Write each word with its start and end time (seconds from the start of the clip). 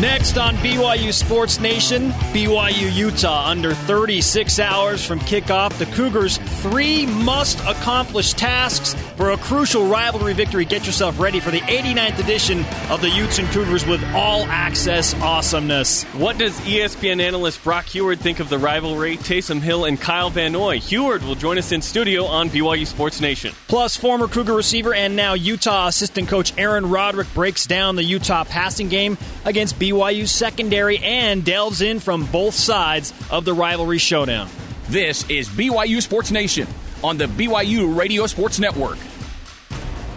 Next 0.00 0.38
on 0.38 0.54
BYU 0.58 1.12
Sports 1.12 1.58
Nation, 1.58 2.10
BYU 2.32 2.94
Utah 2.94 3.48
under 3.48 3.74
36 3.74 4.60
hours 4.60 5.04
from 5.04 5.18
kickoff. 5.18 5.76
The 5.76 5.86
Cougars' 5.86 6.38
three 6.62 7.04
must 7.04 7.58
accomplish 7.66 8.32
tasks 8.32 8.94
for 9.16 9.30
a 9.30 9.36
crucial 9.36 9.88
rivalry 9.88 10.34
victory. 10.34 10.64
Get 10.64 10.86
yourself 10.86 11.18
ready 11.18 11.40
for 11.40 11.50
the 11.50 11.58
89th 11.62 12.20
edition 12.20 12.64
of 12.90 13.00
the 13.00 13.10
Utes 13.10 13.40
and 13.40 13.48
Cougars 13.48 13.84
with 13.84 14.00
all 14.14 14.44
access 14.44 15.14
awesomeness. 15.14 16.04
What 16.14 16.38
does 16.38 16.56
ESPN 16.60 17.20
analyst 17.20 17.64
Brock 17.64 17.86
Huard 17.86 18.20
think 18.20 18.38
of 18.38 18.48
the 18.48 18.58
rivalry? 18.58 19.16
Taysom 19.16 19.60
Hill 19.60 19.84
and 19.84 20.00
Kyle 20.00 20.30
Van 20.30 20.52
Noy. 20.52 20.78
Huard 20.78 21.24
will 21.24 21.34
join 21.34 21.58
us 21.58 21.72
in 21.72 21.82
studio 21.82 22.24
on 22.24 22.50
BYU 22.50 22.86
Sports 22.86 23.20
Nation. 23.20 23.52
Plus, 23.66 23.96
former 23.96 24.28
Cougar 24.28 24.54
receiver 24.54 24.94
and 24.94 25.16
now 25.16 25.34
Utah 25.34 25.88
assistant 25.88 26.28
coach 26.28 26.52
Aaron 26.56 26.88
Roderick 26.88 27.34
breaks 27.34 27.66
down 27.66 27.96
the 27.96 28.04
Utah 28.04 28.44
passing 28.44 28.88
game 28.88 29.18
against 29.44 29.76
BYU's 29.92 30.30
secondary 30.30 30.98
and 30.98 31.42
delves 31.44 31.80
in 31.80 31.98
from 31.98 32.26
both 32.26 32.52
sides 32.54 33.14
of 33.30 33.46
the 33.46 33.54
rivalry 33.54 33.96
showdown. 33.96 34.48
This 34.90 35.28
is 35.30 35.48
BYU 35.48 36.02
Sports 36.02 36.30
Nation 36.30 36.66
on 37.02 37.16
the 37.16 37.24
BYU 37.24 37.96
Radio 37.96 38.26
Sports 38.26 38.58
Network. 38.58 38.98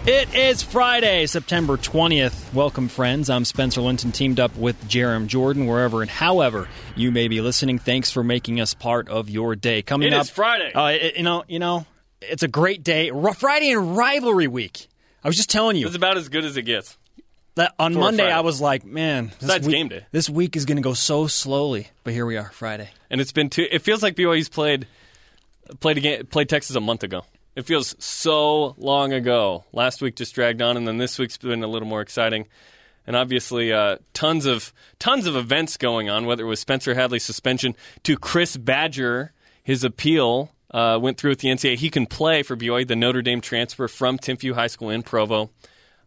It 0.04 0.34
is 0.34 0.62
Friday, 0.62 1.24
September 1.26 1.78
20th. 1.78 2.52
Welcome, 2.52 2.88
friends. 2.88 3.30
I'm 3.30 3.46
Spencer 3.46 3.80
Linton, 3.80 4.12
teamed 4.12 4.38
up 4.40 4.54
with 4.58 4.76
Jarom 4.88 5.26
Jordan, 5.26 5.66
wherever 5.66 6.02
and 6.02 6.10
however 6.10 6.68
you 6.94 7.10
may 7.10 7.28
be 7.28 7.40
listening. 7.40 7.78
Thanks 7.78 8.10
for 8.10 8.22
making 8.22 8.60
us 8.60 8.74
part 8.74 9.08
of 9.08 9.30
your 9.30 9.56
day. 9.56 9.80
Coming 9.80 10.08
It 10.08 10.14
up, 10.14 10.22
is 10.24 10.30
Friday. 10.30 10.70
Uh, 10.74 10.86
it- 10.88 11.16
you 11.16 11.22
know, 11.22 11.44
you 11.48 11.58
know, 11.60 11.86
it's 12.20 12.42
a 12.42 12.48
great 12.48 12.82
day. 12.82 13.10
Friday 13.36 13.70
and 13.72 13.96
rivalry 13.96 14.48
week. 14.48 14.88
I 15.24 15.28
was 15.28 15.36
just 15.36 15.48
telling 15.50 15.76
you 15.76 15.86
It's 15.86 15.96
about 15.96 16.18
as 16.18 16.28
good 16.28 16.44
as 16.44 16.56
it 16.58 16.62
gets. 16.64 16.98
That 17.54 17.74
on 17.78 17.94
Monday 17.94 18.30
I 18.30 18.40
was 18.40 18.60
like, 18.60 18.84
man, 18.84 19.26
this 19.26 19.38
Besides 19.40 19.66
week, 19.66 19.76
game 19.76 19.88
day. 19.88 20.06
This 20.10 20.28
week 20.30 20.56
is 20.56 20.64
going 20.64 20.76
to 20.76 20.82
go 20.82 20.94
so 20.94 21.26
slowly, 21.26 21.88
but 22.04 22.12
here 22.12 22.26
we 22.26 22.36
are, 22.36 22.50
Friday. 22.52 22.90
And 23.10 23.20
it's 23.20 23.32
been 23.32 23.50
two. 23.50 23.66
It 23.70 23.80
feels 23.80 24.02
like 24.02 24.16
BYU's 24.16 24.48
played 24.48 24.86
played 25.80 26.30
played 26.30 26.48
Texas 26.48 26.76
a 26.76 26.80
month 26.80 27.02
ago. 27.02 27.24
It 27.54 27.66
feels 27.66 27.94
so 28.02 28.74
long 28.78 29.12
ago. 29.12 29.64
Last 29.72 30.00
week 30.00 30.16
just 30.16 30.34
dragged 30.34 30.62
on, 30.62 30.76
and 30.76 30.88
then 30.88 30.96
this 30.96 31.18
week's 31.18 31.36
been 31.36 31.62
a 31.62 31.66
little 31.66 31.88
more 31.88 32.00
exciting. 32.00 32.46
And 33.06 33.16
obviously, 33.16 33.72
uh, 33.72 33.98
tons 34.14 34.46
of 34.46 34.72
tons 34.98 35.26
of 35.26 35.36
events 35.36 35.76
going 35.76 36.08
on. 36.08 36.24
Whether 36.24 36.44
it 36.44 36.48
was 36.48 36.60
Spencer 36.60 36.94
Hadley's 36.94 37.24
suspension 37.24 37.76
to 38.04 38.16
Chris 38.16 38.56
Badger, 38.56 39.32
his 39.62 39.84
appeal 39.84 40.52
uh, 40.70 40.98
went 41.02 41.18
through 41.18 41.32
with 41.32 41.40
the 41.40 41.48
NCAA. 41.48 41.76
He 41.76 41.90
can 41.90 42.06
play 42.06 42.42
for 42.42 42.56
BYU. 42.56 42.86
The 42.86 42.96
Notre 42.96 43.22
Dame 43.22 43.40
transfer 43.40 43.88
from 43.88 44.18
Timpview 44.18 44.54
High 44.54 44.68
School 44.68 44.88
in 44.90 45.02
Provo 45.02 45.50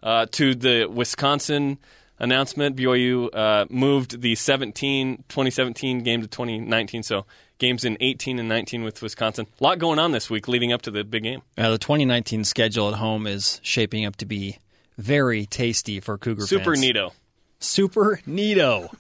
uh, 0.03 0.25
to 0.31 0.55
the 0.55 0.85
Wisconsin 0.85 1.77
announcement. 2.19 2.75
BYU 2.75 3.29
uh, 3.33 3.65
moved 3.69 4.21
the 4.21 4.35
17, 4.35 5.17
2017 5.29 5.99
game 6.03 6.21
to 6.21 6.27
2019. 6.27 7.03
So 7.03 7.25
games 7.57 7.85
in 7.85 7.97
18 7.99 8.39
and 8.39 8.49
19 8.49 8.83
with 8.83 9.01
Wisconsin. 9.01 9.47
A 9.59 9.63
lot 9.63 9.79
going 9.79 9.99
on 9.99 10.11
this 10.11 10.29
week 10.29 10.47
leading 10.47 10.73
up 10.73 10.81
to 10.83 10.91
the 10.91 11.03
big 11.03 11.23
game. 11.23 11.41
Uh, 11.57 11.71
the 11.71 11.77
2019 11.77 12.43
schedule 12.43 12.89
at 12.89 12.95
home 12.95 13.27
is 13.27 13.59
shaping 13.63 14.05
up 14.05 14.15
to 14.17 14.25
be 14.25 14.59
very 14.97 15.45
tasty 15.45 15.99
for 15.99 16.17
Cougar 16.17 16.47
Super 16.47 16.75
fans. 16.75 16.85
neato. 16.85 17.11
Super 17.59 18.21
neato. 18.27 18.93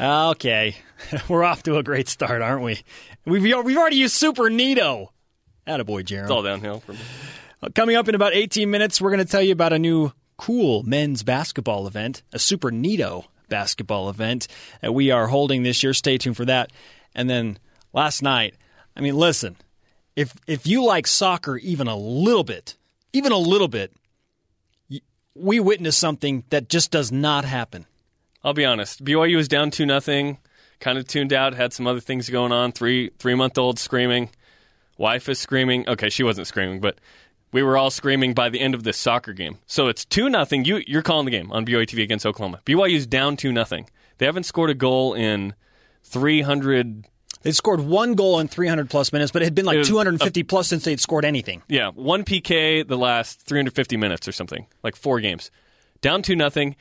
okay, 0.00 0.76
we're 1.28 1.44
off 1.44 1.62
to 1.64 1.76
a 1.76 1.82
great 1.82 2.08
start, 2.08 2.42
aren't 2.42 2.62
we? 2.62 2.80
We've 3.24 3.42
we've 3.42 3.76
already 3.76 3.96
used 3.96 4.14
super 4.14 4.44
neato. 4.44 5.08
Attaboy, 5.66 6.04
Jeremy. 6.04 6.24
It's 6.24 6.30
all 6.32 6.42
downhill 6.42 6.80
from 6.80 6.96
Coming 7.74 7.96
up 7.96 8.08
in 8.08 8.14
about 8.14 8.32
18 8.32 8.70
minutes, 8.70 9.02
we're 9.02 9.10
going 9.10 9.24
to 9.24 9.30
tell 9.30 9.42
you 9.42 9.52
about 9.52 9.74
a 9.74 9.78
new 9.78 10.10
cool 10.40 10.82
men's 10.84 11.22
basketball 11.22 11.86
event, 11.86 12.22
a 12.32 12.38
Super 12.38 12.70
Neato 12.70 13.26
basketball 13.50 14.08
event 14.08 14.48
that 14.80 14.94
we 14.94 15.10
are 15.10 15.26
holding 15.26 15.62
this 15.62 15.82
year. 15.82 15.92
Stay 15.92 16.16
tuned 16.16 16.38
for 16.38 16.46
that. 16.46 16.72
And 17.14 17.28
then 17.28 17.58
last 17.92 18.22
night, 18.22 18.54
I 18.96 19.02
mean, 19.02 19.16
listen, 19.16 19.56
if 20.16 20.32
if 20.46 20.66
you 20.66 20.82
like 20.82 21.06
soccer 21.06 21.58
even 21.58 21.88
a 21.88 21.96
little 21.96 22.42
bit, 22.42 22.78
even 23.12 23.32
a 23.32 23.36
little 23.36 23.68
bit, 23.68 23.92
we 25.34 25.60
witnessed 25.60 25.98
something 25.98 26.44
that 26.48 26.70
just 26.70 26.90
does 26.90 27.12
not 27.12 27.44
happen. 27.44 27.84
I'll 28.42 28.54
be 28.54 28.64
honest. 28.64 29.04
BYU 29.04 29.36
was 29.36 29.46
down 29.46 29.70
two 29.70 29.84
nothing. 29.84 30.38
Kind 30.78 30.96
of 30.96 31.06
tuned 31.06 31.34
out. 31.34 31.52
Had 31.52 31.74
some 31.74 31.86
other 31.86 32.00
things 32.00 32.30
going 32.30 32.50
on. 32.50 32.72
Three 32.72 33.10
three 33.18 33.34
month 33.34 33.58
old 33.58 33.78
screaming. 33.78 34.30
Wife 34.96 35.28
is 35.28 35.38
screaming. 35.38 35.86
Okay, 35.86 36.08
she 36.08 36.22
wasn't 36.22 36.46
screaming, 36.46 36.80
but 36.80 36.98
we 37.52 37.62
were 37.62 37.76
all 37.76 37.90
screaming 37.90 38.34
by 38.34 38.48
the 38.48 38.60
end 38.60 38.74
of 38.74 38.84
this 38.84 38.96
soccer 38.96 39.32
game. 39.32 39.58
So 39.66 39.88
it's 39.88 40.04
two 40.04 40.28
nothing. 40.28 40.64
You 40.64 40.82
you're 40.86 41.02
calling 41.02 41.24
the 41.24 41.30
game 41.30 41.50
on 41.52 41.66
BYU 41.66 41.86
TV 41.86 42.02
against 42.02 42.26
Oklahoma. 42.26 42.60
BYU's 42.64 43.06
down 43.06 43.36
two 43.36 43.52
nothing. 43.52 43.88
They 44.18 44.26
haven't 44.26 44.44
scored 44.44 44.70
a 44.70 44.74
goal 44.74 45.14
in 45.14 45.54
three 46.02 46.42
hundred. 46.42 47.06
They 47.42 47.52
scored 47.52 47.80
one 47.80 48.16
goal 48.16 48.38
in 48.38 48.48
300 48.48 48.90
plus 48.90 49.14
minutes, 49.14 49.32
but 49.32 49.40
it 49.40 49.46
had 49.46 49.54
been 49.54 49.64
like 49.64 49.78
was 49.78 49.88
250 49.88 50.42
plus 50.42 50.68
since 50.68 50.84
they'd 50.84 51.00
scored 51.00 51.24
anything. 51.24 51.62
Yeah, 51.68 51.88
one 51.88 52.22
PK 52.22 52.86
the 52.86 52.98
last 52.98 53.40
350 53.40 53.96
minutes 53.96 54.28
or 54.28 54.32
something, 54.32 54.66
like 54.82 54.94
four 54.94 55.20
games. 55.20 55.50
Down 56.02 56.20
two 56.20 56.36
nothing. 56.36 56.76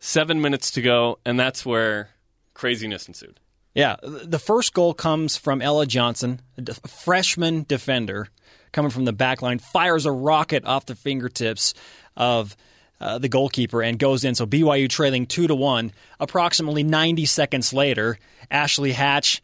Seven 0.00 0.40
minutes 0.40 0.72
to 0.72 0.82
go, 0.82 1.18
and 1.24 1.38
that's 1.38 1.64
where 1.64 2.10
craziness 2.52 3.06
ensued. 3.06 3.38
Yeah, 3.74 3.96
the 4.02 4.38
first 4.38 4.72
goal 4.72 4.92
comes 4.92 5.36
from 5.36 5.62
Ella 5.62 5.86
Johnson, 5.86 6.40
a 6.58 6.88
freshman 6.88 7.64
defender 7.68 8.28
coming 8.76 8.90
from 8.90 9.06
the 9.06 9.12
back 9.12 9.40
line, 9.40 9.58
fires 9.58 10.04
a 10.04 10.12
rocket 10.12 10.66
off 10.66 10.84
the 10.84 10.94
fingertips 10.94 11.72
of 12.14 12.54
uh, 13.00 13.18
the 13.18 13.28
goalkeeper 13.28 13.82
and 13.82 13.98
goes 13.98 14.22
in. 14.22 14.34
So 14.34 14.46
BYU 14.46 14.88
trailing 14.88 15.24
two 15.26 15.46
to 15.46 15.54
one. 15.54 15.92
Approximately 16.20 16.82
90 16.82 17.24
seconds 17.24 17.72
later, 17.72 18.18
Ashley 18.50 18.92
Hatch, 18.92 19.42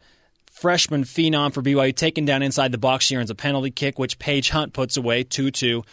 freshman 0.51 1.03
phenom 1.03 1.51
for 1.51 1.63
BYU, 1.63 1.95
taken 1.95 2.25
down 2.25 2.43
inside 2.43 2.71
the 2.71 2.77
box. 2.77 3.05
She 3.05 3.15
earns 3.15 3.31
a 3.31 3.35
penalty 3.35 3.71
kick, 3.71 3.97
which 3.97 4.19
Paige 4.19 4.51
Hunt 4.51 4.71
puts 4.71 4.97
away 4.97 5.23
two 5.23 5.49
two. 5.49 5.83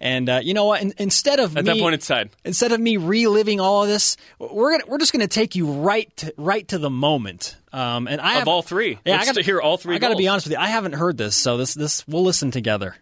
And 0.00 0.28
uh, 0.28 0.40
you 0.42 0.54
know 0.54 0.64
what? 0.64 0.80
In, 0.82 0.94
instead 0.98 1.38
of 1.38 1.56
At 1.56 1.64
me, 1.64 1.72
that 1.72 1.80
point, 1.80 1.94
it's 1.94 2.06
tied. 2.06 2.30
instead 2.44 2.72
of 2.72 2.80
me 2.80 2.96
reliving 2.96 3.60
all 3.60 3.82
of 3.82 3.88
this, 3.88 4.16
we're 4.38 4.72
gonna 4.72 4.84
we're 4.86 4.98
just 4.98 5.12
gonna 5.12 5.26
take 5.26 5.54
you 5.54 5.70
right 5.70 6.14
to, 6.18 6.34
right 6.36 6.66
to 6.68 6.78
the 6.78 6.90
moment. 6.90 7.56
Um, 7.76 8.08
and 8.08 8.22
I 8.22 8.32
Of 8.32 8.38
have, 8.38 8.48
all 8.48 8.62
three. 8.62 8.98
Yeah, 9.04 9.16
Let's 9.16 9.28
I 9.28 9.32
gotta 9.32 9.42
hear 9.42 9.60
all 9.60 9.76
three 9.76 9.94
I 9.94 9.98
got 9.98 10.08
to 10.08 10.16
be 10.16 10.28
honest 10.28 10.46
with 10.46 10.52
you. 10.52 10.58
I 10.58 10.68
haven't 10.68 10.94
heard 10.94 11.18
this, 11.18 11.36
so 11.36 11.58
this 11.58 11.74
this 11.74 12.08
we'll 12.08 12.24
listen 12.24 12.50
together. 12.50 12.96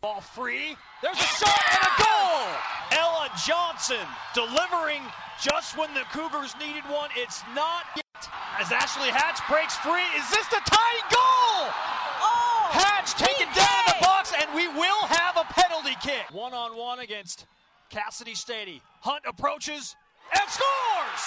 Ball 0.00 0.20
free. 0.20 0.76
There's 1.02 1.16
a 1.16 1.20
shot 1.20 1.62
and 1.70 1.86
a 1.86 2.02
goal. 2.02 2.98
Ella 2.98 3.30
Johnson 3.46 4.02
delivering 4.34 5.02
just 5.40 5.78
when 5.78 5.94
the 5.94 6.02
Cougars 6.12 6.52
needed 6.58 6.82
one. 6.90 7.10
It's 7.14 7.42
not 7.54 7.84
yet. 7.94 8.28
As 8.58 8.72
Ashley 8.72 9.06
Hatch 9.08 9.38
breaks 9.48 9.76
free, 9.76 10.02
is 10.18 10.28
this 10.30 10.46
the 10.48 10.60
tying 10.66 11.06
goal? 11.14 11.70
Oh, 12.18 12.68
Hatch 12.74 13.14
taken 13.14 13.46
down 13.54 13.78
in 13.86 13.94
the 13.94 14.04
box, 14.04 14.32
and 14.34 14.50
we 14.52 14.66
will 14.66 15.06
have 15.06 15.36
a 15.36 15.44
penalty 15.52 15.94
kick. 16.02 16.26
One 16.32 16.54
on 16.54 16.76
one 16.76 16.98
against 16.98 17.46
Cassidy 17.88 18.34
Stady. 18.34 18.80
Hunt 19.00 19.22
approaches 19.28 19.94
and 20.32 20.50
scores. 20.50 21.22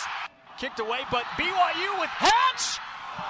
Kicked 0.60 0.80
away, 0.80 1.00
but 1.12 1.24
BYU 1.38 2.00
with 2.00 2.10
Hatch 2.10 2.80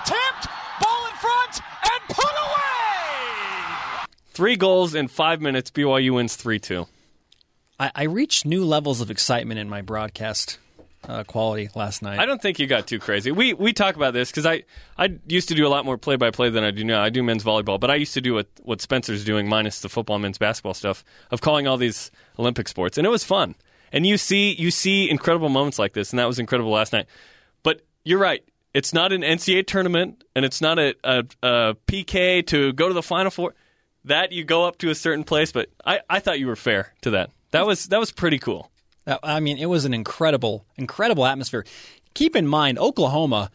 tipped, 0.05 0.47
ball 0.81 1.07
in 1.07 1.15
front, 1.15 1.61
and 1.83 2.15
put 2.15 2.25
away. 2.25 4.05
Three 4.33 4.55
goals 4.55 4.95
in 4.95 5.07
five 5.07 5.41
minutes. 5.41 5.71
BYU 5.71 6.15
wins 6.15 6.35
3 6.35 6.59
2. 6.59 6.87
I, 7.79 7.91
I 7.95 8.03
reached 8.03 8.45
new 8.45 8.65
levels 8.65 9.01
of 9.01 9.11
excitement 9.11 9.59
in 9.59 9.69
my 9.69 9.81
broadcast 9.81 10.57
uh, 11.07 11.23
quality 11.23 11.69
last 11.75 12.01
night. 12.01 12.19
I 12.19 12.25
don't 12.25 12.41
think 12.41 12.59
you 12.59 12.67
got 12.67 12.87
too 12.87 12.99
crazy. 12.99 13.31
We 13.31 13.53
we 13.53 13.73
talk 13.73 13.95
about 13.95 14.13
this 14.13 14.29
because 14.29 14.45
I, 14.45 14.63
I 14.97 15.17
used 15.27 15.49
to 15.49 15.55
do 15.55 15.65
a 15.65 15.69
lot 15.69 15.85
more 15.85 15.97
play 15.97 16.15
by 16.15 16.31
play 16.31 16.49
than 16.49 16.63
I 16.63 16.71
do 16.71 16.83
now. 16.83 17.01
I 17.01 17.09
do 17.09 17.23
men's 17.23 17.43
volleyball, 17.43 17.79
but 17.79 17.89
I 17.89 17.95
used 17.95 18.13
to 18.13 18.21
do 18.21 18.35
what, 18.35 18.47
what 18.61 18.81
Spencer's 18.81 19.25
doing, 19.25 19.47
minus 19.49 19.81
the 19.81 19.89
football 19.89 20.19
men's 20.19 20.37
basketball 20.37 20.73
stuff, 20.73 21.03
of 21.31 21.41
calling 21.41 21.67
all 21.67 21.77
these 21.77 22.11
Olympic 22.37 22.67
sports. 22.67 22.97
And 22.97 23.07
it 23.07 23.09
was 23.09 23.23
fun. 23.23 23.55
And 23.91 24.05
you 24.05 24.17
see 24.17 24.53
you 24.53 24.71
see 24.71 25.09
incredible 25.09 25.49
moments 25.49 25.79
like 25.79 25.93
this, 25.93 26.11
and 26.11 26.19
that 26.19 26.27
was 26.27 26.39
incredible 26.39 26.71
last 26.71 26.93
night. 26.93 27.07
But 27.63 27.81
you're 28.03 28.19
right. 28.19 28.43
It's 28.73 28.93
not 28.93 29.11
an 29.11 29.21
NCAA 29.21 29.67
tournament, 29.67 30.23
and 30.33 30.45
it's 30.45 30.61
not 30.61 30.79
a, 30.79 30.95
a, 31.03 31.25
a 31.43 31.75
PK 31.87 32.45
to 32.47 32.71
go 32.73 32.87
to 32.87 32.93
the 32.93 33.03
Final 33.03 33.31
Four. 33.31 33.53
That 34.05 34.31
you 34.31 34.43
go 34.43 34.65
up 34.65 34.79
to 34.79 34.89
a 34.89 34.95
certain 34.95 35.23
place, 35.23 35.51
but 35.51 35.69
I, 35.85 35.99
I 36.09 36.19
thought 36.19 36.39
you 36.39 36.47
were 36.47 36.55
fair 36.55 36.93
to 37.01 37.11
that. 37.11 37.29
That 37.51 37.67
was 37.67 37.85
that 37.87 37.99
was 37.99 38.11
pretty 38.11 38.39
cool. 38.39 38.71
I 39.23 39.39
mean, 39.39 39.57
it 39.57 39.65
was 39.65 39.85
an 39.85 39.93
incredible, 39.93 40.65
incredible 40.75 41.25
atmosphere. 41.25 41.65
Keep 42.13 42.35
in 42.35 42.47
mind, 42.47 42.79
Oklahoma, 42.79 43.51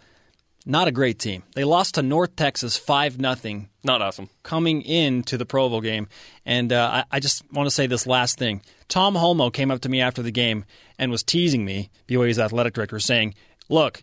not 0.67 0.89
a 0.89 0.93
great 0.93 1.19
team. 1.21 1.45
They 1.55 1.65
lost 1.65 1.95
to 1.95 2.03
North 2.03 2.35
Texas 2.37 2.77
five 2.77 3.19
nothing 3.21 3.69
Not 3.85 4.03
awesome. 4.03 4.29
coming 4.43 4.83
into 4.83 5.39
the 5.39 5.47
Provo 5.47 5.81
game. 5.81 6.09
And 6.45 6.73
uh, 6.73 7.05
I, 7.11 7.17
I 7.17 7.21
just 7.21 7.45
want 7.53 7.69
to 7.69 7.71
say 7.75 7.87
this 7.87 8.07
last 8.07 8.37
thing. 8.37 8.63
Tom 8.89 9.15
Holmoe 9.15 9.53
came 9.53 9.71
up 9.71 9.81
to 9.83 9.89
me 9.89 10.01
after 10.01 10.23
the 10.23 10.33
game 10.33 10.65
and 10.99 11.11
was 11.13 11.23
teasing 11.23 11.65
me, 11.65 11.91
BYU's 12.09 12.39
athletic 12.39 12.75
director, 12.75 12.99
saying, 12.99 13.35
Look, 13.69 14.03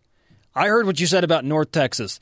I 0.55 0.67
heard 0.67 0.85
what 0.85 0.99
you 0.99 1.05
said 1.07 1.23
about 1.23 1.45
North 1.45 1.71
Texas. 1.71 2.19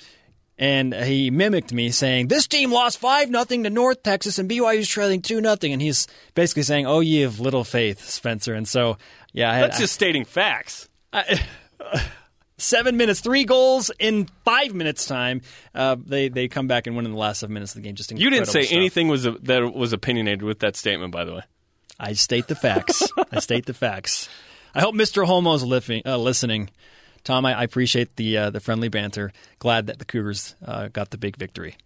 And 0.57 0.93
he 0.93 1.31
mimicked 1.31 1.73
me 1.73 1.89
saying, 1.91 2.27
This 2.27 2.47
team 2.47 2.71
lost 2.71 2.99
5 2.99 3.29
nothing 3.29 3.63
to 3.63 3.69
North 3.69 4.03
Texas 4.03 4.37
and 4.37 4.49
BYU's 4.49 4.87
trailing 4.87 5.21
2 5.21 5.41
nothing. 5.41 5.71
And 5.73 5.81
he's 5.81 6.07
basically 6.35 6.63
saying, 6.63 6.85
Oh, 6.85 6.99
ye 6.99 7.23
of 7.23 7.39
little 7.39 7.63
faith, 7.63 8.07
Spencer. 8.07 8.53
And 8.53 8.67
so, 8.67 8.97
yeah, 9.33 9.51
I, 9.51 9.61
That's 9.61 9.79
just 9.79 9.93
stating 9.93 10.25
facts. 10.25 10.87
Seven 12.61 12.95
minutes, 12.97 13.19
three 13.21 13.43
goals 13.43 13.91
in 13.99 14.27
five 14.45 14.73
minutes 14.73 15.05
time. 15.05 15.41
Uh, 15.73 15.95
they 16.05 16.29
they 16.29 16.47
come 16.47 16.67
back 16.67 16.87
and 16.87 16.95
win 16.95 17.05
in 17.05 17.11
the 17.11 17.17
last 17.17 17.39
seven 17.39 17.53
minutes 17.53 17.71
of 17.75 17.81
the 17.81 17.87
game. 17.87 17.95
Just 17.95 18.11
You 18.11 18.29
didn't 18.29 18.47
say 18.47 18.63
stuff. 18.63 18.75
anything 18.75 19.07
was 19.07 19.25
a, 19.25 19.31
that 19.43 19.73
was 19.73 19.93
opinionated 19.93 20.43
with 20.43 20.59
that 20.59 20.75
statement, 20.75 21.11
by 21.11 21.25
the 21.25 21.33
way. 21.33 21.41
I 21.99 22.13
state 22.13 22.47
the 22.47 22.55
facts. 22.55 23.03
I 23.31 23.39
state 23.39 23.65
the 23.65 23.73
facts. 23.73 24.29
I 24.73 24.81
hope 24.81 24.95
Mr. 24.95 25.25
Holmoe's 25.25 25.63
listening. 25.63 26.03
Uh, 26.05 26.17
listening. 26.17 26.69
Tom, 27.23 27.45
I, 27.45 27.53
I 27.53 27.63
appreciate 27.63 28.15
the 28.15 28.37
uh, 28.37 28.49
the 28.49 28.59
friendly 28.59 28.89
banter. 28.89 29.31
Glad 29.59 29.87
that 29.87 29.99
the 29.99 30.05
Cougars 30.05 30.55
uh, 30.65 30.87
got 30.87 31.09
the 31.11 31.17
big 31.17 31.37
victory. 31.37 31.77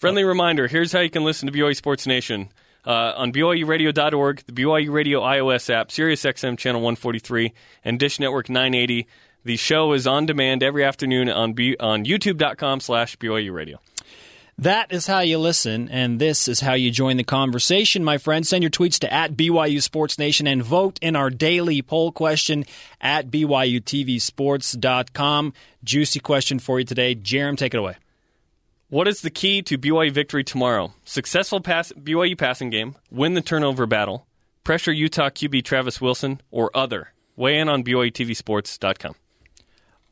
Friendly 0.00 0.24
reminder 0.24 0.66
here's 0.66 0.92
how 0.92 1.00
you 1.00 1.10
can 1.10 1.24
listen 1.24 1.50
to 1.50 1.52
BYU 1.52 1.76
Sports 1.76 2.06
Nation 2.06 2.48
uh, 2.86 3.12
on 3.16 3.32
BYURadio.org, 3.32 4.42
the 4.46 4.52
BYU 4.52 4.90
Radio 4.90 5.20
iOS 5.20 5.72
app, 5.72 5.88
SiriusXM 5.88 6.56
Channel 6.58 6.80
143, 6.80 7.52
and 7.84 7.98
Dish 7.98 8.18
Network 8.18 8.48
980. 8.48 9.06
The 9.44 9.56
show 9.56 9.92
is 9.92 10.06
on 10.06 10.26
demand 10.26 10.62
every 10.62 10.84
afternoon 10.84 11.30
on 11.30 11.54
B- 11.54 11.76
on 11.80 12.04
YouTube.com 12.04 12.80
slash 12.80 13.16
BYU 13.16 13.52
Radio. 13.52 13.80
That 14.58 14.92
is 14.92 15.06
how 15.06 15.20
you 15.20 15.38
listen, 15.38 15.88
and 15.88 16.20
this 16.20 16.46
is 16.46 16.60
how 16.60 16.74
you 16.74 16.90
join 16.90 17.16
the 17.16 17.24
conversation, 17.24 18.04
my 18.04 18.18
friends. 18.18 18.50
Send 18.50 18.62
your 18.62 18.70
tweets 18.70 18.98
to 18.98 19.10
at 19.10 19.34
BYU 19.34 19.82
Sports 19.82 20.18
Nation 20.18 20.46
and 20.46 20.62
vote 20.62 20.98
in 21.00 21.16
our 21.16 21.30
daily 21.30 21.80
poll 21.80 22.12
question 22.12 22.66
at 23.00 23.30
BYUTVSports.com. 23.30 25.54
Juicy 25.82 26.20
question 26.20 26.58
for 26.58 26.78
you 26.78 26.84
today. 26.84 27.14
Jarom, 27.14 27.56
take 27.56 27.72
it 27.72 27.78
away. 27.78 27.96
What 28.90 29.08
is 29.08 29.22
the 29.22 29.30
key 29.30 29.62
to 29.62 29.78
BYU 29.78 30.12
victory 30.12 30.44
tomorrow? 30.44 30.92
Successful 31.06 31.62
pass, 31.62 31.90
BYU 31.92 32.36
passing 32.36 32.68
game, 32.68 32.96
win 33.10 33.32
the 33.32 33.40
turnover 33.40 33.86
battle, 33.86 34.26
pressure 34.62 34.92
Utah 34.92 35.30
QB 35.30 35.64
Travis 35.64 36.02
Wilson, 36.02 36.42
or 36.50 36.70
other? 36.76 37.12
Weigh 37.34 37.60
in 37.60 37.70
on 37.70 37.82
BYUTVSports.com. 37.82 39.14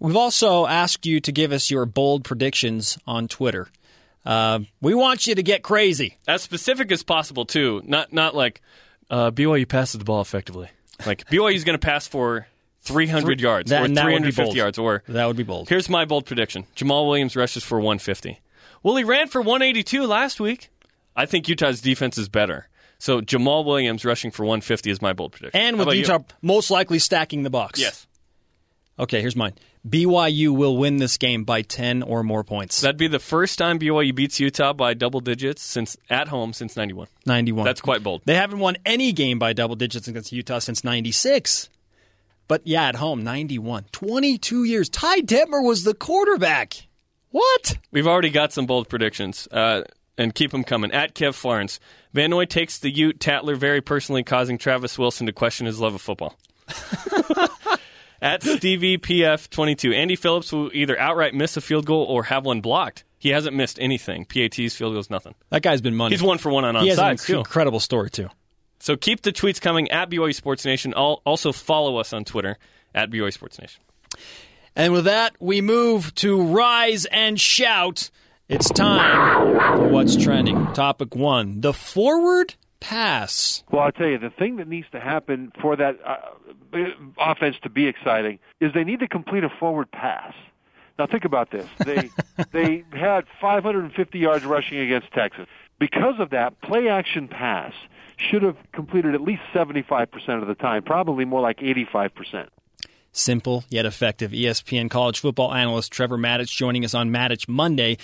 We've 0.00 0.16
also 0.16 0.66
asked 0.66 1.06
you 1.06 1.20
to 1.20 1.32
give 1.32 1.52
us 1.52 1.70
your 1.70 1.84
bold 1.86 2.24
predictions 2.24 2.98
on 3.06 3.28
Twitter. 3.28 3.68
Uh, 4.24 4.60
we 4.80 4.94
want 4.94 5.26
you 5.26 5.34
to 5.34 5.42
get 5.42 5.62
crazy. 5.62 6.18
As 6.28 6.42
specific 6.42 6.92
as 6.92 7.02
possible, 7.02 7.44
too. 7.46 7.82
Not 7.84 8.12
not 8.12 8.34
like 8.34 8.60
uh, 9.10 9.30
BYU 9.30 9.66
passes 9.66 9.98
the 9.98 10.04
ball 10.04 10.20
effectively. 10.20 10.68
Like 11.06 11.24
BYU 11.28 11.54
is 11.54 11.64
going 11.64 11.78
to 11.78 11.84
pass 11.84 12.06
for 12.06 12.46
300 12.82 13.40
yards 13.40 13.70
That- 13.70 13.82
or 13.82 13.84
and 13.86 13.96
that 13.96 14.04
would 14.04 14.22
be 14.22 14.30
350 14.30 14.56
yards. 14.58 14.78
Or 14.78 15.02
That 15.08 15.26
would 15.26 15.36
be 15.36 15.42
bold. 15.44 15.68
here's 15.68 15.88
my 15.88 16.04
bold 16.04 16.26
prediction: 16.26 16.66
Jamaal 16.76 17.06
Williams 17.06 17.36
rushes 17.36 17.64
for 17.64 17.78
150. 17.78 18.40
Well, 18.82 18.96
he 18.96 19.04
ran 19.04 19.28
for 19.28 19.40
182 19.40 20.06
last 20.06 20.38
week. 20.40 20.70
I 21.16 21.26
think 21.26 21.48
Utah's 21.48 21.80
defense 21.80 22.16
is 22.18 22.28
better. 22.28 22.68
So 22.98 23.20
Jamaal 23.20 23.64
Williams 23.64 24.04
rushing 24.04 24.30
for 24.30 24.44
150 24.44 24.90
is 24.90 25.00
my 25.02 25.12
bold 25.12 25.32
prediction. 25.32 25.60
And 25.60 25.76
with 25.78 25.84
about 25.86 25.92
you? 25.96 26.02
Utah 26.02 26.18
most 26.42 26.70
likely 26.70 26.98
stacking 26.98 27.42
the 27.44 27.50
box. 27.50 27.80
yes, 27.80 28.06
Okay, 28.98 29.20
here's 29.20 29.36
mine. 29.36 29.54
BYU 29.86 30.56
will 30.56 30.76
win 30.76 30.96
this 30.96 31.16
game 31.16 31.44
by 31.44 31.62
10 31.62 32.02
or 32.02 32.22
more 32.22 32.44
points. 32.44 32.80
that'd 32.80 32.96
be 32.96 33.08
the 33.08 33.18
first 33.18 33.58
time 33.58 33.78
BYU 33.78 34.14
beats 34.14 34.40
Utah 34.40 34.72
by 34.72 34.94
double 34.94 35.20
digits 35.20 35.62
since 35.62 35.96
at 36.10 36.28
home 36.28 36.52
since 36.52 36.76
91. 36.76 37.06
91. 37.26 37.64
That's 37.64 37.80
quite 37.80 38.02
bold. 38.02 38.22
They 38.24 38.34
haven't 38.34 38.58
won 38.58 38.76
any 38.84 39.12
game 39.12 39.38
by 39.38 39.52
double 39.52 39.76
digits 39.76 40.08
against 40.08 40.32
Utah 40.32 40.58
since 40.58 40.84
96. 40.84 41.68
But 42.48 42.66
yeah, 42.66 42.88
at 42.88 42.96
home, 42.96 43.22
91. 43.22 43.84
22 43.92 44.64
years. 44.64 44.88
Ty 44.88 45.20
Detmer 45.20 45.62
was 45.62 45.84
the 45.84 45.94
quarterback. 45.94 46.86
What? 47.30 47.78
We've 47.90 48.06
already 48.06 48.30
got 48.30 48.52
some 48.52 48.64
bold 48.64 48.88
predictions, 48.88 49.46
uh, 49.52 49.82
and 50.16 50.34
keep 50.34 50.50
them 50.50 50.64
coming. 50.64 50.90
At 50.92 51.14
Kev 51.14 51.34
Florence, 51.34 51.78
Van 52.14 52.30
Noy 52.30 52.46
takes 52.46 52.78
the 52.78 52.90
Ute 52.90 53.20
Tatler 53.20 53.54
very 53.54 53.80
personally, 53.80 54.24
causing 54.24 54.56
Travis 54.58 54.98
Wilson 54.98 55.26
to 55.26 55.32
question 55.32 55.66
his 55.66 55.78
love 55.78 55.94
of 55.94 56.00
football. 56.00 56.36
At 58.20 58.42
Stevie 58.42 58.98
PF22, 58.98 59.94
Andy 59.94 60.16
Phillips 60.16 60.52
will 60.52 60.70
either 60.74 60.98
outright 60.98 61.34
miss 61.34 61.56
a 61.56 61.60
field 61.60 61.86
goal 61.86 62.04
or 62.04 62.24
have 62.24 62.44
one 62.44 62.60
blocked. 62.60 63.04
He 63.18 63.30
hasn't 63.30 63.54
missed 63.56 63.78
anything. 63.80 64.24
PATs, 64.24 64.74
field 64.74 64.94
goals, 64.94 65.10
nothing. 65.10 65.34
That 65.50 65.62
guy's 65.62 65.80
been 65.80 65.94
money. 65.96 66.14
He's 66.14 66.22
one 66.22 66.38
for 66.38 66.50
one 66.50 66.64
on 66.64 66.74
he 66.76 66.90
an 66.90 66.96
onside, 66.96 67.24
too. 67.24 67.38
incredible 67.38 67.80
story, 67.80 68.10
too. 68.10 68.28
So 68.80 68.96
keep 68.96 69.22
the 69.22 69.32
tweets 69.32 69.60
coming 69.60 69.90
at 69.90 70.08
BYU 70.10 70.34
Sports 70.34 70.64
Nation. 70.64 70.94
Al- 70.94 71.20
Also 71.24 71.52
follow 71.52 71.96
us 71.96 72.12
on 72.12 72.24
Twitter 72.24 72.58
at 72.94 73.10
BYU 73.10 73.32
Sports 73.32 73.58
Nation. 73.60 73.82
And 74.76 74.92
with 74.92 75.04
that, 75.06 75.34
we 75.40 75.60
move 75.60 76.14
to 76.16 76.40
Rise 76.42 77.04
and 77.06 77.40
Shout. 77.40 78.10
It's 78.48 78.70
time 78.70 79.58
for 79.78 79.88
What's 79.88 80.16
Trending. 80.16 80.72
Topic 80.72 81.14
one 81.16 81.60
the 81.60 81.72
forward 81.72 82.54
pass. 82.80 83.62
Well, 83.70 83.82
I'll 83.82 83.92
tell 83.92 84.08
you, 84.08 84.18
the 84.18 84.30
thing 84.30 84.56
that 84.56 84.68
needs 84.68 84.86
to 84.92 85.00
happen 85.00 85.52
for 85.60 85.76
that 85.76 85.98
uh, 86.04 86.16
offense 87.18 87.56
to 87.62 87.70
be 87.70 87.86
exciting 87.86 88.38
is 88.60 88.72
they 88.72 88.84
need 88.84 89.00
to 89.00 89.08
complete 89.08 89.44
a 89.44 89.48
forward 89.48 89.90
pass. 89.90 90.34
Now 90.98 91.06
think 91.06 91.24
about 91.24 91.50
this. 91.50 91.66
They 91.84 92.10
they 92.52 92.84
had 92.92 93.24
550 93.40 94.18
yards 94.18 94.44
rushing 94.44 94.78
against 94.78 95.12
Texas. 95.12 95.46
Because 95.78 96.18
of 96.18 96.30
that, 96.30 96.60
play 96.60 96.88
action 96.88 97.28
pass 97.28 97.72
should 98.16 98.42
have 98.42 98.56
completed 98.72 99.14
at 99.14 99.20
least 99.20 99.42
75% 99.54 100.42
of 100.42 100.48
the 100.48 100.56
time, 100.56 100.82
probably 100.82 101.24
more 101.24 101.40
like 101.40 101.58
85%. 101.58 102.48
Simple 103.18 103.64
yet 103.68 103.84
effective. 103.84 104.30
ESPN 104.30 104.88
college 104.88 105.18
football 105.18 105.52
analyst 105.52 105.92
Trevor 105.92 106.16
Matich 106.16 106.50
joining 106.50 106.84
us 106.84 106.94
on 106.94 107.10
Matich 107.10 107.48
Monday 107.48 107.98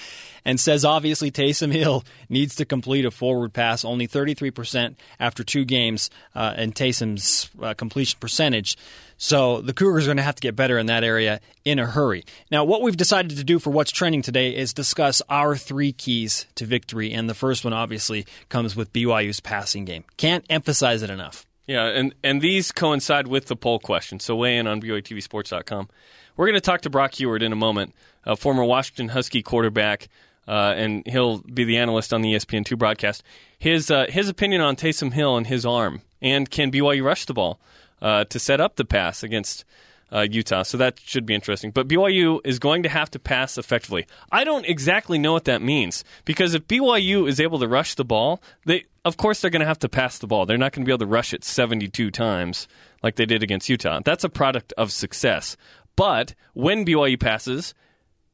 and 0.45 0.59
says 0.59 0.85
obviously 0.85 1.31
Taysom 1.31 1.71
Hill 1.71 2.03
needs 2.29 2.57
to 2.57 2.65
complete 2.65 3.05
a 3.05 3.13
forward 3.13 3.53
pass, 3.53 3.85
only 3.85 4.09
33% 4.09 4.97
after 5.21 5.45
two 5.45 5.65
games 5.65 6.11
uh, 6.35 6.55
in 6.57 6.73
Taysom's 6.73 7.49
uh, 7.63 7.75
completion 7.75 8.19
percentage. 8.19 8.77
So 9.17 9.61
the 9.61 9.73
Cougars 9.73 10.05
are 10.05 10.09
going 10.09 10.17
to 10.17 10.25
have 10.25 10.35
to 10.35 10.41
get 10.41 10.57
better 10.57 10.79
in 10.79 10.87
that 10.87 11.05
area 11.05 11.41
in 11.65 11.79
a 11.79 11.87
hurry. 11.87 12.25
Now, 12.51 12.65
what 12.65 12.83
we've 12.83 12.97
decided 12.97 13.37
to 13.37 13.45
do 13.45 13.61
for 13.61 13.71
what's 13.71 13.93
trending 13.93 14.23
today 14.23 14.57
is 14.57 14.75
discuss 14.75 15.23
our 15.29 15.57
three 15.57 15.93
keys 15.93 16.47
to 16.57 16.67
victory. 16.67 17.13
And 17.13 17.31
the 17.31 17.35
first 17.35 17.63
one 17.63 17.73
obviously 17.73 18.27
comes 18.49 18.75
with 18.75 18.93
BYU's 18.93 19.39
passing 19.39 19.85
game. 19.85 20.03
Can't 20.17 20.45
emphasize 20.51 21.03
it 21.03 21.11
enough. 21.11 21.47
Yeah, 21.67 21.87
and, 21.87 22.15
and 22.23 22.43
these 22.43 22.73
coincide 22.73 23.27
with 23.27 23.47
the 23.47 23.57
poll 23.57 23.79
question. 23.79 24.21
So 24.21 24.37
weigh 24.37 24.59
in 24.59 24.67
on 24.67 24.81
BYUTVSports.com. 24.83 25.89
We're 26.37 26.47
going 26.47 26.55
to 26.55 26.61
talk 26.61 26.83
to 26.83 26.91
Brock 26.91 27.13
Huard 27.13 27.43
in 27.43 27.53
a 27.53 27.57
moment, 27.57 27.95
a 28.25 28.37
former 28.37 28.65
Washington 28.65 29.09
Husky 29.09 29.43
quarterback, 29.43 30.09
uh, 30.47 30.75
and 30.77 31.07
he'll 31.07 31.39
be 31.39 31.65
the 31.65 31.79
analyst 31.79 32.13
on 32.13 32.23
the 32.23 32.33
E 32.33 32.37
ESPN2 32.37 32.77
broadcast. 32.77 33.23
His 33.59 33.91
uh, 33.91 34.07
his 34.09 34.29
opinion 34.29 34.61
on 34.61 34.77
Taysom 34.77 35.13
Hill 35.13 35.37
and 35.37 35.47
his 35.47 35.65
arm, 35.65 36.03
and 36.21 36.51
can 36.51 36.71
BYU 36.71 37.03
rush 37.03 37.25
the 37.25 37.35
ball 37.35 37.61
uh, 38.03 38.25
to 38.25 38.39
set 38.39 38.61
up 38.61 38.77
the 38.77 38.85
pass 38.85 39.23
against 39.23 39.65
uh, 40.13 40.27
Utah. 40.31 40.63
So 40.63 40.77
that 40.79 41.01
should 41.01 41.27
be 41.27 41.35
interesting. 41.35 41.71
But 41.71 41.89
BYU 41.89 42.41
is 42.45 42.59
going 42.59 42.83
to 42.85 42.89
have 42.89 43.11
to 43.13 43.19
pass 43.19 43.59
effectively. 43.59 44.07
I 44.31 44.45
don't 44.45 44.67
exactly 44.67 45.19
know 45.19 45.33
what 45.33 45.45
that 45.45 45.63
means 45.63 46.05
because 46.25 46.55
if 46.55 46.67
BYU 46.67 47.29
is 47.29 47.41
able 47.41 47.59
to 47.59 47.69
rush 47.69 47.95
the 47.95 48.05
ball, 48.05 48.43
they 48.65 48.85
of 49.05 49.17
course 49.17 49.41
they're 49.41 49.51
going 49.51 49.61
to 49.61 49.67
have 49.67 49.79
to 49.81 49.89
pass 49.89 50.19
the 50.19 50.27
ball. 50.27 50.47
They're 50.47 50.59
not 50.59 50.73
going 50.73 50.85
to 50.85 50.87
be 50.87 50.93
able 50.93 51.07
to 51.07 51.07
rush 51.07 51.35
it 51.35 51.45
72 51.45 52.11
times 52.11 52.69
like 53.03 53.17
they 53.17 53.27
did 53.27 53.43
against 53.43 53.69
Utah. 53.69 54.01
That's 54.05 54.25
a 54.25 54.29
product 54.29 54.73
of 54.79 54.93
success. 54.93 55.57
But 55.97 56.35
when 56.55 56.85
BYU 56.85 57.21
passes, 57.21 57.75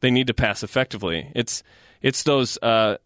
they 0.01 0.11
need 0.11 0.27
to 0.29 0.35
pass 0.35 0.63
effectively. 0.63 1.31
It's 1.35 1.63
it's 2.03 2.23
those 2.23 2.59
uh, 2.63 2.97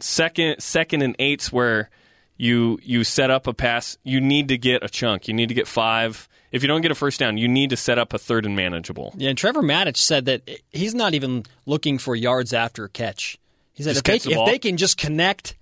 second 0.00 0.60
second 0.60 1.02
and 1.02 1.16
eights 1.18 1.52
where 1.52 1.90
you 2.36 2.78
you 2.82 3.04
set 3.04 3.30
up 3.30 3.46
a 3.46 3.54
pass. 3.54 3.98
You 4.04 4.20
need 4.20 4.48
to 4.48 4.58
get 4.58 4.82
a 4.82 4.88
chunk. 4.88 5.28
You 5.28 5.34
need 5.34 5.48
to 5.48 5.54
get 5.54 5.66
five. 5.66 6.28
If 6.50 6.62
you 6.62 6.68
don't 6.68 6.80
get 6.80 6.90
a 6.90 6.94
first 6.94 7.20
down, 7.20 7.36
you 7.36 7.48
need 7.48 7.70
to 7.70 7.76
set 7.76 7.98
up 7.98 8.14
a 8.14 8.18
third 8.18 8.46
and 8.46 8.56
manageable. 8.56 9.14
Yeah, 9.16 9.30
and 9.30 9.38
Trevor 9.38 9.62
Matich 9.62 9.98
said 9.98 10.24
that 10.26 10.48
he's 10.70 10.94
not 10.94 11.14
even 11.14 11.44
looking 11.66 11.98
for 11.98 12.16
yards 12.16 12.52
after 12.52 12.84
a 12.84 12.88
catch. 12.88 13.38
He 13.74 13.82
said 13.82 13.94
Just 13.94 14.08
if, 14.08 14.22
they, 14.24 14.34
the 14.34 14.40
if 14.40 14.46
they 14.46 14.58
can 14.58 14.76
just 14.76 14.96
connect 14.96 15.54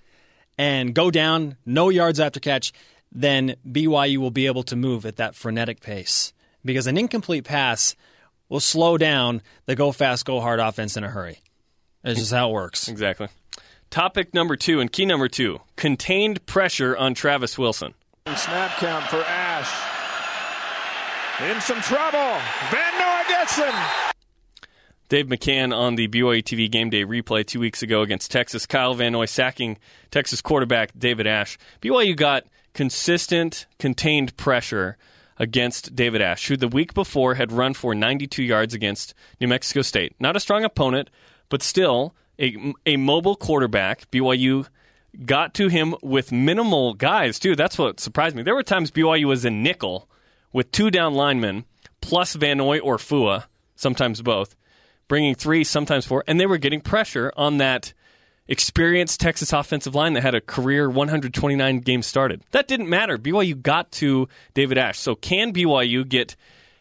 and 0.56 0.94
go 0.94 1.10
down, 1.10 1.56
no 1.66 1.88
yards 1.88 2.20
after 2.20 2.40
catch, 2.40 2.72
then 3.12 3.56
BYU 3.68 4.18
will 4.18 4.30
be 4.30 4.46
able 4.46 4.62
to 4.64 4.76
move 4.76 5.04
at 5.06 5.16
that 5.16 5.34
frenetic 5.34 5.80
pace. 5.80 6.32
Because 6.64 6.86
an 6.86 6.96
incomplete 6.96 7.44
pass 7.44 7.94
will 8.48 8.60
slow 8.60 8.96
down 8.96 9.42
the 9.66 9.74
go 9.74 9.92
fast, 9.92 10.24
go 10.24 10.40
hard 10.40 10.60
offense 10.60 10.96
in 10.96 11.04
a 11.04 11.08
hurry. 11.08 11.40
That's 12.02 12.18
just 12.18 12.32
how 12.32 12.50
it 12.50 12.52
works. 12.52 12.88
Exactly. 12.88 13.28
Topic 13.90 14.34
number 14.34 14.56
two 14.56 14.80
and 14.80 14.90
key 14.90 15.06
number 15.06 15.28
two: 15.28 15.60
contained 15.76 16.44
pressure 16.46 16.96
on 16.96 17.14
Travis 17.14 17.56
Wilson. 17.56 17.94
Snap 18.34 18.76
count 18.78 19.04
for 19.06 19.22
Ash. 19.22 19.85
In 21.38 21.60
some 21.60 21.82
trouble. 21.82 22.40
Van 22.70 22.98
Noy 22.98 23.28
gets 23.28 23.56
him. 23.56 23.74
Dave 25.10 25.26
McCann 25.26 25.76
on 25.76 25.96
the 25.96 26.08
BYU 26.08 26.42
TV 26.42 26.70
game 26.70 26.88
day 26.88 27.04
replay 27.04 27.46
two 27.46 27.60
weeks 27.60 27.82
ago 27.82 28.00
against 28.00 28.30
Texas. 28.30 28.64
Kyle 28.64 28.94
Van 28.94 29.12
Noy 29.12 29.26
sacking 29.26 29.76
Texas 30.10 30.40
quarterback 30.40 30.92
David 30.98 31.26
Ash. 31.26 31.58
BYU 31.82 32.16
got 32.16 32.44
consistent, 32.72 33.66
contained 33.78 34.34
pressure 34.38 34.96
against 35.38 35.94
David 35.94 36.22
Ash, 36.22 36.48
who 36.48 36.56
the 36.56 36.68
week 36.68 36.94
before 36.94 37.34
had 37.34 37.52
run 37.52 37.74
for 37.74 37.94
92 37.94 38.42
yards 38.42 38.72
against 38.72 39.12
New 39.38 39.46
Mexico 39.46 39.82
State. 39.82 40.14
Not 40.18 40.36
a 40.36 40.40
strong 40.40 40.64
opponent, 40.64 41.10
but 41.50 41.62
still 41.62 42.14
a, 42.38 42.56
a 42.86 42.96
mobile 42.96 43.36
quarterback. 43.36 44.10
BYU 44.10 44.68
got 45.26 45.52
to 45.54 45.68
him 45.68 45.96
with 46.02 46.32
minimal 46.32 46.94
guys, 46.94 47.38
too. 47.38 47.54
That's 47.54 47.76
what 47.76 48.00
surprised 48.00 48.34
me. 48.34 48.42
There 48.42 48.54
were 48.54 48.62
times 48.62 48.90
BYU 48.90 49.26
was 49.26 49.44
in 49.44 49.62
nickel 49.62 50.08
with 50.56 50.72
two 50.72 50.90
down 50.90 51.12
linemen 51.12 51.66
plus 52.00 52.34
Van 52.34 52.56
Noy 52.56 52.78
or 52.78 52.96
Fua, 52.96 53.44
sometimes 53.74 54.22
both 54.22 54.56
bringing 55.06 55.34
three, 55.34 55.62
sometimes 55.64 56.06
four, 56.06 56.24
and 56.26 56.40
they 56.40 56.46
were 56.46 56.56
getting 56.56 56.80
pressure 56.80 57.30
on 57.36 57.58
that 57.58 57.92
experienced 58.48 59.20
Texas 59.20 59.52
offensive 59.52 59.94
line 59.94 60.14
that 60.14 60.22
had 60.22 60.34
a 60.34 60.40
career 60.40 60.88
129 60.88 61.80
games 61.80 62.06
started. 62.06 62.42
That 62.52 62.68
didn't 62.68 62.88
matter. 62.88 63.18
BYU 63.18 63.60
got 63.60 63.92
to 63.92 64.28
David 64.54 64.78
Ash. 64.78 64.98
So 64.98 65.14
can 65.14 65.52
BYU 65.52 66.08
get, 66.08 66.36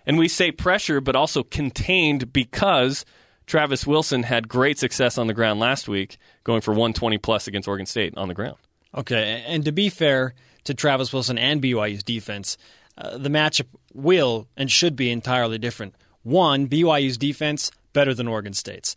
and 0.06 0.18
we 0.18 0.30
say 0.30 0.54
pressure, 0.54 1.02
but 1.02 1.18
also 1.18 1.44
contained 1.44 2.32
because 2.32 3.04
Travis 3.46 3.86
Wilson 3.86 4.24
had 4.24 4.48
great 4.48 4.80
success 4.80 5.18
on 5.18 5.28
the 5.28 5.34
ground 5.34 5.60
last 5.60 5.90
week, 5.90 6.18
going 6.46 6.62
for 6.62 6.72
120 6.72 7.18
plus 7.18 7.46
against 7.46 7.68
Oregon 7.68 7.86
State 7.86 8.14
on 8.16 8.30
the 8.30 8.36
ground. 8.36 8.56
Okay, 8.96 9.44
and 9.46 9.66
to 9.66 9.74
be 9.74 9.90
fair 9.90 10.34
to 10.64 10.74
Travis 10.74 11.12
Wilson 11.12 11.38
and 11.38 11.62
BYU's 11.62 12.04
defense, 12.04 12.58
uh, 12.98 13.18
the 13.18 13.30
matchup 13.30 13.68
will 13.94 14.48
and 14.56 14.72
should 14.72 14.96
be 14.96 15.12
entirely 15.12 15.58
different. 15.58 15.96
One, 16.24 16.68
BYU's 16.68 17.18
defense 17.18 17.72
better 17.94 18.14
than 18.14 18.28
Oregon 18.28 18.54
State's, 18.54 18.96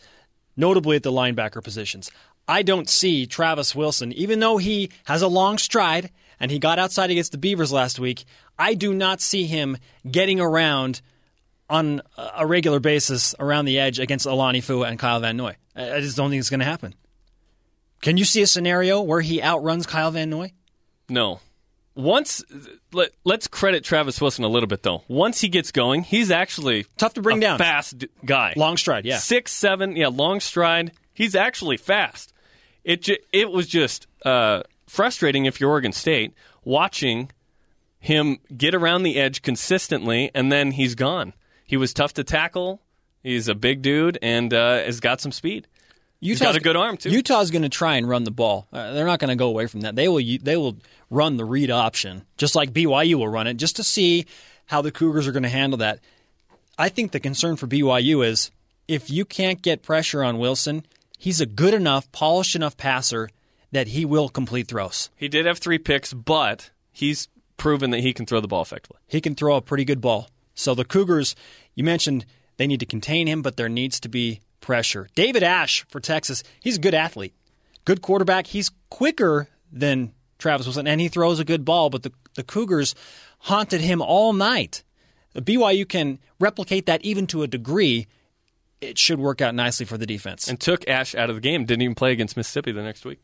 notably 0.56 0.96
at 0.96 1.02
the 1.02 1.12
linebacker 1.12 1.62
positions. 1.62 2.10
I 2.46 2.62
don't 2.62 2.88
see 2.88 3.26
Travis 3.26 3.74
Wilson, 3.74 4.12
even 4.12 4.40
though 4.40 4.56
he 4.56 4.90
has 5.04 5.20
a 5.20 5.28
long 5.28 5.58
stride 5.58 6.10
and 6.40 6.50
he 6.50 6.58
got 6.58 6.78
outside 6.78 7.10
against 7.10 7.32
the 7.32 7.38
Beavers 7.38 7.72
last 7.72 7.98
week, 7.98 8.24
I 8.58 8.74
do 8.74 8.94
not 8.94 9.20
see 9.20 9.44
him 9.44 9.76
getting 10.10 10.40
around 10.40 11.02
on 11.68 12.00
a 12.16 12.46
regular 12.46 12.80
basis 12.80 13.34
around 13.38 13.66
the 13.66 13.78
edge 13.78 13.98
against 13.98 14.24
Alani 14.24 14.62
Fua 14.62 14.88
and 14.88 14.98
Kyle 14.98 15.20
Van 15.20 15.36
Noy. 15.36 15.56
I 15.76 16.00
just 16.00 16.16
don't 16.16 16.30
think 16.30 16.40
it's 16.40 16.50
going 16.50 16.60
to 16.60 16.66
happen. 16.66 16.94
Can 18.00 18.16
you 18.16 18.24
see 18.24 18.42
a 18.42 18.46
scenario 18.46 19.02
where 19.02 19.20
he 19.20 19.42
outruns 19.42 19.86
Kyle 19.86 20.10
Van 20.10 20.30
Noy? 20.30 20.52
No. 21.08 21.40
Once 21.98 22.44
let, 22.92 23.10
us 23.26 23.48
credit 23.48 23.82
Travis 23.82 24.20
Wilson 24.20 24.44
a 24.44 24.48
little 24.48 24.68
bit 24.68 24.84
though. 24.84 25.02
Once 25.08 25.40
he 25.40 25.48
gets 25.48 25.72
going, 25.72 26.04
he's 26.04 26.30
actually 26.30 26.86
tough 26.96 27.14
to 27.14 27.22
bring 27.22 27.40
down. 27.40 27.58
Fast 27.58 28.04
guy, 28.24 28.54
long 28.56 28.76
stride, 28.76 29.04
yeah, 29.04 29.18
six 29.18 29.50
seven, 29.50 29.96
yeah, 29.96 30.06
long 30.06 30.38
stride. 30.38 30.92
He's 31.12 31.34
actually 31.34 31.76
fast. 31.76 32.32
It 32.84 33.02
ju- 33.02 33.18
it 33.32 33.50
was 33.50 33.66
just 33.66 34.06
uh, 34.24 34.62
frustrating 34.86 35.46
if 35.46 35.60
you're 35.60 35.70
Oregon 35.70 35.92
State 35.92 36.34
watching 36.62 37.32
him 37.98 38.38
get 38.56 38.76
around 38.76 39.02
the 39.02 39.16
edge 39.16 39.42
consistently, 39.42 40.30
and 40.36 40.52
then 40.52 40.70
he's 40.70 40.94
gone. 40.94 41.34
He 41.64 41.76
was 41.76 41.92
tough 41.92 42.14
to 42.14 42.22
tackle. 42.22 42.80
He's 43.24 43.48
a 43.48 43.56
big 43.56 43.82
dude 43.82 44.18
and 44.22 44.54
uh, 44.54 44.84
has 44.84 45.00
got 45.00 45.20
some 45.20 45.32
speed. 45.32 45.66
Utah's 46.20 46.40
got 46.40 46.56
a 46.56 46.60
good 46.60 46.76
arm 46.76 46.96
too. 46.96 47.10
Utah's 47.10 47.50
going 47.50 47.62
to 47.62 47.68
try 47.68 47.96
and 47.96 48.08
run 48.08 48.24
the 48.24 48.30
ball. 48.30 48.66
Uh, 48.72 48.92
they're 48.92 49.06
not 49.06 49.20
going 49.20 49.28
to 49.28 49.36
go 49.36 49.48
away 49.48 49.66
from 49.66 49.82
that. 49.82 49.94
They 49.94 50.08
will. 50.08 50.22
They 50.42 50.56
will 50.56 50.76
run 51.10 51.36
the 51.36 51.44
read 51.44 51.70
option, 51.70 52.24
just 52.36 52.54
like 52.54 52.72
BYU 52.72 53.14
will 53.14 53.28
run 53.28 53.46
it, 53.46 53.54
just 53.54 53.76
to 53.76 53.84
see 53.84 54.26
how 54.66 54.82
the 54.82 54.90
Cougars 54.90 55.28
are 55.28 55.32
going 55.32 55.44
to 55.44 55.48
handle 55.48 55.78
that. 55.78 56.00
I 56.76 56.88
think 56.88 57.12
the 57.12 57.20
concern 57.20 57.56
for 57.56 57.66
BYU 57.66 58.24
is 58.26 58.50
if 58.86 59.10
you 59.10 59.24
can't 59.24 59.62
get 59.62 59.82
pressure 59.82 60.24
on 60.24 60.38
Wilson, 60.38 60.84
he's 61.18 61.40
a 61.40 61.46
good 61.46 61.74
enough, 61.74 62.10
polished 62.12 62.56
enough 62.56 62.76
passer 62.76 63.28
that 63.70 63.88
he 63.88 64.04
will 64.04 64.28
complete 64.28 64.68
throws. 64.68 65.10
He 65.16 65.28
did 65.28 65.46
have 65.46 65.58
three 65.58 65.78
picks, 65.78 66.12
but 66.12 66.70
he's 66.90 67.28
proven 67.56 67.90
that 67.90 68.00
he 68.00 68.12
can 68.12 68.26
throw 68.26 68.40
the 68.40 68.48
ball 68.48 68.62
effectively. 68.62 68.98
He 69.06 69.20
can 69.20 69.34
throw 69.34 69.56
a 69.56 69.60
pretty 69.60 69.84
good 69.84 70.00
ball. 70.00 70.30
So 70.54 70.74
the 70.74 70.84
Cougars, 70.84 71.36
you 71.74 71.84
mentioned 71.84 72.24
they 72.56 72.66
need 72.66 72.80
to 72.80 72.86
contain 72.86 73.26
him, 73.26 73.42
but 73.42 73.56
there 73.56 73.68
needs 73.68 74.00
to 74.00 74.08
be 74.08 74.40
pressure. 74.68 75.08
David 75.14 75.42
Ash 75.42 75.86
for 75.88 75.98
Texas, 75.98 76.44
he's 76.60 76.76
a 76.76 76.78
good 76.78 76.92
athlete, 76.92 77.32
good 77.86 78.02
quarterback. 78.02 78.46
He's 78.46 78.70
quicker 78.90 79.48
than 79.72 80.12
Travis 80.36 80.66
Wilson, 80.66 80.86
and 80.86 81.00
he 81.00 81.08
throws 81.08 81.40
a 81.40 81.44
good 81.44 81.64
ball, 81.64 81.88
but 81.88 82.02
the, 82.02 82.12
the 82.34 82.44
Cougars 82.44 82.94
haunted 83.38 83.80
him 83.80 84.02
all 84.02 84.34
night. 84.34 84.82
The 85.32 85.40
BYU 85.40 85.88
can 85.88 86.18
replicate 86.38 86.84
that 86.84 87.02
even 87.02 87.26
to 87.28 87.42
a 87.42 87.46
degree. 87.46 88.08
It 88.82 88.98
should 88.98 89.18
work 89.18 89.40
out 89.40 89.54
nicely 89.54 89.86
for 89.86 89.96
the 89.96 90.04
defense. 90.04 90.48
And 90.48 90.60
took 90.60 90.86
Ash 90.86 91.14
out 91.14 91.30
of 91.30 91.36
the 91.36 91.40
game. 91.40 91.64
Didn't 91.64 91.80
even 91.80 91.94
play 91.94 92.12
against 92.12 92.36
Mississippi 92.36 92.70
the 92.70 92.82
next 92.82 93.06
week. 93.06 93.20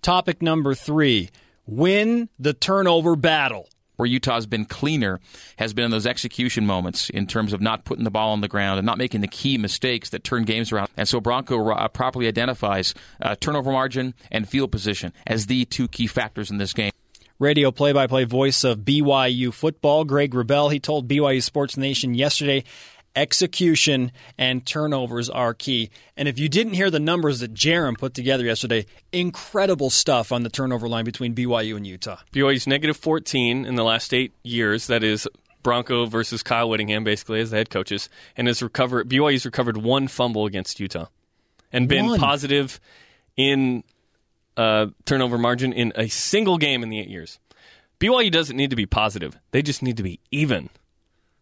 Topic 0.00 0.40
number 0.40 0.74
three 0.74 1.28
win 1.66 2.30
the 2.38 2.54
turnover 2.54 3.16
battle 3.16 3.68
where 3.96 4.06
Utah's 4.06 4.46
been 4.46 4.64
cleaner 4.64 5.20
has 5.58 5.72
been 5.72 5.86
in 5.86 5.90
those 5.90 6.06
execution 6.06 6.66
moments 6.66 7.10
in 7.10 7.26
terms 7.26 7.52
of 7.52 7.60
not 7.60 7.84
putting 7.84 8.04
the 8.04 8.10
ball 8.10 8.32
on 8.32 8.40
the 8.40 8.48
ground 8.48 8.78
and 8.78 8.86
not 8.86 8.98
making 8.98 9.20
the 9.20 9.28
key 9.28 9.58
mistakes 9.58 10.10
that 10.10 10.24
turn 10.24 10.44
games 10.44 10.72
around. 10.72 10.88
And 10.96 11.08
so 11.08 11.20
Bronco 11.20 11.70
uh, 11.70 11.88
properly 11.88 12.28
identifies 12.28 12.94
uh, 13.20 13.34
turnover 13.36 13.72
margin 13.72 14.14
and 14.30 14.48
field 14.48 14.72
position 14.72 15.12
as 15.26 15.46
the 15.46 15.64
two 15.64 15.88
key 15.88 16.06
factors 16.06 16.50
in 16.50 16.58
this 16.58 16.72
game. 16.72 16.92
Radio 17.38 17.70
play 17.70 17.92
by 17.92 18.06
play 18.06 18.24
voice 18.24 18.64
of 18.64 18.78
BYU 18.78 19.52
football, 19.52 20.04
Greg 20.06 20.32
Wrubell, 20.32 20.72
he 20.72 20.80
told 20.80 21.06
BYU 21.06 21.42
Sports 21.42 21.76
Nation 21.76 22.14
yesterday 22.14 22.64
execution 23.16 24.12
and 24.38 24.64
turnovers 24.64 25.28
are 25.28 25.54
key. 25.54 25.90
And 26.16 26.28
if 26.28 26.38
you 26.38 26.48
didn't 26.48 26.74
hear 26.74 26.90
the 26.90 27.00
numbers 27.00 27.40
that 27.40 27.54
Jarom 27.54 27.98
put 27.98 28.14
together 28.14 28.44
yesterday, 28.44 28.86
incredible 29.10 29.90
stuff 29.90 30.30
on 30.30 30.42
the 30.42 30.50
turnover 30.50 30.88
line 30.88 31.04
between 31.04 31.34
BYU 31.34 31.76
and 31.76 31.86
Utah. 31.86 32.18
BYU's 32.32 32.66
negative 32.66 32.96
14 32.96 33.64
in 33.64 33.74
the 33.74 33.84
last 33.84 34.14
eight 34.14 34.32
years. 34.42 34.86
That 34.86 35.02
is 35.02 35.26
Bronco 35.62 36.06
versus 36.06 36.42
Kyle 36.42 36.68
Whittingham, 36.68 37.02
basically, 37.02 37.40
as 37.40 37.50
the 37.50 37.56
head 37.56 37.70
coaches. 37.70 38.08
And 38.36 38.46
has 38.46 38.62
recovered, 38.62 39.08
BYU's 39.08 39.44
recovered 39.44 39.78
one 39.78 40.06
fumble 40.06 40.46
against 40.46 40.78
Utah 40.78 41.06
and 41.72 41.88
been 41.88 42.06
one. 42.06 42.20
positive 42.20 42.80
in 43.36 43.82
uh, 44.56 44.86
turnover 45.04 45.38
margin 45.38 45.72
in 45.72 45.92
a 45.96 46.08
single 46.08 46.58
game 46.58 46.82
in 46.82 46.88
the 46.88 47.00
eight 47.00 47.08
years. 47.08 47.38
BYU 47.98 48.30
doesn't 48.30 48.56
need 48.56 48.70
to 48.70 48.76
be 48.76 48.86
positive, 48.86 49.38
they 49.50 49.62
just 49.62 49.82
need 49.82 49.96
to 49.96 50.02
be 50.02 50.20
even. 50.30 50.68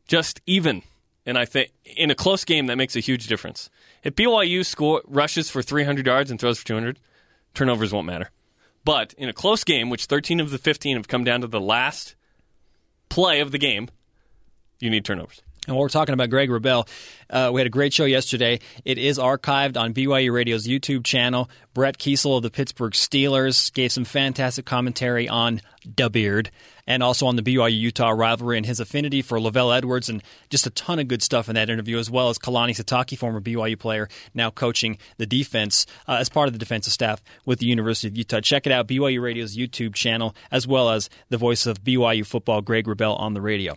Just 0.07 0.41
even. 0.47 0.83
And 1.27 1.39
I 1.39 1.45
think 1.45 1.71
in 1.85 2.11
a 2.11 2.15
close 2.15 2.45
game, 2.45 2.67
that 2.67 2.77
makes 2.77 2.97
a 2.97 3.01
huge 3.01 3.27
difference. 3.27 3.71
If 4.03 4.15
BYU 4.15 4.65
score 4.65 5.03
rushes 5.07 5.51
for 5.51 5.63
300 5.63 6.07
yards 6.07 6.31
and 6.31 6.39
throws 6.39 6.59
for 6.59 6.67
200, 6.67 6.99
turnovers 7.55 7.93
won't 7.93 8.07
matter. 8.07 8.31
But 8.85 9.15
in 9.17 9.29
a 9.29 9.33
close 9.33 9.65
game, 9.65 9.89
which 9.89 10.05
13 10.05 10.41
of 10.41 10.51
the 10.51 10.59
15 10.59 10.97
have 10.97 11.09
come 11.09 11.25
down 11.25 11.41
to 11.41 11.47
the 11.47 11.61
last 11.61 12.15
play 13.09 13.41
of 13.41 13.53
the 13.53 13.59
game, 13.59 13.89
you 14.81 14.91
need 14.91 15.05
turnovers. 15.05 15.41
And 15.67 15.75
while 15.75 15.83
we're 15.83 15.89
talking 15.89 16.13
about 16.13 16.29
Greg 16.31 16.51
Wrubell, 16.51 16.87
uh, 17.31 17.51
we 17.53 17.61
had 17.61 17.67
a 17.67 17.71
great 17.71 17.93
show 17.93 18.05
yesterday. 18.05 18.61
It 18.85 18.99
is 18.99 19.19
archived 19.19 19.79
on 19.79 19.95
BYU 19.95 20.33
Radio's 20.33 20.67
YouTube 20.67 21.05
channel. 21.05 21.49
Brett 21.73 21.99
Keisel 21.99 22.37
of 22.37 22.43
the 22.43 22.51
Pittsburgh 22.51 22.93
Steelers 22.93 23.73
gave 23.73 23.91
some 23.91 24.05
fantastic 24.05 24.67
commentary 24.67 25.29
on 25.29 25.61
Da 25.95 26.09
Beard 26.09 26.51
and 26.87 27.03
also 27.03 27.27
on 27.27 27.37
the 27.37 27.43
BYU 27.43 27.79
Utah 27.79 28.11
rivalry 28.11 28.57
and 28.57 28.67
his 28.67 28.79
affinity 28.79 29.23
for 29.23 29.39
LaVell 29.39 29.75
Edwards, 29.75 30.09
and 30.09 30.23
just 30.51 30.67
a 30.67 30.71
ton 30.71 30.99
of 30.99 31.09
good 31.09 31.23
stuff 31.23 31.49
in 31.49 31.55
that 31.55 31.71
interview, 31.71 31.99
as 31.99 32.11
well 32.11 32.29
as 32.29 32.39
Kalani 32.39 32.71
Sitake, 32.71 33.17
former 33.17 33.41
BYU 33.41 33.79
player, 33.79 34.09
now 34.35 34.51
coaching 34.51 34.99
the 35.17 35.27
defense 35.27 35.87
uh, 36.07 36.17
as 36.21 36.29
part 36.29 36.47
of 36.47 36.53
the 36.53 36.59
defensive 36.59 36.93
staff 36.93 37.23
with 37.47 37.59
the 37.59 37.67
University 37.67 38.09
of 38.09 38.17
Utah. 38.17 38.41
Check 38.41 38.67
it 38.67 38.73
out, 38.73 38.87
BYU 38.87 39.21
Radio's 39.23 39.57
YouTube 39.57 39.95
channel, 39.95 40.35
as 40.51 40.67
well 40.67 40.91
as 40.91 41.09
the 41.31 41.39
voice 41.39 41.67
of 41.67 41.83
BYU 41.83 42.27
football, 42.27 42.61
Greg 42.61 42.87
Wrubell, 42.87 43.19
on 43.19 43.35
the 43.35 43.41
radio. 43.41 43.77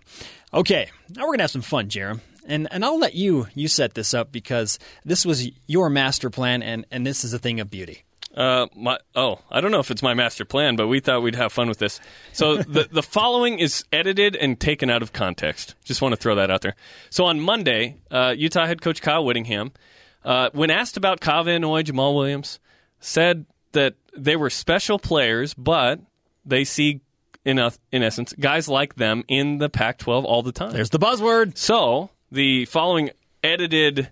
Okay, 0.58 0.90
now 1.10 1.22
we're 1.22 1.28
going 1.28 1.38
to 1.38 1.44
have 1.44 1.52
some 1.52 1.62
fun, 1.62 1.88
Jarom. 1.88 2.20
And, 2.48 2.68
and 2.72 2.84
I'll 2.84 2.98
let 2.98 3.14
you 3.14 3.46
you 3.54 3.68
set 3.68 3.94
this 3.94 4.16
up 4.16 4.32
because 4.32 4.80
this 5.06 5.24
was 5.24 5.52
your 5.68 5.88
master 5.88 6.32
plan, 6.32 6.64
and, 6.64 6.84
and 6.90 7.06
this 7.06 7.24
is 7.24 7.32
a 7.32 7.38
thing 7.38 7.60
of 7.60 7.70
beauty. 7.70 8.06
Uh, 8.36 8.66
my 8.76 8.98
oh, 9.16 9.40
I 9.52 9.62
don't 9.62 9.70
know 9.70 9.80
if 9.80 9.92
it's 9.92 10.02
my 10.02 10.16
master 10.16 10.46
plan, 10.46 10.76
but 10.76 10.88
we 10.88 11.00
thought 11.00 11.22
we'd 11.22 11.36
have 11.36 11.54
fun 11.54 11.68
with 11.68 11.78
this. 11.78 12.00
So 12.34 12.58
the 12.58 12.88
the 12.90 13.04
following 13.04 13.60
is 13.60 13.84
edited 13.94 14.36
and 14.36 14.60
taken 14.60 14.90
out 14.90 15.04
of 15.04 15.14
context. 15.14 15.76
Just 15.84 16.02
want 16.02 16.14
to 16.14 16.18
throw 16.18 16.34
that 16.36 16.50
out 16.50 16.62
there. 16.62 16.76
So 17.12 17.26
on 17.26 17.40
Monday, 17.40 17.98
uh, 18.10 18.34
Utah 18.36 18.66
head 18.66 18.82
coach 18.82 19.00
Kyle 19.00 19.24
Whittingham, 19.24 19.74
uh, 20.26 20.50
when 20.54 20.72
asked 20.72 20.98
about 20.98 21.20
Kyle 21.20 21.44
Van 21.44 21.62
Noy, 21.62 21.84
Jamaal 21.84 22.16
Williams, 22.16 22.60
said 23.00 23.46
that 23.74 23.94
they 24.18 24.36
were 24.36 24.50
special 24.50 24.98
players, 24.98 25.54
but 25.54 26.00
they 26.46 26.64
see 26.64 27.02
in 27.48 27.60
a, 27.60 27.72
in 27.94 28.04
essence 28.04 28.34
guys 28.38 28.68
like 28.68 28.96
them 28.96 29.24
in 29.28 29.58
the 29.58 29.70
Pac-12 29.70 30.26
all 30.26 30.44
the 30.44 30.52
time. 30.52 30.74
There's 30.74 30.90
the 30.90 31.00
buzzword. 31.00 31.58
So 31.58 32.10
the 32.30 32.66
following 32.66 33.10
edited 33.42 34.10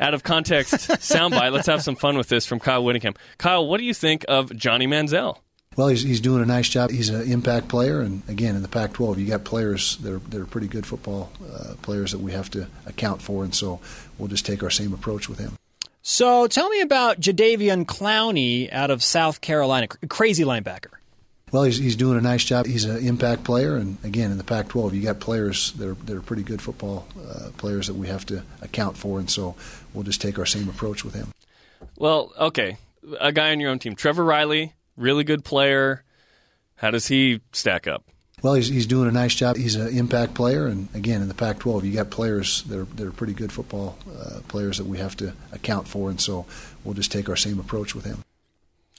out 0.00 0.14
of 0.14 0.22
context 0.22 0.74
soundbite. 0.88 1.52
Let's 1.52 1.66
have 1.66 1.82
some 1.82 1.96
fun 1.96 2.16
with 2.16 2.28
this 2.28 2.46
from 2.46 2.60
Kyle 2.60 2.82
Whittingham. 2.82 3.14
Kyle, 3.36 3.66
what 3.66 3.78
do 3.78 3.84
you 3.84 3.92
think 3.92 4.24
of 4.26 4.56
Johnny 4.56 4.86
Manziel? 4.86 5.38
Well, 5.76 5.88
he's, 5.88 6.02
he's 6.02 6.20
doing 6.20 6.42
a 6.42 6.46
nice 6.46 6.68
job. 6.68 6.90
He's 6.90 7.08
an 7.08 7.30
impact 7.30 7.68
player, 7.68 8.00
and 8.00 8.22
again, 8.26 8.56
in 8.56 8.62
the 8.62 8.68
Pac-12, 8.68 9.18
you 9.18 9.26
got 9.26 9.44
players 9.44 9.96
that 9.98 10.12
are, 10.12 10.18
that 10.18 10.40
are 10.40 10.46
pretty 10.46 10.66
good 10.66 10.84
football 10.86 11.30
uh, 11.54 11.74
players 11.82 12.10
that 12.10 12.18
we 12.18 12.32
have 12.32 12.50
to 12.50 12.66
account 12.86 13.22
for, 13.22 13.44
and 13.44 13.54
so 13.54 13.78
we'll 14.18 14.28
just 14.28 14.44
take 14.44 14.64
our 14.64 14.70
same 14.70 14.92
approach 14.92 15.28
with 15.28 15.38
him. 15.38 15.56
So, 16.02 16.48
tell 16.48 16.68
me 16.68 16.80
about 16.80 17.20
Jadeveon 17.20 17.84
Clowney 17.84 18.72
out 18.72 18.90
of 18.90 19.04
South 19.04 19.40
Carolina, 19.40 19.86
crazy 20.08 20.42
linebacker. 20.42 20.98
Well, 21.50 21.62
he's, 21.62 21.78
he's 21.78 21.96
doing 21.96 22.18
a 22.18 22.20
nice 22.20 22.44
job. 22.44 22.66
He's 22.66 22.84
an 22.84 23.06
impact 23.06 23.44
player, 23.44 23.76
and 23.76 23.96
again, 24.04 24.30
in 24.30 24.38
the 24.38 24.44
Pac-12, 24.44 24.92
you 24.92 25.02
got 25.02 25.18
players 25.20 25.72
that 25.72 25.88
are 25.88 25.94
that 25.94 26.16
are 26.16 26.20
pretty 26.20 26.42
good 26.42 26.60
football 26.60 27.06
uh, 27.28 27.50
players 27.56 27.86
that 27.86 27.94
we 27.94 28.08
have 28.08 28.26
to 28.26 28.42
account 28.60 28.96
for, 28.96 29.18
and 29.18 29.30
so 29.30 29.54
we'll 29.94 30.04
just 30.04 30.20
take 30.20 30.38
our 30.38 30.46
same 30.46 30.68
approach 30.68 31.04
with 31.04 31.14
him. 31.14 31.28
Well, 31.96 32.32
okay, 32.38 32.76
a 33.20 33.32
guy 33.32 33.50
on 33.50 33.60
your 33.60 33.70
own 33.70 33.78
team, 33.78 33.94
Trevor 33.94 34.24
Reilly, 34.24 34.74
really 34.96 35.24
good 35.24 35.44
player. 35.44 36.04
How 36.76 36.90
does 36.90 37.06
he 37.08 37.40
stack 37.52 37.86
up? 37.86 38.04
Well, 38.40 38.54
he's, 38.54 38.68
he's 38.68 38.86
doing 38.86 39.08
a 39.08 39.12
nice 39.12 39.34
job. 39.34 39.56
He's 39.56 39.74
an 39.74 39.88
impact 39.88 40.34
player, 40.34 40.66
and 40.66 40.88
again, 40.94 41.22
in 41.22 41.28
the 41.28 41.34
Pac-12, 41.34 41.82
you 41.82 41.92
got 41.92 42.10
players 42.10 42.62
that 42.64 42.78
are, 42.78 42.84
that 42.84 43.04
are 43.04 43.10
pretty 43.10 43.32
good 43.32 43.50
football 43.50 43.98
uh, 44.16 44.40
players 44.46 44.78
that 44.78 44.86
we 44.86 44.98
have 44.98 45.16
to 45.16 45.32
account 45.50 45.88
for, 45.88 46.08
and 46.08 46.20
so 46.20 46.46
we'll 46.84 46.94
just 46.94 47.10
take 47.10 47.28
our 47.28 47.36
same 47.36 47.58
approach 47.58 47.96
with 47.96 48.04
him. 48.04 48.22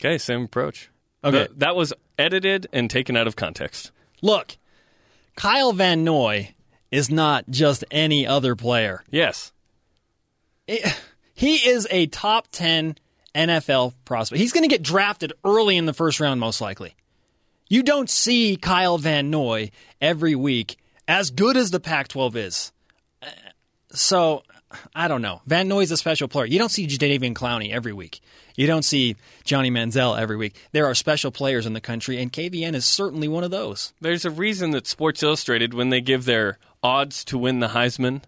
Okay, 0.01 0.17
same 0.17 0.43
approach. 0.43 0.89
Okay. 1.23 1.47
The- 1.47 1.53
that 1.57 1.75
was 1.75 1.93
edited 2.17 2.67
and 2.73 2.89
taken 2.89 3.15
out 3.17 3.27
of 3.27 3.35
context. 3.35 3.91
Look, 4.21 4.57
Kyle 5.35 5.73
Van 5.73 6.03
Noy 6.03 6.53
is 6.91 7.09
not 7.09 7.45
just 7.49 7.83
any 7.91 8.25
other 8.27 8.55
player. 8.55 9.03
Yes. 9.09 9.51
He 11.33 11.55
is 11.69 11.87
a 11.89 12.07
top 12.07 12.47
10 12.51 12.97
NFL 13.33 13.93
prospect. 14.05 14.39
He's 14.39 14.51
going 14.51 14.63
to 14.63 14.73
get 14.73 14.83
drafted 14.83 15.33
early 15.45 15.77
in 15.77 15.85
the 15.85 15.93
first 15.93 16.19
round, 16.19 16.39
most 16.39 16.61
likely. 16.61 16.95
You 17.69 17.83
don't 17.83 18.09
see 18.09 18.55
Kyle 18.55 18.97
Van 18.97 19.29
Noy 19.29 19.71
every 20.01 20.35
week 20.35 20.77
as 21.07 21.31
good 21.31 21.55
as 21.57 21.71
the 21.71 21.79
Pac 21.79 22.07
12 22.09 22.35
is. 22.35 22.71
Uh, 23.21 23.27
So, 23.91 24.43
I 24.93 25.07
don't 25.07 25.21
know. 25.21 25.41
Van 25.47 25.67
Noy's 25.67 25.91
a 25.91 25.97
special 25.97 26.27
player. 26.27 26.45
You 26.45 26.59
don't 26.59 26.69
see 26.69 26.85
Jadeveon 26.85 27.33
Clowney 27.33 27.71
every 27.71 27.93
week. 27.93 28.21
You 28.55 28.67
don't 28.67 28.83
see 28.83 29.15
Johnny 29.43 29.71
Manziel 29.71 30.19
every 30.19 30.37
week. 30.37 30.55
There 30.71 30.85
are 30.85 30.93
special 30.93 31.31
players 31.31 31.65
in 31.65 31.73
the 31.73 31.81
country, 31.81 32.21
and 32.21 32.31
KVN 32.31 32.75
is 32.75 32.85
certainly 32.85 33.27
one 33.27 33.43
of 33.43 33.51
those. 33.51 33.93
There's 33.99 34.25
a 34.25 34.31
reason 34.31 34.71
that 34.71 34.85
Sports 34.85 35.23
Illustrated, 35.23 35.73
when 35.73 35.89
they 35.89 36.01
give 36.01 36.25
their 36.25 36.59
odds 36.83 37.23
to 37.25 37.37
win 37.37 37.59
the 37.59 37.69
Heisman, 37.69 38.21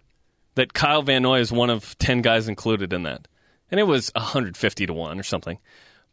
that 0.54 0.72
Kyle 0.74 1.02
Van 1.02 1.22
Noy 1.22 1.40
is 1.40 1.52
one 1.52 1.70
of 1.70 1.96
10 1.98 2.22
guys 2.22 2.48
included 2.48 2.92
in 2.92 3.04
that. 3.04 3.28
And 3.70 3.78
it 3.78 3.84
was 3.84 4.10
150 4.14 4.86
to 4.86 4.92
1 4.92 5.18
or 5.18 5.22
something. 5.22 5.58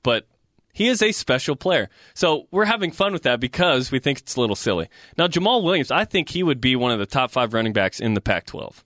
But 0.04 0.28
he 0.74 0.88
is 0.88 1.02
a 1.02 1.12
special 1.12 1.56
player. 1.56 1.90
So 2.14 2.48
we're 2.52 2.66
having 2.66 2.92
fun 2.92 3.12
with 3.12 3.24
that 3.24 3.40
because 3.40 3.92
we 3.92 4.00
think 4.00 4.20
it's 4.20 4.36
a 4.36 4.40
little 4.40 4.56
silly. 4.56 4.88
Now, 5.18 5.28
Jamaal 5.28 5.64
Williams, 5.64 5.92
I 5.92 6.06
think 6.06 6.30
he 6.30 6.44
would 6.44 6.62
be 6.62 6.76
one 6.76 6.92
of 6.92 7.00
the 7.00 7.06
top 7.06 7.32
five 7.32 7.54
running 7.54 7.74
backs 7.74 8.00
in 8.00 8.14
the 8.14 8.22
Pac 8.22 8.46
12. 8.46 8.86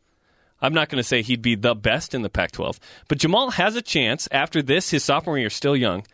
I'm 0.64 0.74
not 0.74 0.88
going 0.88 0.98
to 0.98 1.08
say 1.08 1.22
he'd 1.22 1.42
be 1.42 1.56
the 1.56 1.76
best 1.76 2.16
in 2.16 2.22
the 2.22 2.30
Pac 2.30 2.54
12, 2.54 2.80
but 3.10 3.18
Jamaal 3.20 3.54
has 3.54 3.76
a 3.76 3.82
chance 3.82 4.30
after 4.32 4.62
this, 4.62 4.90
his 4.90 5.04
sophomore 5.04 5.38
year, 5.38 5.50
still 5.50 5.76
young, 5.76 6.06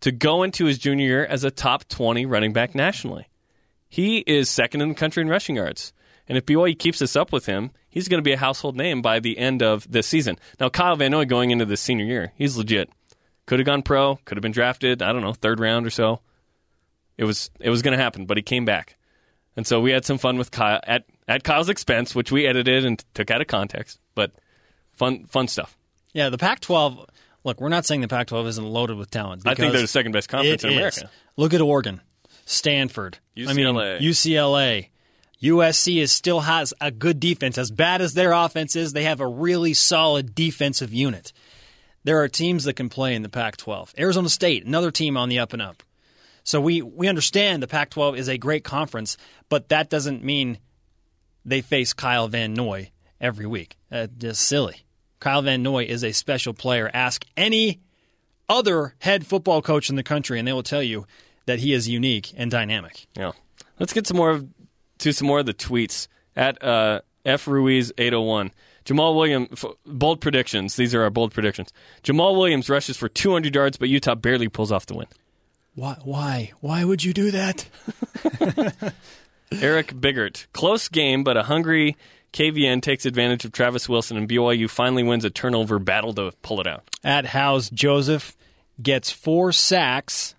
to 0.00 0.12
go 0.12 0.42
into 0.42 0.66
his 0.66 0.78
junior 0.78 1.06
year 1.06 1.24
as 1.24 1.42
a 1.42 1.50
top 1.50 1.88
20 1.88 2.26
running 2.26 2.52
back 2.52 2.74
nationally. 2.74 3.26
He 3.88 4.18
is 4.18 4.50
second 4.50 4.82
in 4.82 4.90
the 4.90 4.94
country 4.94 5.22
in 5.22 5.28
rushing 5.28 5.56
yards. 5.56 5.94
And 6.28 6.36
if 6.36 6.44
BYU 6.44 6.78
keeps 6.78 6.98
this 6.98 7.16
up 7.16 7.32
with 7.32 7.46
him, 7.46 7.70
he's 7.88 8.08
going 8.08 8.18
to 8.18 8.24
be 8.24 8.32
a 8.32 8.38
household 8.38 8.76
name 8.76 9.00
by 9.00 9.20
the 9.20 9.38
end 9.38 9.62
of 9.62 9.90
this 9.90 10.06
season. 10.06 10.38
Now, 10.60 10.68
Kyle 10.68 10.96
Van 10.96 11.12
Noy 11.12 11.24
going 11.24 11.50
into 11.50 11.64
this 11.64 11.80
senior 11.80 12.04
year, 12.04 12.32
he's 12.36 12.56
legit. 12.58 12.90
Could 13.46 13.60
have 13.60 13.66
gone 13.66 13.82
pro, 13.82 14.16
could 14.24 14.36
have 14.36 14.42
been 14.42 14.52
drafted, 14.52 15.02
I 15.02 15.12
don't 15.12 15.22
know, 15.22 15.32
third 15.32 15.60
round 15.60 15.86
or 15.86 15.90
so. 15.90 16.20
It 17.16 17.24
was 17.24 17.50
it 17.60 17.70
was 17.70 17.80
going 17.80 17.96
to 17.96 18.02
happen, 18.02 18.26
but 18.26 18.36
he 18.36 18.42
came 18.42 18.66
back. 18.66 18.96
And 19.56 19.66
so 19.66 19.80
we 19.80 19.92
had 19.92 20.04
some 20.04 20.18
fun 20.18 20.36
with 20.36 20.50
Kyle 20.50 20.80
at, 20.84 21.04
at 21.28 21.44
Kyle's 21.44 21.68
expense, 21.68 22.14
which 22.14 22.30
we 22.30 22.46
edited 22.46 22.84
and 22.84 23.02
took 23.14 23.30
out 23.30 23.40
of 23.40 23.46
context, 23.46 23.98
but 24.14 24.32
fun 24.94 25.26
fun 25.26 25.48
stuff. 25.48 25.76
Yeah, 26.12 26.30
the 26.30 26.38
Pac 26.38 26.60
12. 26.60 27.06
Look, 27.44 27.60
we're 27.60 27.68
not 27.68 27.86
saying 27.86 28.00
the 28.00 28.08
Pac 28.08 28.26
12 28.28 28.48
isn't 28.48 28.64
loaded 28.64 28.96
with 28.96 29.10
talent. 29.10 29.42
I 29.46 29.54
think 29.54 29.72
they're 29.72 29.80
the 29.80 29.86
second 29.86 30.12
best 30.12 30.28
conference 30.28 30.64
in 30.64 30.70
is. 30.70 30.76
America. 30.76 31.10
Look 31.36 31.54
at 31.54 31.60
Oregon, 31.60 32.00
Stanford, 32.44 33.18
I 33.36 33.52
mean, 33.52 33.66
UCLA. 33.66 34.00
UCLA. 34.00 34.88
USC 35.42 36.00
is 36.00 36.12
still 36.12 36.40
has 36.40 36.72
a 36.80 36.90
good 36.90 37.20
defense. 37.20 37.58
As 37.58 37.70
bad 37.70 38.00
as 38.00 38.14
their 38.14 38.32
offense 38.32 38.74
is, 38.74 38.92
they 38.92 39.04
have 39.04 39.20
a 39.20 39.26
really 39.26 39.74
solid 39.74 40.34
defensive 40.34 40.92
unit. 40.92 41.32
There 42.04 42.22
are 42.22 42.28
teams 42.28 42.64
that 42.64 42.74
can 42.74 42.88
play 42.88 43.14
in 43.14 43.22
the 43.22 43.28
Pac 43.28 43.56
12. 43.58 43.94
Arizona 43.98 44.28
State, 44.28 44.64
another 44.64 44.90
team 44.90 45.16
on 45.16 45.28
the 45.28 45.38
up 45.38 45.52
and 45.52 45.60
up. 45.60 45.82
So 46.44 46.60
we, 46.60 46.80
we 46.80 47.08
understand 47.08 47.62
the 47.62 47.66
Pac 47.66 47.90
12 47.90 48.16
is 48.16 48.28
a 48.28 48.38
great 48.38 48.64
conference, 48.64 49.16
but 49.48 49.68
that 49.70 49.90
doesn't 49.90 50.22
mean 50.22 50.58
they 51.46 51.62
face 51.62 51.92
Kyle 51.92 52.28
Van 52.28 52.52
Noy 52.52 52.90
every 53.20 53.46
week. 53.46 53.78
Uh, 53.90 54.08
just 54.18 54.42
silly. 54.42 54.84
Kyle 55.20 55.40
Van 55.40 55.62
Noy 55.62 55.84
is 55.84 56.04
a 56.04 56.12
special 56.12 56.52
player. 56.52 56.90
Ask 56.92 57.24
any 57.36 57.80
other 58.48 58.94
head 58.98 59.26
football 59.26 59.62
coach 59.62 59.88
in 59.88 59.96
the 59.96 60.02
country, 60.02 60.38
and 60.38 60.46
they 60.46 60.52
will 60.52 60.62
tell 60.62 60.82
you 60.82 61.06
that 61.46 61.60
he 61.60 61.72
is 61.72 61.88
unique 61.88 62.34
and 62.36 62.50
dynamic. 62.50 63.06
Yeah. 63.16 63.32
Let's 63.78 63.92
get 63.92 64.06
some 64.06 64.16
more 64.16 64.30
of, 64.30 64.48
to 64.98 65.12
some 65.12 65.28
more 65.28 65.38
of 65.38 65.46
the 65.46 65.54
tweets 65.54 66.08
at 66.34 66.62
uh, 66.62 67.00
F 67.24 67.46
Ruiz 67.46 67.92
eight 67.96 68.12
hundred 68.12 68.26
one. 68.26 68.50
Jamaal 68.84 69.16
Williams 69.16 69.48
f- 69.52 69.72
bold 69.84 70.20
predictions. 70.20 70.76
These 70.76 70.94
are 70.94 71.02
our 71.02 71.10
bold 71.10 71.32
predictions. 71.32 71.72
Jamaal 72.04 72.36
Williams 72.36 72.70
rushes 72.70 72.96
for 72.96 73.08
200 73.08 73.52
yards, 73.52 73.76
but 73.76 73.88
Utah 73.88 74.14
barely 74.14 74.48
pulls 74.48 74.70
off 74.70 74.86
the 74.86 74.94
win. 74.94 75.08
Why? 75.74 75.98
Why? 76.04 76.52
Why 76.60 76.84
would 76.84 77.02
you 77.02 77.12
do 77.12 77.32
that? 77.32 77.66
Eric 79.52 80.00
Biggert. 80.00 80.46
Close 80.52 80.88
game, 80.88 81.24
but 81.24 81.36
a 81.36 81.44
hungry 81.44 81.96
KVN 82.32 82.82
takes 82.82 83.06
advantage 83.06 83.44
of 83.44 83.52
Travis 83.52 83.88
Wilson, 83.88 84.16
and 84.16 84.28
BYU 84.28 84.68
finally 84.68 85.02
wins 85.02 85.24
a 85.24 85.30
turnover 85.30 85.78
battle 85.78 86.12
to 86.14 86.32
pull 86.42 86.60
it 86.60 86.66
out. 86.66 86.84
At 87.02 87.26
House, 87.26 87.70
Joseph 87.70 88.36
gets 88.80 89.10
four 89.10 89.52
sacks. 89.52 90.34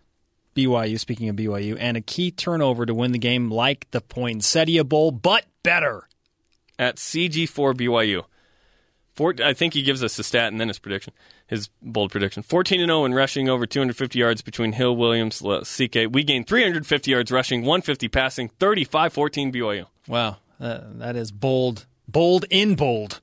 BYU, 0.56 1.00
speaking 1.00 1.30
of 1.30 1.36
BYU, 1.36 1.78
and 1.80 1.98
a 1.98 2.02
key 2.02 2.32
turnover 2.32 2.86
to 2.86 2.94
win 2.94 3.12
the 3.12 3.20
game 3.20 3.52
like 3.52 3.90
the 3.92 4.02
Poinsettia 4.02 4.84
Bowl, 4.84 5.12
but 5.12 5.46
better. 5.64 6.08
At 6.80 6.98
CG4 6.98 7.76
BYU. 7.76 8.24
Four, 9.16 9.36
I 9.44 9.54
think 9.54 9.74
he 9.74 9.82
gives 9.82 10.04
us 10.04 10.18
the 10.18 10.24
stat 10.24 10.52
and 10.52 10.60
then 10.60 10.68
his 10.68 10.80
prediction, 10.80 11.14
his 11.48 11.70
bold 11.82 12.12
prediction. 12.12 12.44
14 12.44 12.82
and 12.82 12.90
0 12.90 13.06
in 13.06 13.14
rushing 13.14 13.50
over 13.50 13.66
250 13.66 14.20
yards 14.20 14.42
between 14.42 14.74
Hill, 14.74 14.96
Williams, 14.96 15.42
CK. 15.42 16.12
We 16.12 16.24
gained 16.24 16.48
350 16.48 17.12
yards 17.12 17.32
rushing, 17.32 17.62
150 17.62 18.08
passing, 18.10 18.50
35 18.60 19.14
14 19.14 19.52
BYU. 19.52 19.86
Wow, 20.08 20.38
uh, 20.60 20.82
that 20.96 21.16
is 21.16 21.32
bold, 21.32 21.86
bold 22.08 22.46
in 22.50 22.76
bold. 22.76 23.22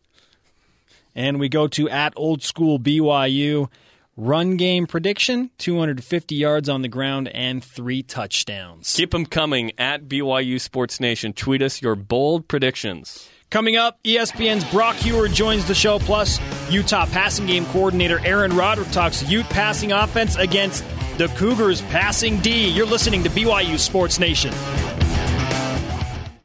And 1.15 1.39
we 1.39 1.49
go 1.49 1.69
to 1.69 1.89
at 1.89 2.13
old 2.17 2.43
school 2.43 2.81
BYU 2.81 3.71
run 4.17 4.57
game 4.57 4.87
prediction: 4.87 5.51
250 5.59 6.35
yards 6.35 6.69
on 6.69 6.83
the 6.83 6.89
ground 6.89 7.29
and 7.29 7.63
three 7.63 8.03
touchdowns. 8.03 8.95
Keep 8.97 9.13
them 9.13 9.27
coming 9.27 9.73
at 9.79 10.09
BYU 10.09 10.61
Sports 10.61 10.99
Nation. 10.99 11.33
Tweet 11.33 11.63
us 11.63 11.83
your 11.83 11.95
bold 11.95 12.49
predictions. 12.49 13.29
Coming 13.55 13.77
up, 13.77 14.03
ESPN's 14.03 14.69
Brock 14.73 14.97
Huard 14.97 15.33
joins 15.33 15.65
the 15.65 15.77
show. 15.77 16.01
Plus, 16.01 16.41
Utah 16.73 17.07
passing 17.07 17.47
game 17.47 17.65
coordinator 17.67 18.19
Aaron 18.27 18.57
Roderick 18.57 18.91
talks 18.91 19.23
Ute 19.31 19.49
passing 19.49 19.93
offense 19.93 20.35
against 20.35 20.85
the 21.19 21.29
Cougars 21.37 21.81
passing 21.83 22.41
D. 22.41 22.69
You're 22.71 22.85
listening 22.85 23.23
to 23.23 23.31
BYU 23.31 23.79
Sports 23.79 24.19
Nation. 24.19 24.53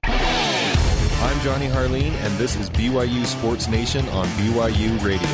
I'm 0.03 1.39
Johnny 1.41 1.67
Harline, 1.67 2.13
and 2.23 2.37
this 2.37 2.55
is 2.57 2.69
BYU 2.69 3.25
Sports 3.25 3.67
Nation 3.67 4.07
on 4.09 4.27
BYU 4.27 5.03
Radio. 5.03 5.27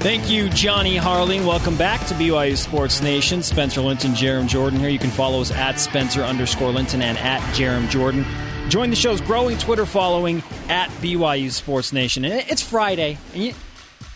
Thank 0.00 0.28
you, 0.28 0.48
Johnny 0.48 0.96
Harline. 0.96 1.46
Welcome 1.46 1.76
back 1.76 2.04
to 2.08 2.14
BYU 2.14 2.56
Sports 2.56 3.02
Nation. 3.02 3.40
Spencer 3.40 3.82
Linton, 3.82 4.14
Jarom 4.14 4.48
Jordan 4.48 4.80
here. 4.80 4.88
You 4.88 4.98
can 4.98 5.10
follow 5.10 5.40
us 5.40 5.52
at 5.52 5.78
Spencer 5.78 6.22
underscore 6.22 6.72
Linton 6.72 7.02
and 7.02 7.16
at 7.18 7.40
Jarom 7.54 7.88
Jordan. 7.88 8.26
Join 8.68 8.90
the 8.90 8.96
show's 8.96 9.20
growing 9.20 9.56
Twitter 9.58 9.86
following 9.86 10.42
at 10.68 10.88
BYU 11.00 11.50
Sports 11.52 11.92
Nation. 11.92 12.24
And 12.24 12.34
it's 12.50 12.62
Friday. 12.62 13.16
And 13.32 13.44
you, 13.44 13.54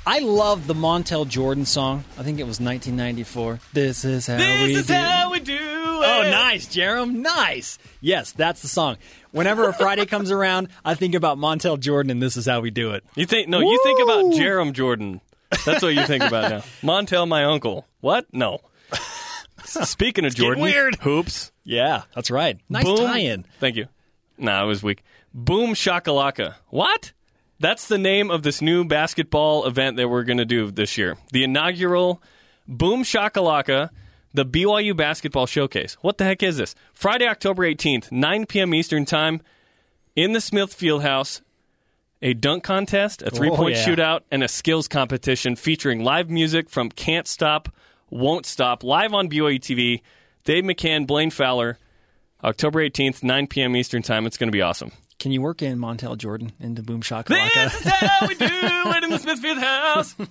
I 0.04 0.18
love 0.18 0.66
the 0.66 0.74
Montel 0.74 1.26
Jordan 1.26 1.64
song. 1.64 2.04
I 2.18 2.24
think 2.24 2.40
it 2.40 2.44
was 2.44 2.60
1994. 2.60 3.60
This 3.72 4.04
is 4.04 4.26
how 4.26 4.36
we 4.36 4.82
do. 4.82 4.92
how 4.92 5.30
we 5.30 5.40
do 5.40 5.80
Oh, 6.02 6.22
nice, 6.30 6.66
Jarom. 6.66 7.16
Nice. 7.16 7.78
Yes, 8.00 8.32
that's 8.32 8.62
the 8.62 8.68
song. 8.68 8.96
Whenever 9.32 9.68
a 9.68 9.72
Friday 9.72 10.06
comes 10.06 10.30
around, 10.30 10.68
I 10.84 10.94
think 10.94 11.14
about 11.14 11.38
Montel 11.38 11.78
Jordan, 11.78 12.10
and 12.10 12.22
this 12.22 12.36
is 12.36 12.46
how 12.46 12.60
we 12.60 12.70
do 12.70 12.92
it. 12.92 13.04
You 13.14 13.26
think 13.26 13.48
no? 13.48 13.60
You 13.60 13.80
think 13.84 14.00
about 14.02 14.24
Woo! 14.24 14.32
Jarom 14.32 14.72
Jordan. 14.72 15.20
That's 15.64 15.82
what 15.82 15.94
you 15.94 16.04
think 16.06 16.24
about 16.24 16.50
now. 16.50 16.58
Montel, 16.82 17.28
my 17.28 17.44
uncle. 17.44 17.86
What? 18.00 18.26
No. 18.32 18.60
Speaking 19.64 20.24
of 20.24 20.34
Jordan, 20.34 20.62
weird. 20.62 20.96
hoops. 20.96 21.52
Yeah, 21.64 22.02
that's 22.14 22.30
right. 22.30 22.58
Nice 22.68 22.84
Boom. 22.84 22.96
tie-in. 22.96 23.44
Thank 23.60 23.76
you. 23.76 23.86
Nah, 24.40 24.64
it 24.64 24.66
was 24.66 24.82
weak. 24.82 25.02
Boom 25.32 25.74
shakalaka. 25.74 26.54
What? 26.68 27.12
That's 27.60 27.88
the 27.88 27.98
name 27.98 28.30
of 28.30 28.42
this 28.42 28.62
new 28.62 28.84
basketball 28.84 29.66
event 29.66 29.98
that 29.98 30.08
we're 30.08 30.24
going 30.24 30.38
to 30.38 30.46
do 30.46 30.70
this 30.70 30.96
year. 30.96 31.18
The 31.30 31.44
inaugural 31.44 32.22
Boom 32.66 33.02
Shakalaka, 33.02 33.90
the 34.32 34.46
BYU 34.46 34.96
Basketball 34.96 35.46
Showcase. 35.46 35.94
What 36.00 36.18
the 36.18 36.24
heck 36.24 36.42
is 36.42 36.56
this? 36.56 36.74
Friday, 36.94 37.26
October 37.26 37.64
18th, 37.64 38.12
9 38.12 38.46
p.m. 38.46 38.72
Eastern 38.72 39.04
Time, 39.04 39.42
in 40.16 40.32
the 40.32 40.40
Smith 40.40 40.76
Fieldhouse. 40.76 41.42
A 42.22 42.34
dunk 42.34 42.62
contest, 42.64 43.22
a 43.22 43.30
three 43.30 43.48
point 43.48 43.60
oh, 43.60 43.78
yeah. 43.78 43.86
shootout, 43.86 44.20
and 44.30 44.44
a 44.44 44.48
skills 44.48 44.88
competition 44.88 45.56
featuring 45.56 46.04
live 46.04 46.28
music 46.28 46.68
from 46.68 46.90
Can't 46.90 47.26
Stop, 47.26 47.70
Won't 48.10 48.44
Stop, 48.44 48.84
live 48.84 49.14
on 49.14 49.30
BYU 49.30 49.58
TV. 49.58 50.02
Dave 50.44 50.64
McCann, 50.64 51.06
Blaine 51.06 51.30
Fowler, 51.30 51.78
October 52.44 52.80
18th, 52.88 53.22
9 53.22 53.46
p.m. 53.46 53.76
Eastern 53.76 54.02
Time. 54.02 54.26
It's 54.26 54.36
going 54.36 54.48
to 54.48 54.52
be 54.52 54.62
awesome. 54.62 54.92
Can 55.18 55.32
you 55.32 55.42
work 55.42 55.60
in 55.60 55.78
Montel 55.78 56.16
Jordan 56.16 56.52
into 56.60 56.82
Boom 56.82 57.00
This 57.00 57.08
Shakalaka? 57.10 57.66
is 57.66 57.82
how 57.84 58.26
we 58.26 58.34
do 58.34 58.46
it 58.46 59.04
in 59.04 59.10
the 59.10 59.18
Smith 59.22 59.42
Fieldhouse. 59.42 60.28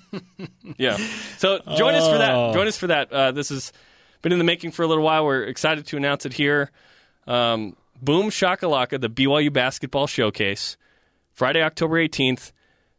yeah. 0.80 0.98
So 1.38 1.60
join 1.78 1.94
us 1.94 2.08
for 2.08 2.16
Oh. 2.16 2.18
that. 2.18 2.54
Join 2.56 2.68
us 2.68 2.78
for 2.78 2.88
that. 2.88 3.12
Uh, 3.14 3.32
this 3.32 3.50
has 3.50 3.72
been 4.24 4.32
in 4.32 4.40
the 4.40 4.44
making 4.44 4.72
for 4.72 4.82
a 4.84 4.88
little 4.88 5.04
while. 5.04 5.26
We're 5.26 5.44
excited 5.44 5.86
to 5.88 5.98
announce 5.98 6.26
it 6.26 6.34
here. 6.34 6.72
Um, 7.28 7.76
Boom 8.02 8.30
Shakalaka, 8.32 9.00
the 9.00 9.10
BYU 9.10 9.54
basketball 9.54 10.08
showcase, 10.08 10.76
Friday, 11.34 11.62
October 11.62 11.98
18th, 12.04 12.52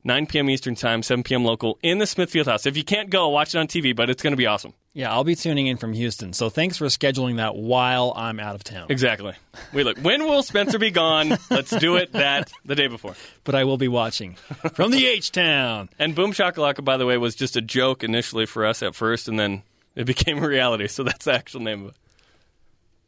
9 0.04 0.26
p.m. 0.26 0.48
Eastern 0.48 0.74
Time, 0.76 1.02
7 1.02 1.24
p.m. 1.24 1.44
local 1.44 1.78
in 1.82 1.98
the 1.98 2.06
Smith 2.06 2.30
Fieldhouse. 2.32 2.66
If 2.66 2.76
you 2.76 2.84
can't 2.84 3.10
go, 3.10 3.28
watch 3.30 3.54
it 3.54 3.58
on 3.58 3.66
TV, 3.66 3.96
but 3.96 4.08
it's 4.10 4.22
going 4.22 4.32
to 4.32 4.36
be 4.36 4.46
awesome. 4.46 4.74
Yeah, 4.92 5.12
I'll 5.12 5.22
be 5.22 5.36
tuning 5.36 5.68
in 5.68 5.76
from 5.76 5.92
Houston. 5.92 6.32
So 6.32 6.50
thanks 6.50 6.76
for 6.76 6.86
scheduling 6.86 7.36
that 7.36 7.54
while 7.54 8.12
I'm 8.16 8.40
out 8.40 8.56
of 8.56 8.64
town. 8.64 8.86
Exactly. 8.88 9.34
We 9.72 9.84
look. 9.84 9.98
When 9.98 10.26
will 10.26 10.42
Spencer 10.42 10.80
be 10.80 10.90
gone? 10.90 11.38
Let's 11.48 11.70
do 11.70 11.94
it 11.94 12.12
that 12.12 12.50
the 12.64 12.74
day 12.74 12.88
before. 12.88 13.14
But 13.44 13.54
I 13.54 13.62
will 13.64 13.78
be 13.78 13.86
watching 13.86 14.34
from 14.72 14.90
the 14.90 15.06
H 15.06 15.30
Town. 15.30 15.90
And 15.98 16.16
Boom 16.16 16.32
Shakalaka, 16.32 16.84
by 16.84 16.96
the 16.96 17.06
way, 17.06 17.16
was 17.18 17.36
just 17.36 17.56
a 17.56 17.60
joke 17.60 18.02
initially 18.02 18.46
for 18.46 18.66
us 18.66 18.82
at 18.82 18.96
first, 18.96 19.28
and 19.28 19.38
then 19.38 19.62
it 19.94 20.06
became 20.06 20.42
a 20.42 20.48
reality. 20.48 20.88
So 20.88 21.04
that's 21.04 21.24
the 21.24 21.34
actual 21.34 21.60
name 21.60 21.84
of 21.84 21.90
it. 21.90 21.96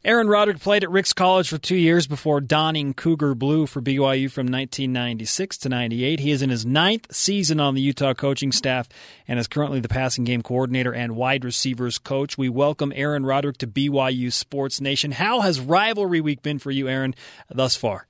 Aaron 0.05 0.27
Roderick 0.27 0.59
played 0.59 0.83
at 0.83 0.91
Ricks 0.91 1.13
College 1.13 1.47
for 1.47 1.57
two 1.57 1.77
years 1.77 2.07
before 2.07 2.41
donning 2.41 2.93
Cougar 2.93 3.35
Blue 3.35 3.65
for 3.65 3.81
BYU 3.81 4.29
from 4.29 4.47
1996 4.47 5.59
to 5.59 5.69
98. 5.69 6.19
He 6.19 6.31
is 6.31 6.41
in 6.41 6.49
his 6.49 6.65
ninth 6.65 7.15
season 7.15 7.61
on 7.61 7.73
the 7.73 7.79
Utah 7.79 8.13
coaching 8.13 8.51
staff 8.51 8.89
and 9.29 9.39
is 9.39 9.47
currently 9.47 9.79
the 9.79 9.87
passing 9.87 10.25
game 10.25 10.41
coordinator 10.41 10.93
and 10.93 11.15
wide 11.15 11.45
receivers 11.45 11.99
coach. 11.99 12.37
We 12.37 12.49
welcome 12.49 12.91
Aaron 12.93 13.25
Roderick 13.25 13.59
to 13.59 13.67
BYU 13.67 14.33
Sports 14.33 14.81
Nation. 14.81 15.13
How 15.13 15.39
has 15.39 15.61
rivalry 15.61 16.19
week 16.19 16.41
been 16.41 16.59
for 16.59 16.71
you, 16.71 16.89
Aaron, 16.89 17.15
thus 17.49 17.77
far? 17.77 18.07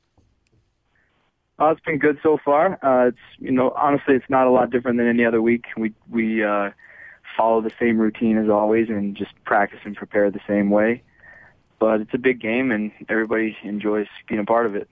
Uh, 1.60 1.67
it's 1.67 1.82
been 1.82 1.99
good 1.99 2.17
so 2.23 2.39
far. 2.43 2.79
Uh, 2.84 3.10
it's 3.10 3.17
you 3.38 3.51
know 3.51 3.71
honestly, 3.77 4.15
it's 4.15 4.29
not 4.29 4.47
a 4.47 4.49
lot 4.49 4.71
different 4.71 4.97
than 4.97 5.08
any 5.08 5.23
other 5.23 5.43
week. 5.43 5.65
We 5.77 5.93
we 6.10 6.43
uh, 6.43 6.71
follow 7.38 7.62
the 7.62 7.71
same 7.79 7.99
routine 7.99 8.39
as 8.39 8.49
always 8.49 8.89
and 8.89 9.15
just 9.15 9.32
practice 9.45 9.82
and 9.86 9.95
prepare 9.95 10.32
the 10.32 10.41
same 10.47 10.71
way 10.71 11.03
but 11.79 12.01
it's 12.01 12.13
a 12.13 12.17
big 12.17 12.39
game 12.39 12.71
and 12.71 12.91
everybody 13.09 13.57
enjoys 13.63 14.07
being 14.27 14.39
a 14.39 14.45
part 14.45 14.65
of 14.65 14.75
it. 14.75 14.89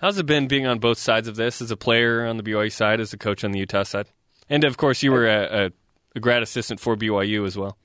How's 0.00 0.18
it 0.18 0.26
been 0.26 0.48
being 0.48 0.66
on 0.66 0.78
both 0.78 0.98
sides 0.98 1.28
of 1.28 1.36
this 1.36 1.60
as 1.60 1.70
a 1.70 1.76
player 1.76 2.24
on 2.24 2.38
the 2.38 2.42
BYU 2.42 2.72
side, 2.72 3.00
as 3.00 3.12
a 3.12 3.18
coach 3.18 3.44
on 3.44 3.52
the 3.52 3.58
Utah 3.58 3.82
side? 3.82 4.06
And 4.48 4.64
of 4.64 4.76
course, 4.78 5.02
you 5.02 5.12
were 5.12 5.26
a, 5.26 5.66
a, 5.66 5.70
a 6.16 6.20
grad 6.20 6.42
assistant 6.42 6.80
for 6.80 6.96
BYU 6.96 7.46
as 7.46 7.56
well. 7.56 7.76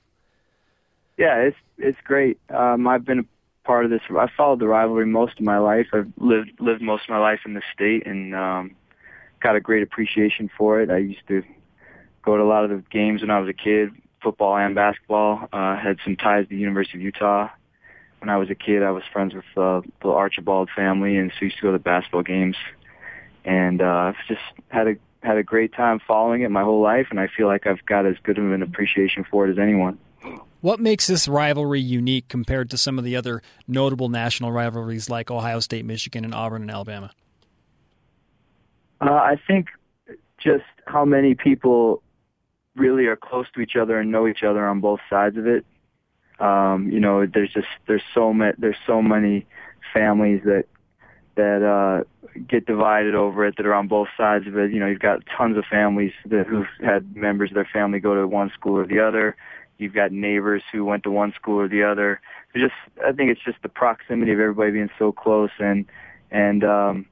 Yeah, 1.18 1.36
it's 1.36 1.56
it's 1.78 1.98
great. 2.04 2.38
Um, 2.50 2.86
I've 2.86 3.04
been 3.04 3.20
a 3.20 3.24
part 3.66 3.84
of 3.84 3.90
this. 3.90 4.00
I 4.10 4.28
followed 4.36 4.60
the 4.60 4.66
rivalry 4.66 5.06
most 5.06 5.38
of 5.38 5.44
my 5.44 5.58
life. 5.58 5.88
I've 5.92 6.10
lived 6.18 6.52
lived 6.58 6.82
most 6.82 7.04
of 7.04 7.10
my 7.10 7.18
life 7.18 7.40
in 7.44 7.54
the 7.54 7.62
state 7.74 8.06
and 8.06 8.34
um, 8.34 8.76
got 9.40 9.56
a 9.56 9.60
great 9.60 9.82
appreciation 9.82 10.50
for 10.56 10.80
it. 10.80 10.90
I 10.90 10.98
used 10.98 11.26
to 11.28 11.42
go 12.22 12.36
to 12.36 12.42
a 12.42 12.44
lot 12.44 12.64
of 12.64 12.70
the 12.70 12.82
games 12.90 13.20
when 13.20 13.30
I 13.30 13.38
was 13.38 13.48
a 13.48 13.54
kid, 13.54 13.90
football 14.22 14.56
and 14.56 14.74
basketball. 14.74 15.48
Uh, 15.52 15.76
had 15.76 15.98
some 16.04 16.16
ties 16.16 16.44
to 16.44 16.48
the 16.50 16.56
University 16.56 16.98
of 16.98 17.02
Utah 17.02 17.48
when 18.20 18.28
I 18.30 18.36
was 18.36 18.50
a 18.50 18.54
kid, 18.54 18.82
I 18.82 18.90
was 18.90 19.02
friends 19.12 19.34
with 19.34 19.44
uh, 19.56 19.82
the 20.02 20.08
Archibald 20.08 20.70
family, 20.74 21.16
and 21.16 21.30
so 21.30 21.36
we 21.42 21.46
used 21.48 21.58
to 21.58 21.62
go 21.62 21.72
to 21.72 21.78
basketball 21.78 22.22
games. 22.22 22.56
And 23.44 23.80
uh, 23.80 23.84
I've 24.14 24.16
just 24.26 24.40
had 24.68 24.88
a 24.88 24.96
had 25.22 25.38
a 25.38 25.42
great 25.42 25.72
time 25.72 26.00
following 26.06 26.42
it 26.42 26.50
my 26.50 26.62
whole 26.62 26.80
life, 26.80 27.08
and 27.10 27.18
I 27.18 27.28
feel 27.28 27.46
like 27.46 27.66
I've 27.66 27.84
got 27.84 28.06
as 28.06 28.16
good 28.22 28.38
of 28.38 28.52
an 28.52 28.62
appreciation 28.62 29.24
for 29.28 29.46
it 29.46 29.50
as 29.50 29.58
anyone. 29.58 29.98
What 30.60 30.80
makes 30.80 31.06
this 31.06 31.28
rivalry 31.28 31.80
unique 31.80 32.28
compared 32.28 32.70
to 32.70 32.78
some 32.78 32.98
of 32.98 33.04
the 33.04 33.16
other 33.16 33.42
notable 33.68 34.08
national 34.08 34.52
rivalries 34.52 35.10
like 35.10 35.30
Ohio 35.30 35.60
State, 35.60 35.84
Michigan, 35.84 36.24
and 36.24 36.34
Auburn 36.34 36.62
and 36.62 36.70
Alabama? 36.70 37.12
Uh, 39.00 39.12
I 39.12 39.36
think 39.46 39.68
just 40.38 40.64
how 40.86 41.04
many 41.04 41.34
people 41.34 42.02
really 42.74 43.06
are 43.06 43.16
close 43.16 43.46
to 43.54 43.60
each 43.60 43.76
other 43.76 43.98
and 43.98 44.10
know 44.10 44.26
each 44.26 44.42
other 44.42 44.66
on 44.66 44.80
both 44.80 45.00
sides 45.08 45.36
of 45.36 45.46
it. 45.46 45.64
Um, 46.38 46.90
you 46.90 47.00
know, 47.00 47.26
there's 47.26 47.52
just 47.52 47.68
there's 47.86 48.02
so 48.14 48.32
many 48.32 48.52
there's 48.58 48.76
so 48.86 49.00
many 49.02 49.46
families 49.92 50.42
that 50.44 50.66
that 51.36 51.62
uh, 51.62 52.04
get 52.48 52.66
divided 52.66 53.14
over 53.14 53.46
it 53.46 53.56
that 53.56 53.66
are 53.66 53.74
on 53.74 53.88
both 53.88 54.08
sides 54.16 54.46
of 54.46 54.56
it. 54.56 54.72
You 54.72 54.80
know, 54.80 54.86
you've 54.86 55.00
got 55.00 55.20
tons 55.36 55.56
of 55.56 55.64
families 55.70 56.12
that 56.26 56.46
who've 56.46 56.66
had 56.80 57.14
members 57.14 57.50
of 57.50 57.54
their 57.54 57.68
family 57.72 58.00
go 58.00 58.14
to 58.14 58.26
one 58.26 58.50
school 58.54 58.76
or 58.78 58.86
the 58.86 59.00
other. 59.00 59.36
You've 59.78 59.94
got 59.94 60.12
neighbors 60.12 60.62
who 60.72 60.84
went 60.84 61.02
to 61.04 61.10
one 61.10 61.32
school 61.34 61.60
or 61.60 61.68
the 61.68 61.82
other. 61.82 62.20
It's 62.54 62.62
just 62.62 63.06
I 63.06 63.12
think 63.12 63.30
it's 63.30 63.44
just 63.44 63.62
the 63.62 63.68
proximity 63.68 64.32
of 64.32 64.40
everybody 64.40 64.72
being 64.72 64.90
so 64.98 65.12
close 65.12 65.50
and 65.58 65.86
and 66.30 66.64
um, 66.64 67.06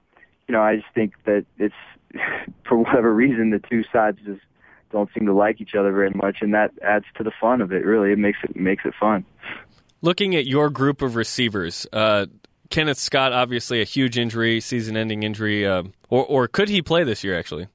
you 0.49 0.53
know 0.53 0.63
I 0.63 0.77
just 0.77 0.89
think 0.95 1.15
that 1.25 1.45
it's 1.59 1.75
for 2.67 2.79
whatever 2.79 3.13
reason 3.13 3.51
the 3.51 3.59
two 3.59 3.85
sides 3.93 4.19
just 4.25 4.41
don't 4.95 5.11
seem 5.13 5.27
to 5.27 5.35
like 5.35 5.61
each 5.61 5.75
other 5.75 5.93
very 5.93 6.11
much, 6.15 6.39
and 6.41 6.55
that 6.55 6.71
adds 6.83 7.05
to 7.17 7.25
the 7.25 7.33
fun 7.41 7.61
of 7.61 7.73
it. 7.73 7.85
Really, 7.85 8.13
it 8.13 8.19
makes 8.19 8.39
it 8.43 8.57
makes 8.57 8.85
it 8.87 8.95
fun. 8.99 9.27
Looking 10.01 10.37
at 10.37 10.47
your 10.47 10.71
group 10.71 11.03
of 11.03 11.17
receivers, 11.17 11.87
uh, 11.93 12.27
Kenneth 12.71 12.99
Scott, 12.99 13.33
obviously 13.33 13.81
a 13.81 13.85
huge 13.85 14.17
injury, 14.17 14.61
season-ending 14.61 15.23
injury, 15.23 15.67
uh, 15.67 15.83
or 16.09 16.25
or 16.25 16.49
could 16.49 16.69
he 16.69 16.81
play 16.81 17.05
this 17.05 17.25
year? 17.25 17.37
Actually, 17.39 17.69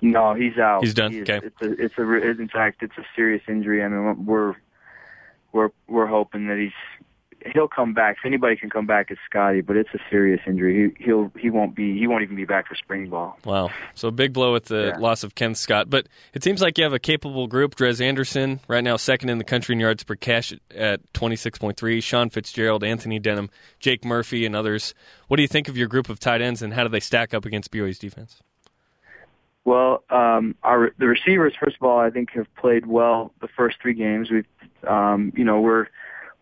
no, 0.00 0.34
he's 0.34 0.56
out. 0.58 0.82
He's 0.82 0.94
done. 0.94 1.12
He 1.12 1.20
okay, 1.22 1.40
it's 1.42 1.62
a, 1.62 1.84
it's 1.84 1.98
a 1.98 2.02
in 2.02 2.48
fact 2.48 2.82
it's 2.82 2.96
a 2.96 3.04
serious 3.14 3.42
injury. 3.46 3.84
I 3.84 3.88
mean, 3.88 4.24
we're 4.24 4.54
we're 5.52 5.70
we're 5.86 6.06
hoping 6.06 6.46
that 6.48 6.58
he's 6.58 6.72
he'll 7.52 7.68
come 7.68 7.94
back. 7.94 8.16
If 8.18 8.26
anybody 8.26 8.56
can 8.56 8.70
come 8.70 8.86
back, 8.86 9.10
it's 9.10 9.20
Scotty, 9.28 9.60
but 9.60 9.76
it's 9.76 9.88
a 9.94 9.98
serious 10.10 10.40
injury. 10.46 10.92
He 10.98 11.04
he'll 11.04 11.32
he 11.38 11.50
won't 11.50 11.74
be 11.74 11.98
he 11.98 12.06
won't 12.06 12.22
even 12.22 12.36
be 12.36 12.44
back 12.44 12.68
for 12.68 12.74
spring 12.74 13.08
ball. 13.08 13.38
Wow. 13.44 13.70
So 13.94 14.08
a 14.08 14.12
big 14.12 14.32
blow 14.32 14.52
with 14.52 14.66
the 14.66 14.92
Yeah. 14.94 14.98
loss 14.98 15.22
of 15.24 15.34
Ken 15.34 15.54
Scott. 15.54 15.90
But 15.90 16.08
it 16.34 16.42
seems 16.44 16.60
like 16.62 16.78
you 16.78 16.84
have 16.84 16.92
a 16.92 16.98
capable 16.98 17.46
group. 17.46 17.74
Dres 17.74 18.00
Anderson, 18.00 18.60
right 18.68 18.84
now 18.84 18.96
second 18.96 19.28
in 19.28 19.38
the 19.38 19.44
country 19.44 19.74
in 19.74 19.80
yards 19.80 20.04
per 20.04 20.14
catch 20.14 20.54
at 20.74 21.00
26.3. 21.12 22.00
Sean 22.02 22.30
Fitzgerald, 22.30 22.84
Anthony 22.84 23.18
Denham, 23.18 23.50
Jake 23.80 24.04
Murphy, 24.04 24.44
and 24.46 24.54
others. 24.56 24.94
What 25.28 25.36
do 25.36 25.42
you 25.42 25.48
think 25.48 25.68
of 25.68 25.76
your 25.76 25.88
group 25.88 26.08
of 26.08 26.18
tight 26.20 26.42
ends, 26.42 26.62
and 26.62 26.74
how 26.74 26.82
do 26.82 26.88
they 26.88 27.00
stack 27.00 27.32
up 27.34 27.44
against 27.44 27.70
BYU's 27.70 27.98
defense? 27.98 28.40
Well, 29.64 30.02
um, 30.10 30.56
our 30.64 30.92
the 30.98 31.06
receivers, 31.06 31.54
first 31.58 31.76
of 31.76 31.82
all, 31.84 31.98
I 31.98 32.10
think 32.10 32.30
have 32.32 32.52
played 32.56 32.86
well 32.86 33.32
the 33.40 33.46
first 33.48 33.76
three 33.80 33.94
games. 33.94 34.28
We've, 34.30 34.46
um, 34.88 35.32
you 35.36 35.44
know, 35.44 35.60
we're 35.60 35.86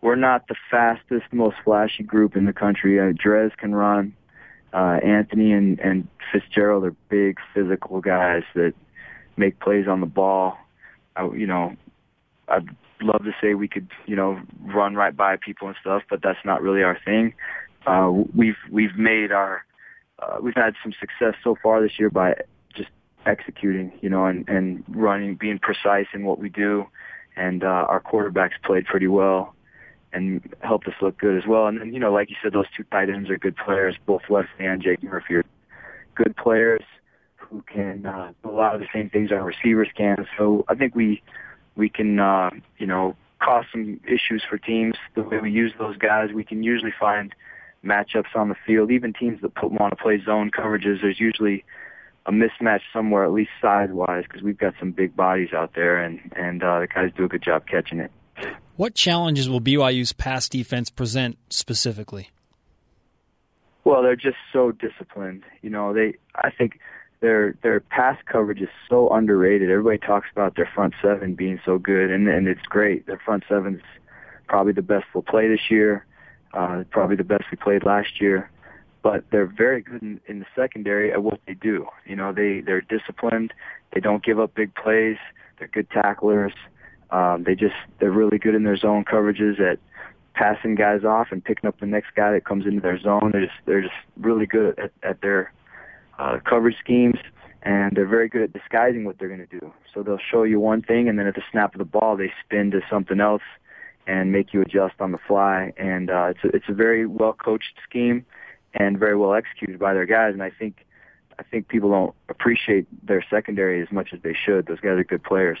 we're 0.01 0.15
not 0.15 0.47
the 0.47 0.55
fastest, 0.69 1.25
most 1.31 1.57
flashy 1.63 2.03
group 2.03 2.35
in 2.35 2.45
the 2.45 2.53
country. 2.53 2.99
Uh, 2.99 3.13
Dres 3.15 3.51
can 3.57 3.73
run. 3.73 4.13
Uh, 4.73 4.99
Anthony 5.03 5.51
and, 5.51 5.79
and 5.79 6.07
Fitzgerald 6.31 6.85
are 6.85 6.95
big 7.09 7.37
physical 7.53 8.01
guys 8.01 8.43
that 8.55 8.73
make 9.37 9.59
plays 9.59 9.87
on 9.87 9.99
the 9.99 10.07
ball. 10.07 10.57
I, 11.15 11.27
you 11.27 11.45
know, 11.45 11.75
I'd 12.47 12.67
love 13.01 13.23
to 13.23 13.31
say 13.41 13.53
we 13.53 13.67
could, 13.67 13.89
you 14.05 14.15
know, 14.15 14.39
run 14.61 14.95
right 14.95 15.15
by 15.15 15.35
people 15.37 15.67
and 15.67 15.77
stuff, 15.81 16.03
but 16.09 16.21
that's 16.23 16.39
not 16.45 16.61
really 16.61 16.83
our 16.83 16.97
thing. 17.03 17.33
Uh, 17.85 18.11
we've 18.35 18.57
we've 18.71 18.95
made 18.95 19.31
our 19.31 19.65
uh, 20.19 20.37
we've 20.41 20.55
had 20.55 20.75
some 20.83 20.93
success 20.99 21.35
so 21.43 21.55
far 21.61 21.81
this 21.81 21.99
year 21.99 22.09
by 22.09 22.35
just 22.75 22.89
executing, 23.25 23.91
you 24.01 24.09
know, 24.09 24.25
and, 24.25 24.47
and 24.47 24.83
running, 24.87 25.35
being 25.35 25.59
precise 25.59 26.05
in 26.13 26.23
what 26.23 26.39
we 26.39 26.47
do. 26.47 26.85
And 27.35 27.63
uh, 27.63 27.67
our 27.67 27.99
quarterbacks 27.99 28.51
played 28.63 28.85
pretty 28.85 29.07
well 29.07 29.55
and 30.13 30.53
helped 30.61 30.87
us 30.87 30.93
look 31.01 31.17
good 31.17 31.37
as 31.37 31.47
well. 31.47 31.67
And 31.67 31.79
then, 31.79 31.93
you 31.93 31.99
know, 31.99 32.11
like 32.11 32.29
you 32.29 32.35
said, 32.41 32.53
those 32.53 32.65
two 32.75 32.83
tight 32.91 33.09
ends 33.09 33.29
are 33.29 33.37
good 33.37 33.55
players. 33.55 33.95
Both 34.05 34.23
Wesley 34.29 34.65
and 34.65 34.81
Jake 34.81 35.01
Murphy 35.03 35.35
are 35.35 35.45
good 36.15 36.35
players 36.35 36.81
who 37.37 37.63
can 37.63 38.05
uh, 38.05 38.31
do 38.43 38.49
a 38.49 38.51
lot 38.51 38.75
of 38.75 38.81
the 38.81 38.87
same 38.93 39.09
things 39.09 39.31
our 39.31 39.43
receivers 39.43 39.89
can. 39.95 40.25
So 40.37 40.65
I 40.67 40.75
think 40.75 40.95
we 40.95 41.21
we 41.75 41.89
can, 41.89 42.19
uh, 42.19 42.49
you 42.77 42.85
know, 42.85 43.15
cause 43.41 43.65
some 43.71 43.99
issues 44.05 44.43
for 44.47 44.57
teams 44.57 44.95
the 45.15 45.23
way 45.23 45.39
we 45.39 45.51
use 45.51 45.73
those 45.79 45.97
guys. 45.97 46.31
We 46.33 46.43
can 46.43 46.63
usually 46.63 46.93
find 46.99 47.33
matchups 47.83 48.35
on 48.35 48.49
the 48.49 48.55
field. 48.65 48.91
Even 48.91 49.13
teams 49.13 49.41
that 49.41 49.55
put, 49.55 49.71
want 49.71 49.91
to 49.91 50.01
play 50.01 50.21
zone 50.23 50.51
coverages, 50.51 51.01
there's 51.01 51.19
usually 51.19 51.63
a 52.25 52.31
mismatch 52.31 52.81
somewhere, 52.93 53.23
at 53.23 53.31
least 53.31 53.49
size-wise, 53.59 54.23
because 54.27 54.43
we've 54.43 54.57
got 54.57 54.75
some 54.79 54.91
big 54.91 55.15
bodies 55.15 55.53
out 55.53 55.73
there, 55.73 55.97
and 55.97 56.19
and 56.35 56.63
uh, 56.63 56.79
the 56.81 56.87
guys 56.87 57.11
do 57.17 57.23
a 57.23 57.27
good 57.27 57.41
job 57.41 57.65
catching 57.65 57.99
it. 57.99 58.11
What 58.81 58.95
challenges 58.95 59.47
will 59.47 59.61
BYU's 59.61 60.11
pass 60.11 60.49
defense 60.49 60.89
present 60.89 61.37
specifically? 61.51 62.31
Well, 63.83 64.01
they're 64.01 64.15
just 64.15 64.37
so 64.51 64.71
disciplined. 64.71 65.43
You 65.61 65.69
know, 65.69 65.93
they 65.93 66.15
I 66.33 66.49
think 66.49 66.79
their 67.19 67.55
their 67.61 67.79
pass 67.79 68.17
coverage 68.25 68.59
is 68.59 68.69
so 68.89 69.09
underrated. 69.09 69.69
Everybody 69.69 69.99
talks 69.99 70.29
about 70.31 70.55
their 70.55 70.67
front 70.73 70.95
seven 70.99 71.35
being 71.35 71.59
so 71.63 71.77
good, 71.77 72.09
and 72.09 72.27
and 72.27 72.47
it's 72.47 72.63
great. 72.63 73.05
Their 73.05 73.21
front 73.23 73.43
seven's 73.47 73.83
probably 74.47 74.73
the 74.73 74.81
best 74.81 75.05
we'll 75.13 75.21
play 75.21 75.47
this 75.47 75.69
year. 75.69 76.03
Uh, 76.51 76.83
probably 76.89 77.17
the 77.17 77.23
best 77.23 77.43
we 77.51 77.57
played 77.57 77.83
last 77.83 78.19
year. 78.19 78.49
But 79.03 79.25
they're 79.29 79.45
very 79.45 79.83
good 79.83 80.01
in, 80.01 80.19
in 80.25 80.39
the 80.39 80.47
secondary 80.55 81.13
at 81.13 81.21
what 81.21 81.39
they 81.45 81.53
do. 81.53 81.85
You 82.07 82.15
know, 82.15 82.33
they 82.33 82.61
they're 82.61 82.81
disciplined. 82.81 83.53
They 83.93 83.99
don't 83.99 84.25
give 84.25 84.39
up 84.39 84.55
big 84.55 84.73
plays. 84.73 85.17
They're 85.59 85.67
good 85.67 85.91
tacklers. 85.91 86.53
Um, 87.11 87.43
they 87.43 87.55
just 87.55 87.75
they're 87.99 88.11
really 88.11 88.37
good 88.37 88.55
in 88.55 88.63
their 88.63 88.77
zone 88.77 89.03
coverages 89.03 89.59
at 89.59 89.79
passing 90.33 90.75
guys 90.75 91.03
off 91.03 91.27
and 91.31 91.43
picking 91.43 91.67
up 91.67 91.79
the 91.79 91.85
next 91.85 92.15
guy 92.15 92.31
that 92.31 92.45
comes 92.45 92.65
into 92.65 92.81
their 92.81 92.99
zone. 92.99 93.31
They're 93.31 93.45
just 93.45 93.57
they're 93.65 93.81
just 93.81 93.93
really 94.17 94.45
good 94.45 94.79
at, 94.79 94.91
at 95.03 95.21
their 95.21 95.51
uh, 96.17 96.39
coverage 96.45 96.77
schemes, 96.79 97.17
and 97.63 97.95
they're 97.95 98.07
very 98.07 98.29
good 98.29 98.43
at 98.43 98.53
disguising 98.53 99.03
what 99.03 99.19
they're 99.19 99.27
going 99.27 99.45
to 99.45 99.59
do. 99.59 99.73
So 99.93 100.03
they'll 100.03 100.19
show 100.31 100.43
you 100.43 100.59
one 100.59 100.81
thing, 100.81 101.09
and 101.09 101.19
then 101.19 101.27
at 101.27 101.35
the 101.35 101.43
snap 101.51 101.75
of 101.75 101.79
the 101.79 101.85
ball, 101.85 102.15
they 102.15 102.31
spin 102.45 102.71
to 102.71 102.81
something 102.89 103.19
else, 103.19 103.43
and 104.07 104.31
make 104.31 104.53
you 104.53 104.61
adjust 104.61 104.95
on 104.99 105.11
the 105.11 105.19
fly. 105.27 105.73
And 105.77 106.09
uh, 106.09 106.33
it's 106.35 106.43
a, 106.43 106.47
it's 106.55 106.69
a 106.69 106.73
very 106.73 107.05
well 107.05 107.33
coached 107.33 107.73
scheme 107.87 108.25
and 108.73 108.97
very 108.97 109.17
well 109.17 109.33
executed 109.33 109.79
by 109.79 109.93
their 109.93 110.05
guys. 110.05 110.33
And 110.33 110.41
I 110.41 110.49
think 110.49 110.85
I 111.37 111.43
think 111.43 111.67
people 111.67 111.89
don't 111.89 112.15
appreciate 112.29 112.85
their 113.05 113.25
secondary 113.29 113.81
as 113.81 113.91
much 113.91 114.09
as 114.13 114.19
they 114.21 114.35
should. 114.45 114.67
Those 114.67 114.79
guys 114.79 114.97
are 114.97 115.03
good 115.03 115.23
players. 115.23 115.59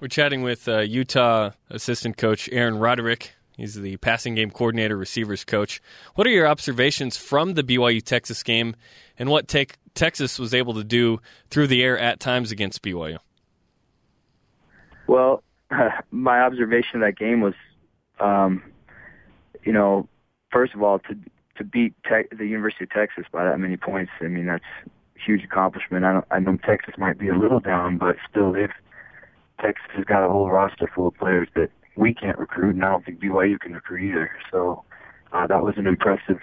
We're 0.00 0.08
chatting 0.08 0.42
with 0.42 0.68
uh, 0.68 0.80
Utah 0.80 1.50
assistant 1.70 2.16
coach 2.16 2.48
Aaron 2.52 2.78
Roderick. 2.78 3.34
He's 3.56 3.74
the 3.74 3.96
passing 3.96 4.34
game 4.34 4.50
coordinator, 4.50 4.96
receivers 4.96 5.44
coach. 5.44 5.80
What 6.14 6.26
are 6.26 6.30
your 6.30 6.46
observations 6.46 7.16
from 7.16 7.54
the 7.54 7.62
BYU 7.62 8.02
Texas 8.02 8.42
game 8.42 8.76
and 9.18 9.30
what 9.30 9.52
Texas 9.94 10.38
was 10.38 10.52
able 10.52 10.74
to 10.74 10.84
do 10.84 11.20
through 11.50 11.68
the 11.68 11.82
air 11.82 11.98
at 11.98 12.20
times 12.20 12.52
against 12.52 12.82
BYU? 12.82 13.18
Well, 15.06 15.42
my 16.10 16.40
observation 16.40 16.96
of 16.96 17.08
that 17.08 17.16
game 17.16 17.40
was, 17.40 17.54
um, 18.20 18.62
you 19.64 19.72
know, 19.72 20.08
first 20.50 20.74
of 20.74 20.82
all, 20.82 20.98
to 21.00 21.16
to 21.56 21.64
beat 21.64 21.94
the 22.04 22.46
University 22.46 22.84
of 22.84 22.90
Texas 22.90 23.24
by 23.32 23.44
that 23.44 23.58
many 23.58 23.78
points, 23.78 24.12
I 24.20 24.24
mean 24.24 24.46
that's 24.46 24.64
a 24.84 24.90
huge 25.24 25.42
accomplishment. 25.42 26.04
I, 26.04 26.22
I 26.30 26.38
know 26.38 26.58
Texas 26.58 26.94
might 26.98 27.18
be 27.18 27.28
a 27.28 27.34
little 27.34 27.60
down, 27.60 27.96
but 27.98 28.16
still, 28.30 28.52
they've 28.52 28.68
Texas 29.60 29.86
has 29.94 30.04
got 30.04 30.24
a 30.24 30.28
whole 30.28 30.50
roster 30.50 30.90
full 30.94 31.08
of 31.08 31.14
players 31.14 31.48
that 31.54 31.70
we 31.96 32.12
can't 32.12 32.38
recruit, 32.38 32.74
and 32.74 32.84
I 32.84 32.90
don't 32.90 33.04
think 33.04 33.20
BYU 33.20 33.58
can 33.58 33.72
recruit 33.72 34.10
either. 34.10 34.30
So 34.50 34.84
uh, 35.32 35.46
that 35.46 35.62
was 35.62 35.74
an 35.76 35.86
impressive, 35.86 36.40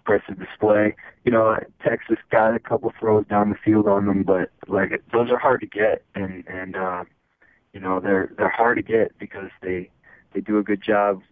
impressive 0.00 0.38
display. 0.38 0.94
You 1.24 1.32
know, 1.32 1.56
Texas 1.82 2.18
got 2.30 2.54
a 2.54 2.58
couple 2.58 2.92
throws 2.98 3.26
down 3.26 3.50
the 3.50 3.56
field 3.64 3.88
on 3.88 4.06
them, 4.06 4.22
but 4.22 4.50
like 4.68 5.02
those 5.12 5.30
are 5.30 5.38
hard 5.38 5.60
to 5.60 5.66
get, 5.66 6.04
and 6.14 6.44
and 6.46 6.76
uh, 6.76 7.04
you 7.72 7.80
know 7.80 8.00
they're 8.00 8.30
they're 8.36 8.50
hard 8.50 8.76
to 8.76 8.82
get 8.82 9.18
because 9.18 9.50
they 9.62 9.90
they 10.34 10.40
do 10.40 10.58
a 10.58 10.62
good 10.62 10.82
job 10.82 11.22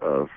of 0.00 0.28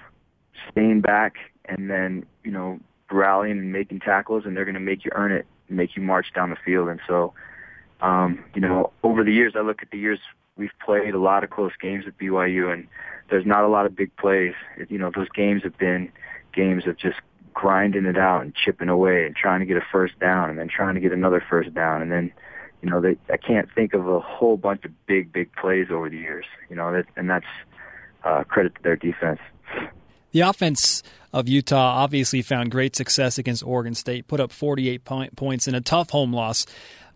staying 0.72 1.02
back 1.02 1.36
and 1.66 1.90
then 1.90 2.26
you 2.44 2.52
know 2.52 2.80
rallying 3.12 3.58
and 3.60 3.72
making 3.72 4.00
tackles, 4.00 4.44
and 4.46 4.56
they're 4.56 4.66
going 4.66 4.76
to 4.76 4.80
make 4.80 5.06
you 5.06 5.12
earn 5.16 5.32
it, 5.32 5.46
make 5.70 5.96
you 5.96 6.02
march 6.02 6.28
down 6.36 6.50
the 6.50 6.58
field, 6.66 6.90
and 6.90 7.00
so 7.08 7.34
um, 8.02 8.44
you 8.54 8.62
know, 8.62 8.92
over 9.04 9.24
the 9.24 9.32
years, 9.32 9.54
I 9.56 9.62
look 9.62 9.82
at 9.82 9.92
the 9.92 9.98
years 9.98 10.20
we've 10.56 10.72
played 10.84 11.14
a 11.14 11.20
lot 11.20 11.44
of 11.44 11.50
close 11.50 11.74
games 11.80 12.06
at 12.08 12.18
BYU, 12.18 12.72
and 12.72 12.88
there's 13.30 13.46
not 13.46 13.64
a 13.64 13.68
lot 13.68 13.86
of 13.86 13.96
big 13.96 14.16
plays. 14.18 14.54
You 14.90 14.98
know, 14.98 15.12
those 15.14 15.30
games 15.30 15.64
have 15.64 15.78
been 15.78 16.12
games 16.54 16.88
of 16.88 16.98
just 16.98 17.18
grinding 17.54 18.06
it 18.06 18.18
out 18.18 18.44
and 18.44 18.54
chipping 18.54 18.90
away 18.90 19.26
and 19.26 19.36
trying 19.36 19.60
to 19.60 19.66
get 19.66 19.78
a 19.78 19.86
first 19.92 20.20
down 20.20 20.50
and 20.50 20.60
then 20.60 20.68
trying 20.68 20.94
to 20.94 21.02
get 21.02 21.12
another 21.12 21.44
first 21.50 21.74
down 21.74 22.04
and 22.04 22.12
then 22.12 22.32
you 22.84 22.90
know 22.90 23.02
they 23.02 23.18
I 23.34 23.38
can't 23.38 23.68
think 23.74 23.96
of 23.96 24.08
a 24.08 24.20
whole 24.20 24.58
bunch 24.58 24.86
of 24.86 24.92
big 25.08 25.34
big 25.34 25.52
plays 25.54 25.88
over 25.90 26.08
the 26.08 26.18
years 26.18 26.46
you 26.70 26.76
know 26.76 26.94
that 26.94 27.06
and 27.16 27.28
that's 27.28 27.48
uh, 28.24 28.44
credit 28.44 28.76
to 28.76 28.84
their 28.84 28.96
defense. 28.96 29.40
The 30.32 30.42
offense 30.42 31.02
of 31.34 31.48
Utah 31.48 32.04
obviously 32.04 32.42
found 32.42 32.72
great 32.72 32.96
success 32.96 33.38
against 33.38 33.64
Oregon 33.64 33.96
State, 33.96 34.28
put 34.28 34.40
up 34.40 34.52
48 34.52 35.04
point, 35.04 35.36
points 35.36 35.68
in 35.68 35.76
a 35.76 35.82
tough 35.82 36.10
home 36.10 36.34
loss. 36.34 36.66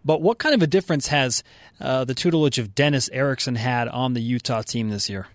But 0.03 0.21
what 0.21 0.39
kind 0.39 0.55
of 0.55 0.61
a 0.61 0.67
difference 0.67 1.07
has 1.07 1.43
uh, 1.79 2.05
the 2.05 2.13
tutelage 2.13 2.57
of 2.57 2.73
Dennis 2.73 3.09
Erickson 3.13 3.55
had 3.55 3.87
on 3.87 4.13
the 4.13 4.21
Utah 4.21 4.61
team 4.61 4.89
this 4.89 5.09
year? 5.09 5.27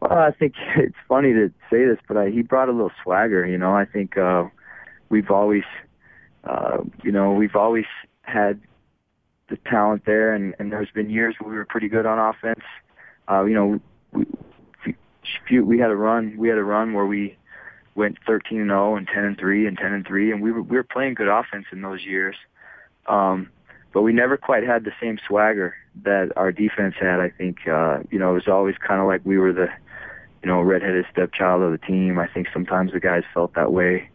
Well, 0.00 0.12
I 0.12 0.30
think 0.30 0.54
it's 0.76 0.96
funny 1.08 1.32
to 1.32 1.52
say 1.70 1.84
this, 1.84 1.98
but 2.06 2.16
I, 2.16 2.30
he 2.30 2.42
brought 2.42 2.68
a 2.68 2.72
little 2.72 2.92
swagger. 3.02 3.46
You 3.46 3.58
know, 3.58 3.74
I 3.74 3.84
think 3.84 4.16
uh, 4.16 4.44
we've 5.08 5.30
always, 5.30 5.64
uh, 6.44 6.78
you 7.02 7.12
know, 7.12 7.32
we've 7.32 7.56
always 7.56 7.86
had 8.22 8.60
the 9.48 9.56
talent 9.56 10.04
there, 10.04 10.32
and, 10.34 10.54
and 10.58 10.72
there's 10.72 10.90
been 10.90 11.10
years 11.10 11.36
where 11.38 11.50
we 11.50 11.56
were 11.56 11.64
pretty 11.64 11.88
good 11.88 12.06
on 12.06 12.18
offense. 12.18 12.64
Uh, 13.30 13.44
you 13.44 13.54
know, 13.54 13.80
we, 14.12 15.60
we 15.60 15.78
had 15.78 15.90
a 15.90 15.96
run. 15.96 16.36
We 16.36 16.48
had 16.48 16.58
a 16.58 16.64
run 16.64 16.92
where 16.92 17.06
we 17.06 17.36
went 17.94 18.18
13 18.26 18.60
and 18.60 18.70
0 18.70 18.96
and 18.96 19.08
10 19.08 19.24
and 19.24 19.38
3 19.38 19.66
and 19.66 19.76
10 19.76 19.92
and 19.92 20.06
3, 20.06 20.32
and 20.32 20.42
we 20.42 20.52
were 20.52 20.62
we 20.62 20.76
were 20.76 20.84
playing 20.84 21.14
good 21.14 21.28
offense 21.28 21.66
in 21.72 21.82
those 21.82 22.04
years. 22.04 22.36
Um, 23.08 23.50
but 23.92 24.02
we 24.02 24.12
never 24.12 24.36
quite 24.36 24.64
had 24.64 24.84
the 24.84 24.92
same 25.00 25.18
swagger 25.26 25.74
that 26.04 26.32
our 26.36 26.52
defense 26.52 26.94
had. 27.00 27.20
I 27.20 27.30
think, 27.30 27.66
uh, 27.66 28.00
you 28.10 28.18
know, 28.18 28.32
it 28.32 28.34
was 28.34 28.48
always 28.48 28.76
kind 28.78 29.00
of 29.00 29.06
like 29.06 29.22
we 29.24 29.38
were 29.38 29.52
the, 29.52 29.68
you 30.42 30.48
know, 30.48 30.60
redheaded 30.60 31.06
stepchild 31.10 31.62
of 31.62 31.72
the 31.72 31.78
team. 31.78 32.18
I 32.18 32.26
think 32.26 32.48
sometimes 32.52 32.92
the 32.92 33.00
guys 33.00 33.22
felt 33.32 33.54
that 33.54 33.72
way. 33.72 34.10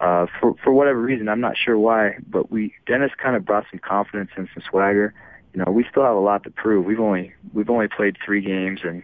Uh, 0.00 0.26
for, 0.40 0.54
for 0.62 0.72
whatever 0.72 1.00
reason, 1.00 1.28
I'm 1.28 1.40
not 1.40 1.56
sure 1.56 1.78
why, 1.78 2.18
but 2.28 2.50
we, 2.50 2.74
Dennis 2.86 3.12
kind 3.16 3.36
of 3.36 3.44
brought 3.44 3.64
some 3.70 3.80
confidence 3.80 4.30
and 4.36 4.48
some 4.54 4.62
swagger. 4.68 5.14
You 5.52 5.64
know, 5.64 5.72
we 5.72 5.86
still 5.90 6.04
have 6.04 6.16
a 6.16 6.20
lot 6.20 6.44
to 6.44 6.50
prove. 6.50 6.84
We've 6.84 7.00
only, 7.00 7.32
we've 7.52 7.70
only 7.70 7.88
played 7.88 8.16
three 8.24 8.42
games 8.42 8.80
and, 8.84 9.02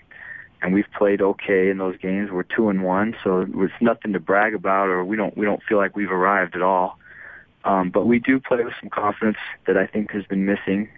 and 0.63 0.73
we've 0.73 0.91
played 0.97 1.21
okay 1.21 1.69
in 1.69 1.79
those 1.79 1.97
games. 1.99 2.31
We're 2.31 2.45
two 2.45 2.69
and 2.69 2.83
one, 2.83 3.17
so 3.23 3.47
it's 3.57 3.73
nothing 3.81 4.13
to 4.13 4.21
brag 4.21 4.55
about, 4.55 4.89
or 4.89 5.05
we 5.05 5.17
don't 5.17 5.37
we 5.37 5.45
don't 5.45 5.63
feel 5.69 5.77
like 5.77 5.97
we've 5.97 6.11
arrived 6.11 6.55
at 6.55 6.63
all. 6.63 6.99
Um, 7.65 7.91
but 7.91 8.07
we 8.07 8.19
do 8.19 8.41
play 8.41 8.65
with 8.65 8.75
some 8.81 8.91
confidence 8.91 9.39
that 9.67 9.77
I 9.77 9.87
think 9.87 10.11
has 10.13 10.25
been 10.25 10.45
missing, 10.45 10.89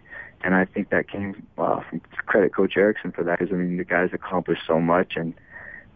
and 0.43 0.55
I 0.55 0.65
think 0.65 0.91
that 0.91 1.09
came 1.09 1.47
uh, 1.59 1.81
from 1.89 2.01
credit 2.27 2.55
Coach 2.55 2.77
Erickson 2.77 3.13
for 3.13 3.23
that. 3.25 3.39
Because 3.39 3.53
I 3.53 3.57
mean, 3.57 3.77
the 3.77 3.85
guy's 3.85 4.13
accomplished 4.13 4.63
so 4.67 4.81
much, 4.81 5.15
and 5.17 5.35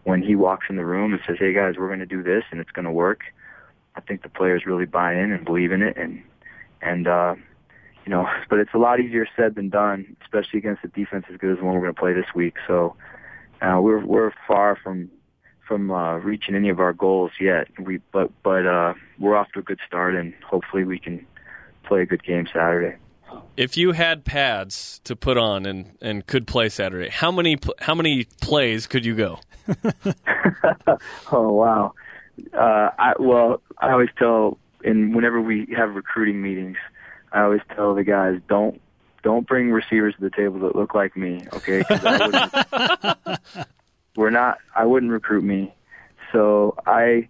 when 0.03 0.21
he 0.21 0.35
walks 0.35 0.67
in 0.69 0.75
the 0.75 0.85
room 0.85 1.13
and 1.13 1.21
says, 1.25 1.37
"Hey 1.39 1.53
guys, 1.53 1.75
we're 1.77 1.87
going 1.87 1.99
to 1.99 2.05
do 2.05 2.21
this, 2.21 2.43
and 2.51 2.59
it's 2.59 2.71
going 2.71 2.85
to 2.85 2.91
work," 2.91 3.21
I 3.95 4.01
think 4.01 4.21
the 4.21 4.29
players 4.29 4.65
really 4.65 4.85
buy 4.85 5.13
in 5.13 5.31
and 5.31 5.43
believe 5.43 5.71
in 5.71 5.81
it, 5.81 5.97
and 5.97 6.23
and 6.81 7.07
uh, 7.07 7.35
you 8.05 8.11
know, 8.11 8.27
but 8.49 8.59
it's 8.59 8.73
a 8.73 8.79
lot 8.79 8.99
easier 8.99 9.27
said 9.35 9.55
than 9.55 9.69
done, 9.69 10.15
especially 10.21 10.59
against 10.59 10.83
a 10.83 10.87
defense 10.87 11.25
as 11.31 11.37
good 11.37 11.51
as 11.51 11.57
the 11.57 11.65
one 11.65 11.73
we're 11.75 11.81
going 11.81 11.95
to 11.95 11.99
play 11.99 12.13
this 12.13 12.33
week. 12.35 12.55
So 12.67 12.95
uh, 13.61 13.79
we're 13.81 14.05
we're 14.05 14.31
far 14.47 14.77
from 14.81 15.09
from 15.69 15.91
uh, 15.91 16.17
reaching 16.17 16.55
any 16.55 16.67
of 16.69 16.79
our 16.79 16.91
goals 16.91 17.31
yet. 17.39 17.67
We 17.79 17.99
but 18.11 18.31
but 18.43 18.65
uh, 18.65 18.95
we're 19.19 19.37
off 19.37 19.49
to 19.53 19.59
a 19.59 19.61
good 19.61 19.79
start, 19.87 20.15
and 20.15 20.33
hopefully 20.43 20.83
we 20.83 20.99
can 20.99 21.25
play 21.83 22.01
a 22.01 22.05
good 22.05 22.23
game 22.23 22.47
Saturday. 22.47 22.97
If 23.55 23.77
you 23.77 23.91
had 23.91 24.25
pads 24.25 24.99
to 25.03 25.15
put 25.15 25.37
on 25.37 25.67
and, 25.67 25.95
and 26.01 26.25
could 26.25 26.47
play 26.47 26.69
Saturday, 26.69 27.09
how 27.09 27.31
many 27.31 27.57
how 27.79 27.93
many 27.93 28.25
plays 28.41 28.87
could 28.87 29.05
you 29.05 29.15
go? 29.15 29.39
oh 31.31 31.53
wow! 31.53 31.93
Uh, 32.53 32.89
I, 32.97 33.13
well, 33.19 33.61
I 33.77 33.91
always 33.91 34.09
tell, 34.17 34.57
and 34.83 35.15
whenever 35.15 35.39
we 35.39 35.67
have 35.77 35.93
recruiting 35.93 36.41
meetings, 36.41 36.77
I 37.31 37.43
always 37.43 37.61
tell 37.75 37.93
the 37.93 38.03
guys 38.03 38.41
don't 38.49 38.81
don't 39.21 39.47
bring 39.47 39.69
receivers 39.69 40.15
to 40.15 40.21
the 40.21 40.31
table 40.31 40.59
that 40.61 40.75
look 40.75 40.95
like 40.95 41.15
me, 41.15 41.45
okay? 41.53 41.83
we're 44.19 44.29
not. 44.29 44.57
I 44.75 44.85
wouldn't 44.85 45.13
recruit 45.13 45.43
me, 45.43 45.73
so 46.33 46.75
I 46.85 47.29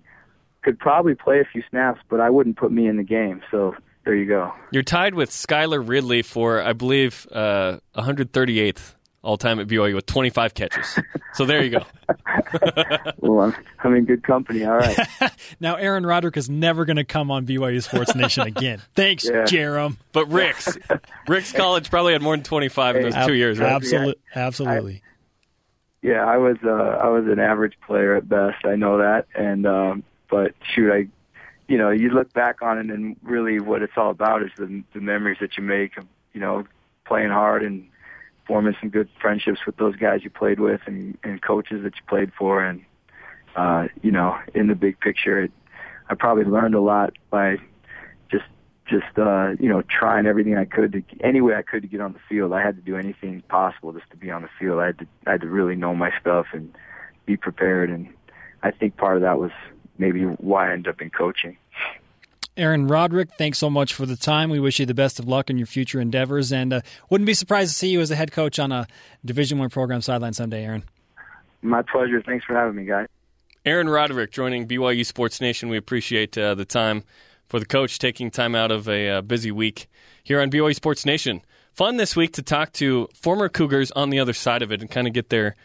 could 0.63 0.79
probably 0.79 1.13
play 1.13 1.39
a 1.39 1.45
few 1.45 1.63
snaps, 1.69 2.01
but 2.09 2.19
I 2.19 2.31
wouldn't 2.31 2.57
put 2.57 2.71
me 2.71 2.87
in 2.87 2.97
the 2.97 3.03
game. 3.03 3.41
So 3.51 3.75
there 4.05 4.15
you 4.15 4.25
go. 4.25 4.51
You're 4.71 4.83
tied 4.83 5.13
with 5.13 5.29
Skyler 5.29 5.87
Ridley 5.87 6.23
for, 6.23 6.61
I 6.61 6.73
believe, 6.73 7.27
uh, 7.31 7.77
138th 7.95 8.95
all 9.21 9.37
time 9.37 9.59
at 9.59 9.67
BYU 9.67 9.93
with 9.93 10.07
25 10.07 10.53
catches. 10.53 10.99
So 11.35 11.45
there 11.45 11.63
you 11.63 11.69
go. 11.69 11.85
well, 13.19 13.41
I'm, 13.41 13.55
I'm, 13.83 13.95
in 13.95 14.05
good 14.05 14.23
company. 14.23 14.65
All 14.65 14.75
right. 14.75 14.97
now, 15.59 15.75
Aaron 15.75 16.03
Roderick 16.03 16.35
is 16.37 16.49
never 16.49 16.85
going 16.85 16.97
to 16.97 17.03
come 17.03 17.29
on 17.29 17.45
BYU 17.45 17.83
Sports 17.83 18.15
Nation 18.15 18.47
again. 18.47 18.81
Thanks, 18.95 19.25
yeah. 19.25 19.43
Jarom. 19.43 19.97
But 20.11 20.25
Ricks 20.31 20.75
Ricks 21.27 21.53
college 21.53 21.91
probably 21.91 22.13
had 22.13 22.23
more 22.23 22.35
than 22.35 22.43
25 22.43 22.95
in 22.95 23.01
those 23.03 23.25
two 23.27 23.35
years, 23.35 23.59
right? 23.59 23.71
Absolutely. 23.71 24.15
Absolutely. 24.35 25.03
Yeah, 26.01 26.25
I 26.25 26.37
was 26.37 26.57
uh, 26.63 26.69
I 26.69 27.09
was 27.09 27.25
an 27.25 27.39
average 27.39 27.73
player 27.85 28.15
at 28.15 28.29
best. 28.29 28.65
I 28.65 28.75
know 28.75 28.97
that, 28.99 29.27
and 29.35 29.67
um, 29.67 30.03
but 30.29 30.53
shoot, 30.73 30.91
I, 30.91 31.07
you 31.67 31.77
know, 31.77 31.89
you 31.89 32.09
look 32.09 32.31
back 32.33 32.61
on 32.61 32.77
it, 32.77 32.85
and 32.89 33.17
really, 33.21 33.59
what 33.59 33.81
it's 33.81 33.97
all 33.97 34.09
about 34.09 34.41
is 34.43 34.51
the 34.57 34.83
the 34.93 35.01
memories 35.01 35.37
that 35.41 35.57
you 35.57 35.63
make. 35.63 35.97
Of, 35.97 36.05
you 36.33 36.39
know, 36.39 36.65
playing 37.05 37.31
hard 37.31 37.63
and 37.63 37.87
forming 38.47 38.75
some 38.79 38.89
good 38.89 39.09
friendships 39.19 39.59
with 39.65 39.75
those 39.75 39.95
guys 39.97 40.23
you 40.23 40.29
played 40.29 40.61
with, 40.61 40.81
and 40.85 41.17
and 41.23 41.41
coaches 41.41 41.83
that 41.83 41.95
you 41.95 42.01
played 42.07 42.31
for, 42.37 42.63
and 42.63 42.85
uh, 43.57 43.87
you 44.01 44.11
know, 44.11 44.37
in 44.53 44.67
the 44.67 44.75
big 44.75 44.99
picture, 45.01 45.43
it, 45.43 45.51
I 46.09 46.15
probably 46.15 46.45
learned 46.45 46.75
a 46.75 46.81
lot 46.81 47.13
by 47.29 47.57
just 48.89 49.17
uh, 49.17 49.51
you 49.59 49.69
know 49.69 49.83
trying 49.83 50.25
everything 50.25 50.57
I 50.57 50.65
could 50.65 50.91
to 50.93 51.03
any 51.21 51.41
way 51.41 51.55
I 51.55 51.61
could 51.61 51.83
to 51.83 51.87
get 51.87 52.01
on 52.01 52.13
the 52.13 52.19
field. 52.27 52.53
I 52.53 52.61
had 52.61 52.75
to 52.75 52.81
do 52.81 52.97
anything 52.97 53.41
possible 53.47 53.93
just 53.93 54.09
to 54.11 54.17
be 54.17 54.31
on 54.31 54.41
the 54.41 54.49
field. 54.59 54.79
I 54.79 54.87
had 54.87 54.99
to 54.99 55.07
I 55.27 55.31
had 55.31 55.41
to 55.41 55.47
really 55.47 55.75
know 55.75 55.95
my 55.95 56.11
stuff 56.19 56.47
and 56.53 56.73
be 57.25 57.37
prepared. 57.37 57.89
And 57.89 58.09
I 58.63 58.71
think 58.71 58.97
part 58.97 59.15
of 59.15 59.21
that 59.21 59.39
was 59.39 59.51
maybe 59.97 60.23
why 60.23 60.69
I 60.69 60.73
ended 60.73 60.93
up 60.93 61.01
in 61.01 61.11
coaching. 61.11 61.57
Aaron 62.57 62.87
Roderick, 62.87 63.29
thanks 63.37 63.57
so 63.57 63.69
much 63.69 63.93
for 63.93 64.05
the 64.05 64.17
time. 64.17 64.49
We 64.49 64.59
wish 64.59 64.79
you 64.79 64.85
the 64.85 64.93
best 64.93 65.19
of 65.19 65.27
luck 65.27 65.49
in 65.49 65.57
your 65.57 65.67
future 65.67 66.01
endeavors, 66.01 66.51
and 66.51 66.73
uh, 66.73 66.81
wouldn't 67.09 67.25
be 67.25 67.33
surprised 67.33 67.71
to 67.71 67.77
see 67.77 67.89
you 67.89 68.01
as 68.01 68.11
a 68.11 68.17
head 68.17 68.33
coach 68.33 68.59
on 68.59 68.73
a 68.73 68.85
Division 69.23 69.59
One 69.59 69.69
program 69.69 70.01
sideline 70.01 70.33
someday, 70.33 70.65
Aaron. 70.65 70.83
My 71.61 71.83
pleasure. 71.83 72.21
Thanks 72.21 72.43
for 72.43 72.55
having 72.55 72.75
me, 72.75 72.83
guys. 72.83 73.07
Aaron 73.65 73.87
Roderick 73.87 74.31
joining 74.31 74.67
BYU 74.67 75.05
Sports 75.05 75.39
Nation. 75.39 75.69
We 75.69 75.77
appreciate 75.77 76.37
uh, 76.37 76.55
the 76.55 76.65
time 76.65 77.03
for 77.49 77.59
the 77.59 77.65
coach 77.65 77.99
taking 77.99 78.31
time 78.31 78.55
out 78.55 78.71
of 78.71 78.87
a 78.87 79.09
uh, 79.09 79.21
busy 79.21 79.51
week 79.51 79.89
here 80.23 80.39
on 80.39 80.49
BYU 80.49 80.75
Sports 80.75 81.05
Nation. 81.05 81.41
Fun 81.73 81.97
this 81.97 82.15
week 82.15 82.33
to 82.33 82.41
talk 82.41 82.71
to 82.73 83.09
former 83.13 83.49
Cougars 83.49 83.91
on 83.91 84.11
the 84.11 84.19
other 84.19 84.33
side 84.33 84.61
of 84.61 84.71
it 84.71 84.81
and 84.81 84.89
kind 84.89 85.07
of 85.07 85.13
get 85.13 85.29
their 85.29 85.55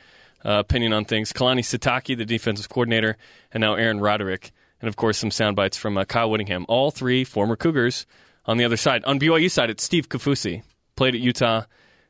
uh, 0.44 0.58
opinion 0.60 0.92
on 0.92 1.04
things. 1.04 1.32
Kalani 1.32 1.60
Sitake, 1.60 2.16
the 2.16 2.24
defensive 2.24 2.68
coordinator, 2.68 3.16
and 3.52 3.60
now 3.60 3.74
Aaron 3.74 4.00
Roderick, 4.00 4.52
and 4.80 4.88
of 4.88 4.96
course 4.96 5.18
some 5.18 5.30
sound 5.30 5.56
bites 5.56 5.76
from 5.76 5.96
uh, 5.98 6.04
Kyle 6.04 6.30
Whittingham. 6.30 6.64
All 6.68 6.90
three 6.90 7.22
former 7.22 7.56
Cougars. 7.56 8.06
On 8.46 8.58
the 8.58 8.64
other 8.64 8.76
side, 8.76 9.02
on 9.04 9.18
BYU 9.18 9.50
side, 9.50 9.70
it's 9.70 9.82
Steve 9.82 10.10
Kaufusi, 10.10 10.62
played 10.96 11.14
at 11.14 11.20
Utah, 11.22 11.62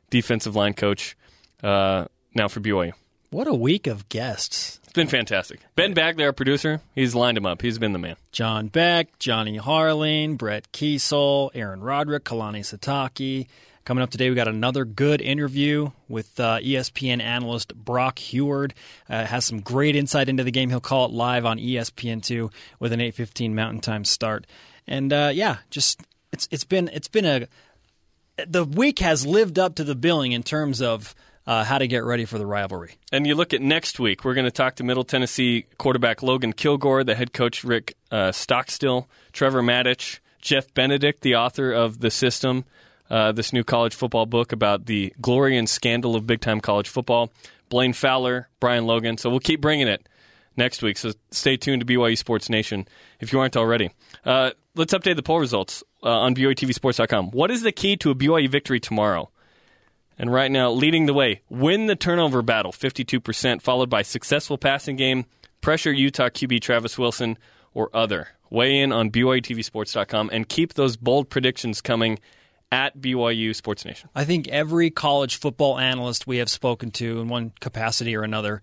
defensive 0.09 0.53
line 0.53 0.73
coach, 0.73 1.15
uh, 1.63 2.05
now 2.33 2.49
for 2.49 2.59
BYU. 2.59 2.91
What 3.35 3.47
a 3.47 3.53
week 3.53 3.85
of 3.85 4.07
guests. 4.07 4.79
It's 4.85 4.93
been 4.93 5.09
fantastic. 5.09 5.59
Ben 5.75 5.93
Bagley, 5.93 6.23
our 6.23 6.31
producer, 6.31 6.79
he's 6.93 7.13
lined 7.13 7.37
him 7.37 7.45
up. 7.45 7.61
He's 7.61 7.77
been 7.77 7.91
the 7.91 7.99
man. 7.99 8.15
John 8.31 8.69
Beck, 8.69 9.19
Johnny 9.19 9.59
Harline, 9.59 10.37
Brett 10.37 10.71
Keisel, 10.71 11.49
Aaron 11.53 11.81
Roderick, 11.81 12.23
Kalani 12.23 12.61
Sitake. 12.61 13.47
Coming 13.83 14.03
up 14.03 14.09
today, 14.09 14.29
we 14.29 14.37
got 14.37 14.47
another 14.47 14.85
good 14.85 15.19
interview 15.19 15.91
with 16.07 16.39
uh, 16.39 16.59
ESPN 16.59 17.21
analyst 17.21 17.75
Brock 17.75 18.19
Huard. 18.19 18.73
Uh, 19.09 19.25
has 19.25 19.43
some 19.43 19.59
great 19.59 19.97
insight 19.97 20.29
into 20.29 20.45
the 20.45 20.51
game. 20.51 20.69
He'll 20.69 20.79
call 20.79 21.03
it 21.03 21.11
live 21.11 21.45
on 21.45 21.59
ESPN2 21.59 22.53
with 22.79 22.93
an 22.93 23.01
8:15 23.01 23.51
Mountain 23.51 23.81
Time 23.81 24.05
start. 24.05 24.47
And 24.87 25.11
uh, 25.11 25.31
yeah, 25.33 25.57
just 25.69 25.99
it's 26.31 26.47
it's 26.51 26.63
been 26.63 26.89
it's 26.93 27.09
been 27.09 27.25
a 27.25 27.47
the 28.47 28.63
week 28.63 28.99
has 28.99 29.25
lived 29.25 29.59
up 29.59 29.75
to 29.75 29.83
the 29.83 29.95
billing 29.95 30.31
in 30.31 30.41
terms 30.41 30.81
of 30.81 31.13
uh, 31.47 31.63
how 31.63 31.77
to 31.77 31.87
get 31.87 32.03
ready 32.03 32.25
for 32.25 32.37
the 32.37 32.45
rivalry. 32.45 32.95
And 33.11 33.27
you 33.27 33.35
look 33.35 33.53
at 33.53 33.61
next 33.61 33.99
week, 33.99 34.25
we're 34.25 34.33
going 34.33 34.45
to 34.45 34.51
talk 34.51 34.75
to 34.75 34.83
Middle 34.83 35.03
Tennessee 35.03 35.65
quarterback 35.77 36.23
Logan 36.23 36.53
Kilgore, 36.53 37.03
the 37.03 37.15
head 37.15 37.33
coach 37.33 37.63
Rick 37.63 37.95
uh, 38.11 38.31
Stockstill, 38.31 39.07
Trevor 39.31 39.61
Matich, 39.61 40.19
Jeff 40.41 40.73
Benedict, 40.73 41.21
the 41.21 41.35
author 41.35 41.71
of 41.71 41.99
The 41.99 42.11
System, 42.11 42.65
uh, 43.09 43.31
this 43.31 43.53
new 43.53 43.63
college 43.63 43.93
football 43.93 44.25
book 44.25 44.51
about 44.51 44.85
the 44.85 45.13
glory 45.21 45.57
and 45.57 45.69
scandal 45.69 46.15
of 46.15 46.25
big 46.25 46.41
time 46.41 46.59
college 46.59 46.89
football, 46.89 47.31
Blaine 47.69 47.93
Fowler, 47.93 48.49
Brian 48.59 48.85
Logan. 48.85 49.17
So 49.17 49.29
we'll 49.29 49.39
keep 49.39 49.61
bringing 49.61 49.87
it 49.87 50.07
next 50.57 50.81
week. 50.81 50.97
So 50.97 51.11
stay 51.31 51.57
tuned 51.57 51.85
to 51.85 51.85
BYU 51.85 52.17
Sports 52.17 52.49
Nation 52.49 52.87
if 53.19 53.31
you 53.31 53.39
aren't 53.39 53.57
already. 53.57 53.91
Uh, 54.23 54.51
let's 54.75 54.93
update 54.93 55.15
the 55.15 55.23
poll 55.23 55.39
results 55.39 55.83
uh, 56.03 56.09
on 56.09 56.35
BYUTVSports.com. 56.35 57.31
What 57.31 57.51
is 57.51 57.61
the 57.61 57.71
key 57.71 57.97
to 57.97 58.11
a 58.11 58.15
BYU 58.15 58.49
victory 58.49 58.79
tomorrow? 58.79 59.29
And 60.17 60.31
right 60.31 60.51
now, 60.51 60.71
leading 60.71 61.05
the 61.05 61.13
way, 61.13 61.41
win 61.49 61.87
the 61.87 61.95
turnover 61.95 62.41
battle, 62.41 62.71
52%, 62.71 63.61
followed 63.61 63.89
by 63.89 64.01
successful 64.01 64.57
passing 64.57 64.95
game, 64.95 65.25
pressure 65.61 65.91
Utah 65.91 66.29
QB 66.29 66.61
Travis 66.61 66.97
Wilson, 66.97 67.37
or 67.73 67.89
other. 67.93 68.29
Weigh 68.49 68.79
in 68.79 68.91
on 68.91 69.11
BYUTVSports.com 69.11 70.29
and 70.31 70.47
keep 70.47 70.75
those 70.75 70.95
bold 70.95 71.29
predictions 71.29 71.81
coming 71.81 72.19
at 72.71 72.97
BYU 72.97 73.53
Sports 73.55 73.85
Nation. 73.85 74.09
I 74.15 74.25
think 74.25 74.47
every 74.47 74.89
college 74.89 75.37
football 75.37 75.77
analyst 75.77 76.27
we 76.27 76.37
have 76.37 76.49
spoken 76.49 76.91
to 76.91 77.19
in 77.19 77.27
one 77.27 77.53
capacity 77.59 78.15
or 78.15 78.23
another 78.23 78.61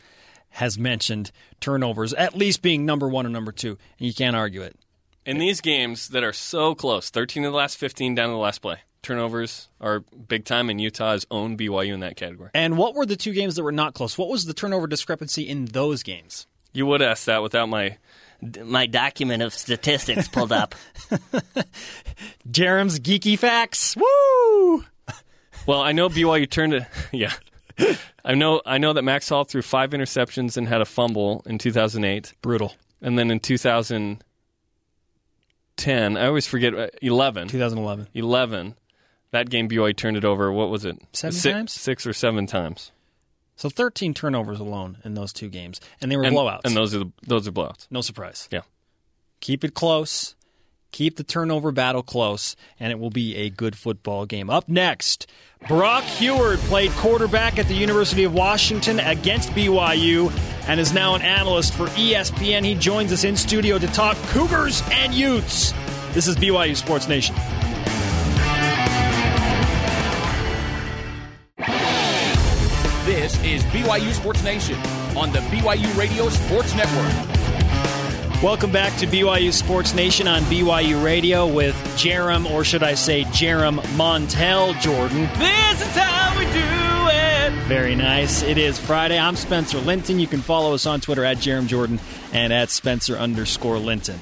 has 0.51 0.79
mentioned 0.79 1.33
turnovers 1.61 2.13
at 2.15 2.37
least 2.37 2.63
being 2.63 2.85
number 2.85 3.09
one 3.09 3.27
or 3.27 3.31
number 3.31 3.53
two, 3.53 3.79
and 3.99 4.07
you 4.07 4.15
can't 4.15 4.37
argue 4.37 4.63
it. 4.63 4.77
In 5.25 5.39
these 5.39 5.61
games 5.61 6.09
that 6.09 6.25
are 6.25 6.33
so 6.33 6.75
close, 6.75 7.11
13 7.11 7.45
of 7.45 7.53
the 7.53 7.57
last 7.57 7.79
15 7.79 8.15
down 8.15 8.29
to 8.29 8.33
the 8.33 8.39
last 8.39 8.61
play, 8.61 8.79
turnovers 9.03 9.69
are 9.81 10.01
big 10.01 10.45
time, 10.45 10.71
and 10.71 10.81
Utah 10.81 11.13
has 11.13 11.27
owned 11.31 11.59
BYU 11.59 11.95
in 11.95 12.01
that 12.01 12.17
category. 12.17 12.51
And 12.55 12.79
what 12.79 12.95
were 12.95 13.07
the 13.07 13.17
two 13.17 13.33
games 13.33 13.57
that 13.57 13.65
were 13.65 13.73
not 13.73 13.95
close? 13.95 14.17
What 14.17 14.29
was 14.29 14.45
the 14.45 14.55
turnover 14.55 14.87
discrepancy 14.87 15.49
in 15.49 15.67
those 15.67 16.03
games? 16.03 16.47
You 16.73 16.87
would 16.87 17.03
ask 17.03 17.27
that 17.27 17.43
without 17.43 17.69
my 17.69 17.99
my 18.65 18.87
document 18.87 19.43
of 19.43 19.55
statistics 19.55 20.27
pulled 20.29 20.53
up. 20.53 20.75
Jarom's 22.51 22.99
geeky 22.99 23.39
facts. 23.39 23.97
Woo! 23.97 24.85
Well, 25.67 25.81
I 25.81 25.93
know 25.93 26.09
BYU 26.09 26.51
turned 26.51 26.75
it. 26.75 26.85
Yeah, 27.13 27.33
I 28.25 28.35
know. 28.35 28.63
I 28.67 28.79
know 28.79 28.93
that 28.95 29.03
Max 29.03 29.29
Hall 29.29 29.45
threw 29.45 29.63
five 29.63 29.91
interceptions 29.91 30.57
and 30.57 30.67
had 30.67 30.81
a 30.81 30.85
fumble 30.85 31.43
in 31.47 31.59
2008. 31.59 32.33
Brutal. 32.43 32.75
And 33.01 33.19
then 33.19 33.31
in 33.31 33.41
2010, 33.41 36.17
I 36.17 36.27
always 36.27 36.47
forget 36.47 36.75
uh, 36.75 36.89
11. 37.01 37.49
2011. 37.49 38.09
11. 38.15 38.75
That 39.33 39.51
game 39.51 39.69
BYU 39.69 39.97
turned 39.97 40.17
it 40.17 40.25
over. 40.25 40.53
What 40.53 40.71
was 40.71 40.85
it? 40.85 40.97
Seven 41.13 41.33
six, 41.33 41.53
times? 41.55 41.73
Six 41.73 42.07
or 42.07 42.13
seven 42.13 42.47
times. 42.47 42.93
So 43.57 43.69
13 43.69 44.15
turnovers 44.15 44.61
alone 44.61 44.99
in 45.05 45.15
those 45.15 45.33
two 45.33 45.49
games, 45.49 45.81
and 46.01 46.11
they 46.11 46.17
were 46.17 46.25
and, 46.25 46.37
blowouts. 46.37 46.61
And 46.65 46.77
those 46.77 46.95
are 46.95 47.01
the, 47.01 47.13
those 47.27 47.49
are 47.49 47.53
blowouts. 47.53 47.87
No 47.91 48.01
surprise. 48.01 48.49
Yeah. 48.51 48.63
Keep 49.41 49.65
it 49.65 49.75
close. 49.75 50.35
Keep 50.91 51.17
the 51.17 51.25
turnover 51.25 51.73
battle 51.73 52.03
close, 52.03 52.55
and 52.79 52.93
it 52.93 52.99
will 52.99 53.11
be 53.11 53.35
a 53.37 53.49
good 53.49 53.75
football 53.75 54.27
game. 54.27 54.51
Up 54.51 54.69
next, 54.69 55.27
Brock 55.67 56.05
Huard 56.05 56.59
played 56.59 56.91
quarterback 56.93 57.59
at 57.59 57.67
the 57.67 57.75
University 57.75 58.25
of 58.25 58.35
Washington 58.35 59.01
against 59.01 59.49
BYU 59.51 60.31
and 60.69 60.79
is 60.79 60.93
now 60.93 61.15
an 61.15 61.23
analyst 61.23 61.73
for 61.73 61.87
ESPN. 61.87 62.63
He 62.63 62.75
joins 62.75 63.11
us 63.11 63.25
in 63.25 63.37
studio 63.37 63.79
to 63.79 63.87
talk 63.87 64.19
Cougars 64.29 64.83
and 64.91 65.15
Utes. 65.15 65.73
This 66.13 66.27
is 66.27 66.37
BYU 66.37 66.77
Sports 66.77 67.09
Nation. 67.09 67.35
Is 73.63 73.83
BYU 73.83 74.13
Sports 74.13 74.43
Nation 74.43 74.77
on 75.17 75.31
the 75.33 75.39
BYU 75.41 75.97
Radio 75.97 76.29
Sports 76.29 76.75
Network. 76.75 78.43
Welcome 78.43 78.73
back 78.73 78.97
to 78.99 79.07
BYU 79.07 79.53
Sports 79.53 79.95
Nation 79.95 80.27
on 80.27 80.43
BYU 80.43 81.03
Radio 81.05 81.47
with 81.47 81.75
Jarom, 81.97 82.51
or 82.51 82.65
should 82.65 82.83
I 82.83 82.95
say 82.95 83.25
Jarom 83.25 83.81
Montell 83.97 84.75
Jordan. 84.81 85.29
This 85.39 85.81
is 85.81 85.97
how 85.97 86.39
we 86.39 86.45
do 86.47 86.53
it. 86.55 87.53
Very 87.69 87.95
nice. 87.95 88.43
It 88.43 88.59
is 88.59 88.79
Friday. 88.79 89.19
I'm 89.19 89.37
Spencer 89.37 89.79
Linton. 89.79 90.19
You 90.19 90.27
can 90.27 90.41
follow 90.41 90.75
us 90.75 90.87
on 90.87 91.01
Twitter 91.01 91.25
at 91.25 91.37
Jarom 91.39 91.67
Jordan 91.67 92.01
and 92.33 92.53
at 92.53 92.71
Spencer 92.71 93.17
underscore 93.17 93.79
Linton. 93.79 94.21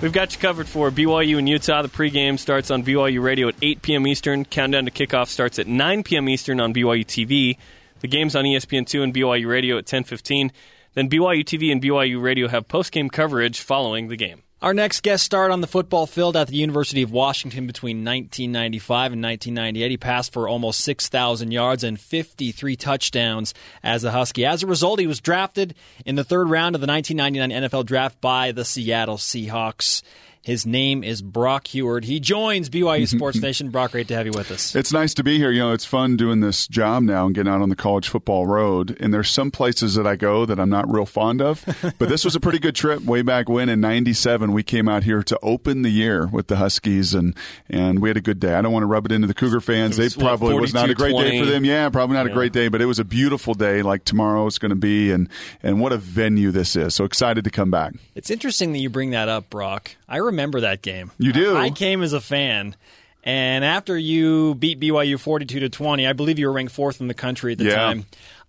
We've 0.00 0.12
got 0.12 0.34
you 0.34 0.40
covered 0.40 0.68
for 0.68 0.90
BYU 0.90 1.38
and 1.38 1.48
Utah. 1.48 1.82
The 1.82 1.88
pregame 1.88 2.38
starts 2.38 2.70
on 2.70 2.82
BYU 2.84 3.22
Radio 3.22 3.48
at 3.48 3.54
8 3.62 3.82
p.m. 3.82 4.06
Eastern. 4.06 4.44
Countdown 4.44 4.84
to 4.84 4.90
kickoff 4.90 5.28
starts 5.28 5.58
at 5.58 5.66
9 5.66 6.02
p.m. 6.02 6.28
Eastern 6.28 6.60
on 6.60 6.74
BYU 6.74 7.04
TV. 7.06 7.56
The 8.00 8.08
game's 8.08 8.36
on 8.36 8.46
E 8.46 8.56
ESPN2 8.56 9.02
and 9.02 9.14
BYU 9.14 9.48
Radio 9.48 9.78
at 9.78 9.86
10:15. 9.86 10.50
Then 10.94 11.08
BYU 11.08 11.44
TV 11.44 11.70
and 11.70 11.82
BYU 11.82 12.20
Radio 12.20 12.48
have 12.48 12.68
post-game 12.68 13.10
coverage 13.10 13.60
following 13.60 14.08
the 14.08 14.16
game. 14.16 14.42
Our 14.62 14.72
next 14.72 15.02
guest 15.02 15.22
started 15.22 15.52
on 15.52 15.60
the 15.60 15.66
football 15.66 16.06
field 16.06 16.34
at 16.34 16.48
the 16.48 16.56
University 16.56 17.02
of 17.02 17.10
Washington 17.10 17.66
between 17.66 17.98
1995 17.98 19.12
and 19.12 19.22
1998. 19.22 19.90
He 19.90 19.96
passed 19.98 20.32
for 20.32 20.48
almost 20.48 20.80
6,000 20.80 21.52
yards 21.52 21.84
and 21.84 22.00
53 22.00 22.74
touchdowns 22.74 23.52
as 23.82 24.02
a 24.02 24.12
Husky. 24.12 24.46
As 24.46 24.62
a 24.62 24.66
result, 24.66 24.98
he 24.98 25.06
was 25.06 25.20
drafted 25.20 25.74
in 26.06 26.14
the 26.14 26.24
third 26.24 26.48
round 26.48 26.74
of 26.74 26.80
the 26.80 26.86
1999 26.86 27.70
NFL 27.70 27.84
Draft 27.84 28.18
by 28.22 28.50
the 28.50 28.64
Seattle 28.64 29.18
Seahawks. 29.18 30.02
His 30.46 30.64
name 30.64 31.02
is 31.02 31.22
Brock 31.22 31.66
Huard. 31.66 32.04
He 32.04 32.20
joins 32.20 32.70
BYU 32.70 33.08
Sports 33.16 33.40
Nation. 33.40 33.70
Brock, 33.70 33.90
great 33.90 34.06
to 34.06 34.14
have 34.14 34.26
you 34.26 34.32
with 34.32 34.52
us. 34.52 34.76
It's 34.76 34.92
nice 34.92 35.12
to 35.14 35.24
be 35.24 35.38
here. 35.38 35.50
You 35.50 35.58
know, 35.58 35.72
it's 35.72 35.84
fun 35.84 36.16
doing 36.16 36.38
this 36.38 36.68
job 36.68 37.02
now 37.02 37.26
and 37.26 37.34
getting 37.34 37.52
out 37.52 37.62
on 37.62 37.68
the 37.68 37.74
college 37.74 38.08
football 38.08 38.46
road. 38.46 38.96
And 39.00 39.12
there's 39.12 39.28
some 39.28 39.50
places 39.50 39.96
that 39.96 40.06
I 40.06 40.14
go 40.14 40.46
that 40.46 40.60
I'm 40.60 40.70
not 40.70 40.88
real 40.88 41.04
fond 41.04 41.42
of, 41.42 41.64
but 41.98 42.08
this 42.08 42.24
was 42.24 42.36
a 42.36 42.40
pretty 42.40 42.60
good 42.60 42.76
trip. 42.76 43.02
Way 43.02 43.22
back 43.22 43.48
when 43.48 43.68
in 43.68 43.80
'97, 43.80 44.52
we 44.52 44.62
came 44.62 44.88
out 44.88 45.02
here 45.02 45.20
to 45.24 45.36
open 45.42 45.82
the 45.82 45.90
year 45.90 46.28
with 46.28 46.46
the 46.46 46.54
Huskies, 46.54 47.12
and 47.12 47.34
and 47.68 47.98
we 47.98 48.08
had 48.08 48.16
a 48.16 48.20
good 48.20 48.38
day. 48.38 48.54
I 48.54 48.62
don't 48.62 48.72
want 48.72 48.84
to 48.84 48.86
rub 48.86 49.04
it 49.04 49.10
into 49.10 49.26
the 49.26 49.34
Cougar 49.34 49.62
fans. 49.62 49.98
Was, 49.98 50.14
they 50.14 50.22
probably 50.22 50.54
what, 50.54 50.60
was 50.60 50.72
not 50.72 50.88
a 50.88 50.94
great 50.94 51.16
day 51.16 51.40
for 51.40 51.46
them. 51.46 51.64
Yeah, 51.64 51.88
probably 51.88 52.14
not 52.14 52.26
a 52.26 52.32
great 52.32 52.52
day, 52.52 52.68
but 52.68 52.80
it 52.80 52.86
was 52.86 53.00
a 53.00 53.04
beautiful 53.04 53.54
day, 53.54 53.82
like 53.82 54.04
tomorrow 54.04 54.46
is 54.46 54.60
going 54.60 54.70
to 54.70 54.76
be, 54.76 55.10
and 55.10 55.28
and 55.64 55.80
what 55.80 55.90
a 55.90 55.98
venue 55.98 56.52
this 56.52 56.76
is. 56.76 56.94
So 56.94 57.04
excited 57.04 57.42
to 57.42 57.50
come 57.50 57.72
back. 57.72 57.94
It's 58.14 58.30
interesting 58.30 58.72
that 58.74 58.78
you 58.78 58.90
bring 58.90 59.10
that 59.10 59.28
up, 59.28 59.50
Brock. 59.50 59.96
I 60.08 60.18
remember 60.18 60.35
that 60.60 60.82
game. 60.82 61.10
You 61.18 61.32
do? 61.32 61.56
I 61.56 61.70
came 61.70 62.02
as 62.02 62.12
a 62.12 62.20
fan, 62.20 62.76
and 63.24 63.64
after 63.64 63.96
you 63.98 64.54
beat 64.54 64.78
BYU 64.80 65.18
forty-two 65.18 65.60
to 65.60 65.68
twenty, 65.68 66.06
I 66.06 66.12
believe 66.12 66.38
you 66.38 66.46
were 66.46 66.52
ranked 66.52 66.72
fourth 66.72 67.00
in 67.00 67.08
the 67.08 67.14
country 67.14 67.52
at 67.52 67.58
the 67.58 67.64
Yeah. 67.64 67.74
time. 67.74 68.06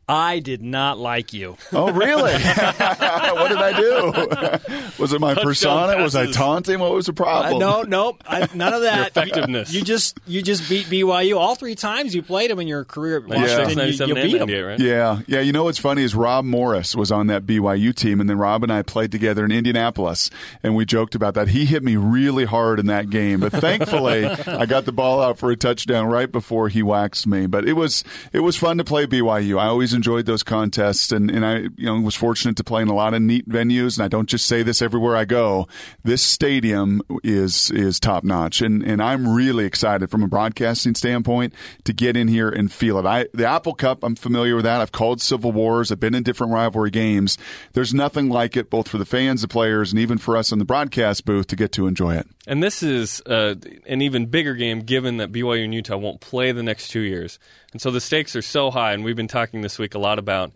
I 0.09 0.39
did 0.39 0.61
not 0.61 0.97
like 0.97 1.33
you. 1.33 1.57
Oh, 1.73 1.91
really? 1.91 2.31
what 2.31 3.49
did 3.49 3.57
I 3.57 3.73
do? 3.75 4.91
was 4.97 5.11
it 5.11 5.19
my 5.19 5.33
Touchdown 5.33 5.43
persona? 5.43 6.01
Was 6.01 6.15
I 6.15 6.31
taunting? 6.31 6.79
What 6.79 6.93
was 6.93 7.07
the 7.07 7.13
problem? 7.13 7.55
Uh, 7.55 7.59
no, 7.59 7.81
no, 7.81 8.17
I, 8.25 8.47
none 8.53 8.73
of 8.73 8.83
that. 8.83 9.09
effectiveness. 9.09 9.73
You, 9.73 9.79
you 9.79 9.85
just 9.85 10.17
you 10.25 10.41
just 10.41 10.69
beat 10.69 10.85
BYU 10.85 11.37
all 11.37 11.55
three 11.55 11.75
times 11.75 12.15
you 12.15 12.21
played 12.21 12.49
them 12.51 12.59
in 12.59 12.69
your 12.69 12.85
career 12.85 13.17
at 13.17 13.27
Washington. 13.27 13.79
You, 13.79 14.05
you 14.05 14.15
beat 14.15 14.37
them. 14.39 14.65
right? 14.65 14.79
Yeah, 14.79 15.19
yeah. 15.27 15.41
You 15.41 15.51
know 15.51 15.65
what's 15.65 15.77
funny 15.77 16.03
is 16.03 16.15
Rob 16.15 16.45
Morris 16.45 16.95
was 16.95 17.11
on 17.11 17.27
that 17.27 17.45
BYU 17.45 17.93
team, 17.93 18.21
and 18.21 18.29
then 18.29 18.37
Rob 18.37 18.63
and 18.63 18.71
I 18.71 18.83
played 18.83 19.11
together 19.11 19.43
in 19.43 19.51
Indianapolis, 19.51 20.29
and 20.63 20.73
we 20.73 20.85
joked 20.85 21.15
about 21.15 21.33
that. 21.33 21.49
He 21.49 21.65
hit 21.65 21.83
me 21.83 21.97
really 21.97 22.45
hard 22.45 22.79
in 22.79 22.85
that 22.85 23.09
game, 23.09 23.41
but 23.41 23.51
thankfully 23.51 24.25
I 24.47 24.65
got 24.65 24.85
the 24.85 24.93
ball 24.93 25.21
out 25.21 25.37
for 25.37 25.51
a 25.51 25.57
touchdown 25.57 26.07
right 26.07 26.31
before 26.31 26.69
he 26.69 26.81
waxed 26.81 27.27
me. 27.27 27.45
But 27.45 27.67
it 27.67 27.73
was 27.73 28.05
it 28.31 28.39
was 28.39 28.55
fun 28.55 28.77
to 28.77 28.85
play 28.85 29.05
BYU. 29.05 29.59
I 29.59 29.65
always 29.65 29.96
enjoyed 29.97 30.25
those 30.25 30.43
contests, 30.43 31.11
and, 31.11 31.29
and 31.29 31.45
I 31.45 31.57
you 31.75 31.85
know 31.85 31.99
was 31.99 32.15
fortunate 32.15 32.55
to 32.57 32.63
play 32.63 32.81
in 32.81 32.87
a 32.87 32.95
lot 32.95 33.13
of 33.13 33.21
neat 33.21 33.49
venues. 33.49 33.97
And 33.97 34.05
I 34.05 34.07
don't 34.07 34.29
just 34.29 34.45
say 34.45 34.63
this 34.63 34.81
everywhere 34.81 35.17
I 35.17 35.25
go. 35.25 35.67
This 36.03 36.21
stadium 36.21 37.01
is 37.23 37.69
is 37.71 37.99
top 37.99 38.23
notch, 38.23 38.61
and 38.61 38.81
and 38.81 39.03
I'm 39.03 39.27
really 39.27 39.65
excited 39.65 40.09
from 40.09 40.23
a 40.23 40.27
broadcasting 40.27 40.95
standpoint 40.95 41.53
to 41.83 41.91
get 41.91 42.15
in 42.15 42.29
here 42.29 42.49
and 42.49 42.71
feel 42.71 42.97
it. 42.97 43.05
I 43.05 43.27
the 43.33 43.45
Apple 43.45 43.73
Cup, 43.73 44.03
I'm 44.03 44.15
familiar 44.15 44.55
with 44.55 44.63
that. 44.63 44.79
I've 44.79 44.93
called 44.93 45.21
Civil 45.21 45.51
Wars. 45.51 45.91
I've 45.91 45.99
been 45.99 46.15
in 46.15 46.23
different 46.23 46.53
rivalry 46.53 46.91
games. 46.91 47.37
There's 47.73 47.93
nothing 47.93 48.29
like 48.29 48.55
it, 48.55 48.69
both 48.69 48.87
for 48.87 48.97
the 48.97 49.05
fans, 49.05 49.41
the 49.41 49.49
players, 49.49 49.91
and 49.91 49.99
even 49.99 50.17
for 50.17 50.37
us 50.37 50.51
in 50.53 50.59
the 50.59 50.65
broadcast 50.65 51.25
booth 51.25 51.47
to 51.47 51.57
get 51.57 51.73
to 51.73 51.87
enjoy 51.87 52.15
it. 52.15 52.27
And 52.45 52.63
this 52.63 52.81
is 52.81 53.21
uh, 53.25 53.55
an 53.87 54.01
even 54.01 54.27
bigger 54.27 54.53
game 54.53 54.79
given 54.79 55.17
that 55.17 55.31
BYU 55.31 55.65
and 55.65 55.73
Utah 55.73 55.97
won't 55.97 56.21
play 56.21 56.53
the 56.53 56.63
next 56.63 56.89
two 56.89 57.01
years. 57.01 57.39
And 57.73 57.81
so 57.81 57.91
the 57.91 58.01
stakes 58.01 58.35
are 58.35 58.41
so 58.41 58.71
high, 58.71 58.93
and 58.93 59.03
we've 59.03 59.15
been 59.15 59.27
talking 59.27 59.61
this 59.61 59.77
week 59.77 59.93
a 59.93 59.99
lot 59.99 60.19
about 60.19 60.51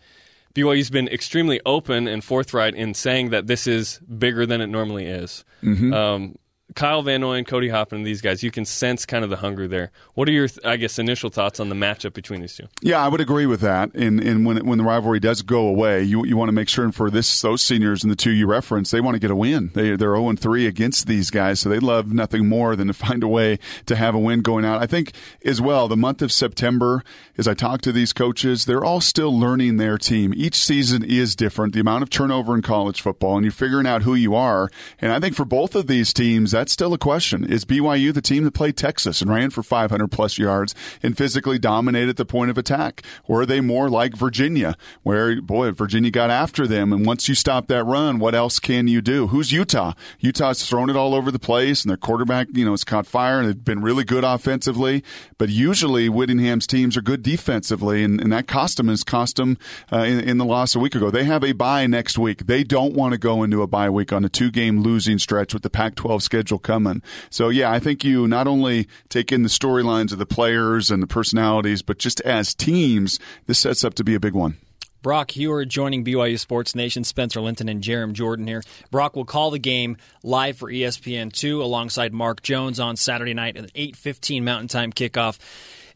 BYU's 0.54 0.90
been 0.90 1.08
extremely 1.08 1.62
open 1.66 2.08
and 2.08 2.24
forthright 2.24 2.76
in 2.76 2.94
saying 2.94 3.30
that 3.30 3.48
this 3.48 3.68
is 3.68 4.00
bigger 4.00 4.46
than 4.46 4.62
it 4.62 4.68
normally 4.68 5.06
is. 5.06 5.46
Mm-hmm. 5.64 5.94
Um, 5.94 6.36
Kyle 6.76 7.02
Van 7.02 7.22
Noy 7.22 7.36
and 7.38 7.48
Cody 7.48 7.70
Hoffman, 7.70 8.04
these 8.04 8.22
guys, 8.22 8.44
you 8.44 8.52
can 8.52 8.66
sense 8.66 9.06
kind 9.06 9.24
of 9.24 9.30
the 9.30 9.38
hunger 9.38 9.68
there. 9.68 9.92
What 10.14 10.30
are 10.30 10.32
your, 10.32 10.48
I 10.64 10.78
guess, 10.78 11.00
initial 11.00 11.30
thoughts 11.30 11.60
on 11.60 11.70
the 11.70 11.76
matchup 11.76 12.14
between 12.14 12.42
these 12.42 12.56
two? 12.56 12.68
Yeah, 12.82 13.04
I 13.04 13.08
would 13.08 13.22
agree 13.22 13.46
with 13.46 13.62
that. 13.62 13.94
And 13.94 14.20
and 14.22 14.46
when 14.46 14.66
when 14.66 14.78
the 14.78 14.84
rivalry 14.84 15.20
does 15.20 15.42
go 15.42 15.68
away, 15.68 16.04
you 16.04 16.26
you 16.26 16.38
want 16.38 16.50
to 16.50 16.54
make 16.54 16.70
sure. 16.70 16.86
And 16.86 16.96
for 16.96 17.10
this, 17.10 17.42
those 17.42 17.62
seniors 17.62 18.04
and 18.04 18.12
the 18.12 18.16
two 18.16 18.32
you 18.32 18.48
reference, 18.48 18.92
they 18.92 19.02
want 19.02 19.16
to 19.16 19.20
get 19.20 19.32
a 19.32 19.36
win. 19.36 19.72
They 19.74 19.96
they're 19.96 20.12
zero 20.12 20.30
and 20.30 20.40
three 20.40 20.66
against 20.66 21.08
these 21.08 21.30
guys, 21.30 21.60
so 21.60 21.70
they 21.70 21.80
love 21.80 22.14
nothing 22.14 22.48
more 22.48 22.76
than 22.76 22.88
to 22.88 22.94
find 23.02 23.24
a 23.24 23.28
way 23.28 23.60
to 23.86 23.96
have 23.96 24.16
a 24.16 24.20
win 24.20 24.42
going 24.42 24.66
out. 24.66 24.82
I 24.82 24.88
think 24.88 25.14
as 25.44 25.62
well. 25.62 25.88
The 25.88 25.98
month 25.98 26.22
of 26.22 26.32
September, 26.32 27.04
as 27.38 27.48
I 27.48 27.54
talk 27.54 27.82
to 27.82 27.92
these 27.92 28.14
coaches, 28.14 28.66
they're 28.66 28.84
all 28.84 29.02
still 29.02 29.38
learning 29.38 29.78
their 29.78 29.98
team. 29.98 30.34
Each 30.36 30.56
season 30.56 31.04
is 31.04 31.36
different. 31.36 31.74
The 31.74 31.80
amount 31.82 32.04
of 32.04 32.10
turnover 32.10 32.56
in 32.56 32.62
college 32.62 33.02
football, 33.02 33.36
and 33.36 33.44
you're 33.44 33.52
figuring 33.52 33.88
out 33.88 34.04
who 34.04 34.16
you 34.16 34.36
are. 34.36 34.70
And 35.00 35.12
I 35.12 35.20
think 35.20 35.36
for 35.36 35.46
both 35.46 35.76
of 35.76 35.88
these 35.88 36.14
teams, 36.14 36.52
that's 36.62 36.74
still 36.74 36.94
a 36.94 36.98
question. 37.00 37.44
Is 37.44 37.66
BYU 37.66 38.14
the 38.14 38.22
team 38.22 38.44
that 38.44 38.54
played 38.54 38.78
Texas 38.78 39.20
and 39.20 39.32
ran 39.32 39.50
for 39.50 39.64
500 39.64 40.08
plus 40.10 40.38
yards 40.38 40.76
and 41.02 41.18
physically 41.18 41.58
dominated 41.58 42.18
the 42.18 42.26
point 42.26 42.52
of 42.52 42.58
attack? 42.60 43.02
Or 43.24 43.42
are 43.42 43.46
they 43.48 43.62
more 43.62 43.90
like 43.90 44.16
Virginia, 44.16 44.76
where, 45.02 45.42
boy, 45.42 45.72
Virginia 45.72 46.12
got 46.12 46.30
after 46.30 46.68
them? 46.68 46.94
And 46.94 47.04
once 47.04 47.28
you 47.28 47.34
stop 47.34 47.66
that 47.70 47.84
run, 47.84 48.20
what 48.20 48.36
else 48.36 48.60
can 48.60 48.88
you 48.88 49.02
do? 49.02 49.26
Who's 49.26 49.52
Utah? 49.52 49.94
Utah's 50.20 50.64
thrown 50.64 50.92
it 50.92 50.96
all 50.96 51.16
over 51.16 51.32
the 51.32 51.40
place, 51.40 51.82
and 51.82 51.90
their 51.90 51.98
quarterback, 51.98 52.50
you 52.54 52.64
know, 52.64 52.74
has 52.74 52.84
caught 52.84 53.08
fire, 53.08 53.40
and 53.40 53.48
they've 53.48 53.66
been 53.66 53.82
really 53.82 54.04
good 54.04 54.24
offensively. 54.24 55.04
But 55.40 55.50
usually, 55.50 56.10
Whittingham's 56.10 56.68
teams 56.68 56.96
are 56.96 57.02
good 57.02 57.24
defensively, 57.24 58.04
and, 58.04 58.22
and 58.22 58.32
that 58.32 58.46
cost 58.46 58.78
them 58.78 58.88
has 58.88 59.04
cost 59.04 59.38
them 59.38 59.58
uh, 59.92 60.04
in, 60.04 60.20
in 60.20 60.38
the 60.38 60.46
loss 60.46 60.76
a 60.76 60.80
week 60.80 60.94
ago. 60.94 61.10
They 61.10 61.24
have 61.24 61.44
a 61.44 61.54
bye 61.54 61.88
next 61.88 62.20
week. 62.20 62.46
They 62.46 62.64
don't 62.64 62.94
want 62.94 63.14
to 63.14 63.18
go 63.18 63.42
into 63.42 63.64
a 63.64 63.68
bye 63.68 63.90
week 63.90 64.14
on 64.14 64.24
a 64.24 64.30
two 64.30 64.52
game 64.52 64.82
losing 64.82 65.18
stretch 65.18 65.56
with 65.56 65.64
the 65.64 65.72
Pac 65.72 65.96
12 65.96 66.22
schedule 66.22 66.51
coming. 66.60 67.02
So, 67.30 67.50
yeah, 67.50 67.72
I 67.72 67.80
think 67.80 68.04
you 68.04 68.28
not 68.28 68.48
only 68.48 68.88
take 69.10 69.32
in 69.32 69.44
the 69.44 69.50
storylines 69.50 70.12
of 70.12 70.20
the 70.20 70.26
players 70.26 70.92
and 70.92 71.02
the 71.02 71.08
personalities, 71.08 71.82
but 71.82 71.98
just 71.98 72.22
as 72.22 72.54
teams, 72.54 73.20
this 73.48 73.60
sets 73.60 73.84
up 73.84 73.94
to 73.96 74.04
be 74.04 74.16
a 74.16 74.20
big 74.20 74.34
one. 74.34 74.58
Brock 75.02 75.32
Huard 75.32 75.68
joining 75.68 76.06
BYU 76.06 76.38
Sports 76.38 76.76
Nation, 76.76 77.04
Spencer 77.04 77.42
Linton 77.42 77.68
and 77.68 77.82
Jarom 77.82 78.14
Jordan 78.14 78.46
here. 78.46 78.62
Brock 78.92 79.16
will 79.16 79.26
call 79.26 79.50
the 79.50 79.58
game 79.58 79.98
live 80.22 80.58
for 80.58 80.70
E 80.70 80.82
ESPN2 80.82 81.60
alongside 81.60 82.14
Mark 82.14 82.44
Jones 82.44 82.80
on 82.80 82.96
Saturday 82.96 83.34
night 83.34 83.58
at 83.58 83.74
8:15 83.74 84.44
Mountain 84.44 84.68
Time 84.68 84.94
kickoff. 84.94 85.40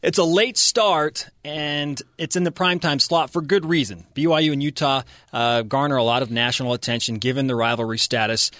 It's 0.02 0.18
a 0.18 0.24
late 0.24 0.56
start 0.56 1.28
and 1.44 2.00
it's 2.18 2.36
in 2.36 2.44
the 2.44 2.52
primetime 2.52 3.00
slot 3.00 3.30
for 3.30 3.40
good 3.40 3.64
reason. 3.64 4.06
BYU 4.14 4.52
and 4.52 4.62
Utah 4.62 5.02
uh, 5.32 5.62
garner 5.62 5.96
a 5.96 6.02
lot 6.02 6.22
of 6.22 6.30
national 6.30 6.72
attention 6.74 7.16
given 7.16 7.46
the 7.46 7.56
rivalry 7.56 7.98
status. 7.98 8.50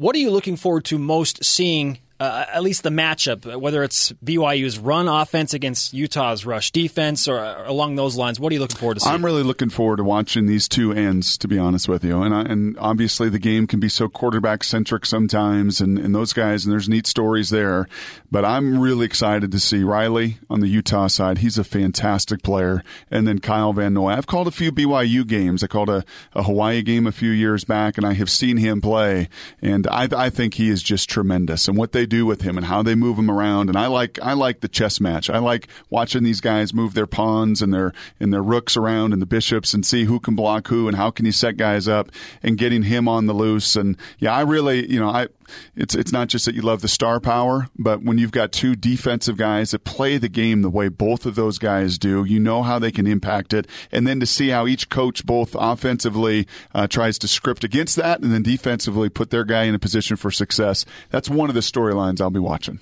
What 0.00 0.16
are 0.16 0.18
you 0.18 0.30
looking 0.30 0.56
forward 0.56 0.86
to 0.86 0.98
most 0.98 1.44
seeing 1.44 1.98
uh, 2.20 2.44
at 2.52 2.62
least 2.62 2.82
the 2.82 2.90
matchup, 2.90 3.58
whether 3.58 3.82
it's 3.82 4.12
BYU's 4.24 4.78
run 4.78 5.08
offense 5.08 5.54
against 5.54 5.94
Utah's 5.94 6.44
rush 6.44 6.70
defense 6.70 7.26
or 7.26 7.38
along 7.64 7.94
those 7.94 8.14
lines. 8.14 8.38
What 8.38 8.52
are 8.52 8.54
you 8.54 8.60
looking 8.60 8.76
forward 8.76 8.94
to 8.96 9.00
seeing? 9.00 9.14
I'm 9.14 9.24
really 9.24 9.42
looking 9.42 9.70
forward 9.70 9.96
to 9.96 10.04
watching 10.04 10.44
these 10.44 10.68
two 10.68 10.92
ends, 10.92 11.38
to 11.38 11.48
be 11.48 11.58
honest 11.58 11.88
with 11.88 12.04
you. 12.04 12.20
And 12.20 12.34
I, 12.34 12.42
and 12.42 12.78
obviously 12.78 13.30
the 13.30 13.38
game 13.38 13.66
can 13.66 13.80
be 13.80 13.88
so 13.88 14.06
quarterback 14.06 14.62
centric 14.64 15.06
sometimes, 15.06 15.80
and, 15.80 15.98
and 15.98 16.14
those 16.14 16.34
guys, 16.34 16.66
and 16.66 16.72
there's 16.72 16.90
neat 16.90 17.06
stories 17.06 17.48
there. 17.48 17.88
But 18.30 18.44
I'm 18.44 18.78
really 18.78 19.06
excited 19.06 19.50
to 19.52 19.58
see 19.58 19.82
Reilly 19.82 20.36
on 20.50 20.60
the 20.60 20.68
Utah 20.68 21.06
side. 21.06 21.38
He's 21.38 21.56
a 21.56 21.64
fantastic 21.64 22.42
player, 22.42 22.84
and 23.10 23.26
then 23.26 23.38
Kyle 23.38 23.72
Van 23.72 23.94
Noy. 23.94 24.10
I've 24.10 24.26
called 24.26 24.46
a 24.46 24.50
few 24.52 24.70
BYU 24.70 25.26
games. 25.26 25.64
I 25.64 25.68
called 25.68 25.88
a, 25.88 26.04
a 26.34 26.42
Hawaii 26.42 26.82
game 26.82 27.06
a 27.06 27.12
few 27.12 27.30
years 27.30 27.64
back, 27.64 27.96
and 27.96 28.06
I 28.06 28.12
have 28.12 28.28
seen 28.28 28.58
him 28.58 28.82
play, 28.82 29.30
and 29.62 29.86
I, 29.86 30.06
I 30.14 30.28
think 30.28 30.54
he 30.54 30.68
is 30.68 30.82
just 30.82 31.08
tremendous. 31.08 31.66
And 31.66 31.78
what 31.78 31.92
they 31.92 32.09
do 32.10 32.26
with 32.26 32.42
him 32.42 32.58
and 32.58 32.66
how 32.66 32.82
they 32.82 32.94
move 32.94 33.18
him 33.18 33.30
around. 33.30 33.68
And 33.68 33.78
I 33.78 33.86
like 33.86 34.18
I 34.22 34.34
like 34.34 34.60
the 34.60 34.68
chess 34.68 35.00
match. 35.00 35.30
I 35.30 35.38
like 35.38 35.68
watching 35.88 36.22
these 36.22 36.40
guys 36.40 36.74
move 36.74 36.92
their 36.92 37.06
pawns 37.06 37.62
and 37.62 37.72
their 37.72 37.94
and 38.18 38.32
their 38.32 38.42
rooks 38.42 38.76
around 38.76 39.14
and 39.14 39.22
the 39.22 39.26
bishops 39.26 39.72
and 39.72 39.86
see 39.86 40.04
who 40.04 40.20
can 40.20 40.34
block 40.34 40.68
who 40.68 40.88
and 40.88 40.96
how 40.96 41.10
can 41.10 41.24
you 41.24 41.32
set 41.32 41.56
guys 41.56 41.88
up 41.88 42.10
and 42.42 42.58
getting 42.58 42.82
him 42.82 43.08
on 43.08 43.26
the 43.26 43.32
loose. 43.32 43.76
And 43.76 43.96
yeah, 44.18 44.34
I 44.34 44.42
really 44.42 44.90
you 44.90 45.00
know 45.00 45.08
I 45.08 45.28
it's 45.76 45.94
it's 45.94 46.12
not 46.12 46.28
just 46.28 46.44
that 46.46 46.54
you 46.54 46.62
love 46.62 46.80
the 46.82 46.88
star 46.88 47.20
power, 47.20 47.68
but 47.78 48.02
when 48.02 48.18
you've 48.18 48.32
got 48.32 48.52
two 48.52 48.74
defensive 48.76 49.36
guys 49.36 49.70
that 49.70 49.84
play 49.84 50.18
the 50.18 50.28
game 50.28 50.62
the 50.62 50.70
way 50.70 50.88
both 50.88 51.26
of 51.26 51.34
those 51.34 51.58
guys 51.58 51.98
do, 51.98 52.24
you 52.24 52.38
know 52.40 52.62
how 52.62 52.78
they 52.78 52.90
can 52.92 53.06
impact 53.06 53.52
it, 53.52 53.66
and 53.92 54.06
then 54.06 54.20
to 54.20 54.26
see 54.26 54.48
how 54.48 54.66
each 54.66 54.88
coach 54.88 55.24
both 55.26 55.54
offensively 55.58 56.46
uh, 56.74 56.86
tries 56.86 57.18
to 57.18 57.28
script 57.28 57.64
against 57.64 57.96
that, 57.96 58.20
and 58.20 58.32
then 58.32 58.42
defensively 58.42 59.08
put 59.08 59.30
their 59.30 59.44
guy 59.44 59.64
in 59.64 59.74
a 59.74 59.78
position 59.78 60.16
for 60.16 60.30
success. 60.30 60.84
That's 61.10 61.30
one 61.30 61.48
of 61.48 61.54
the 61.54 61.60
storylines 61.60 62.20
I'll 62.20 62.30
be 62.30 62.38
watching. 62.40 62.80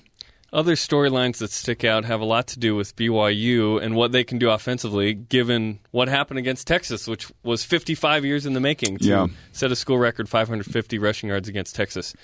Other 0.51 0.73
storylines 0.73 1.37
that 1.37 1.51
stick 1.51 1.83
out 1.83 2.05
have 2.05 2.21
a 2.21 2.25
lot 2.25 2.47
to 2.47 2.59
do 2.59 2.75
with 2.75 2.95
BYU 2.95 3.79
and 3.83 3.95
what 3.95 4.11
they 4.11 4.23
can 4.23 4.39
do 4.39 4.49
offensively, 4.49 5.13
given 5.13 5.77
what 5.91 6.07
happened 6.07 6.39
against 6.39 6.65
Texas, 6.65 7.07
which 7.07 7.31
was 7.43 7.63
55 7.63 8.25
years 8.25 8.47
in 8.47 8.53
the 8.53 8.59
making 8.59 8.97
to 8.97 9.05
Yeah. 9.05 9.27
set 9.51 9.71
a 9.71 9.75
school 9.75 9.99
record 9.99 10.27
550 10.27 10.97
rushing 10.97 11.29
yards 11.29 11.47
against 11.47 11.75
Texas. 11.75 12.15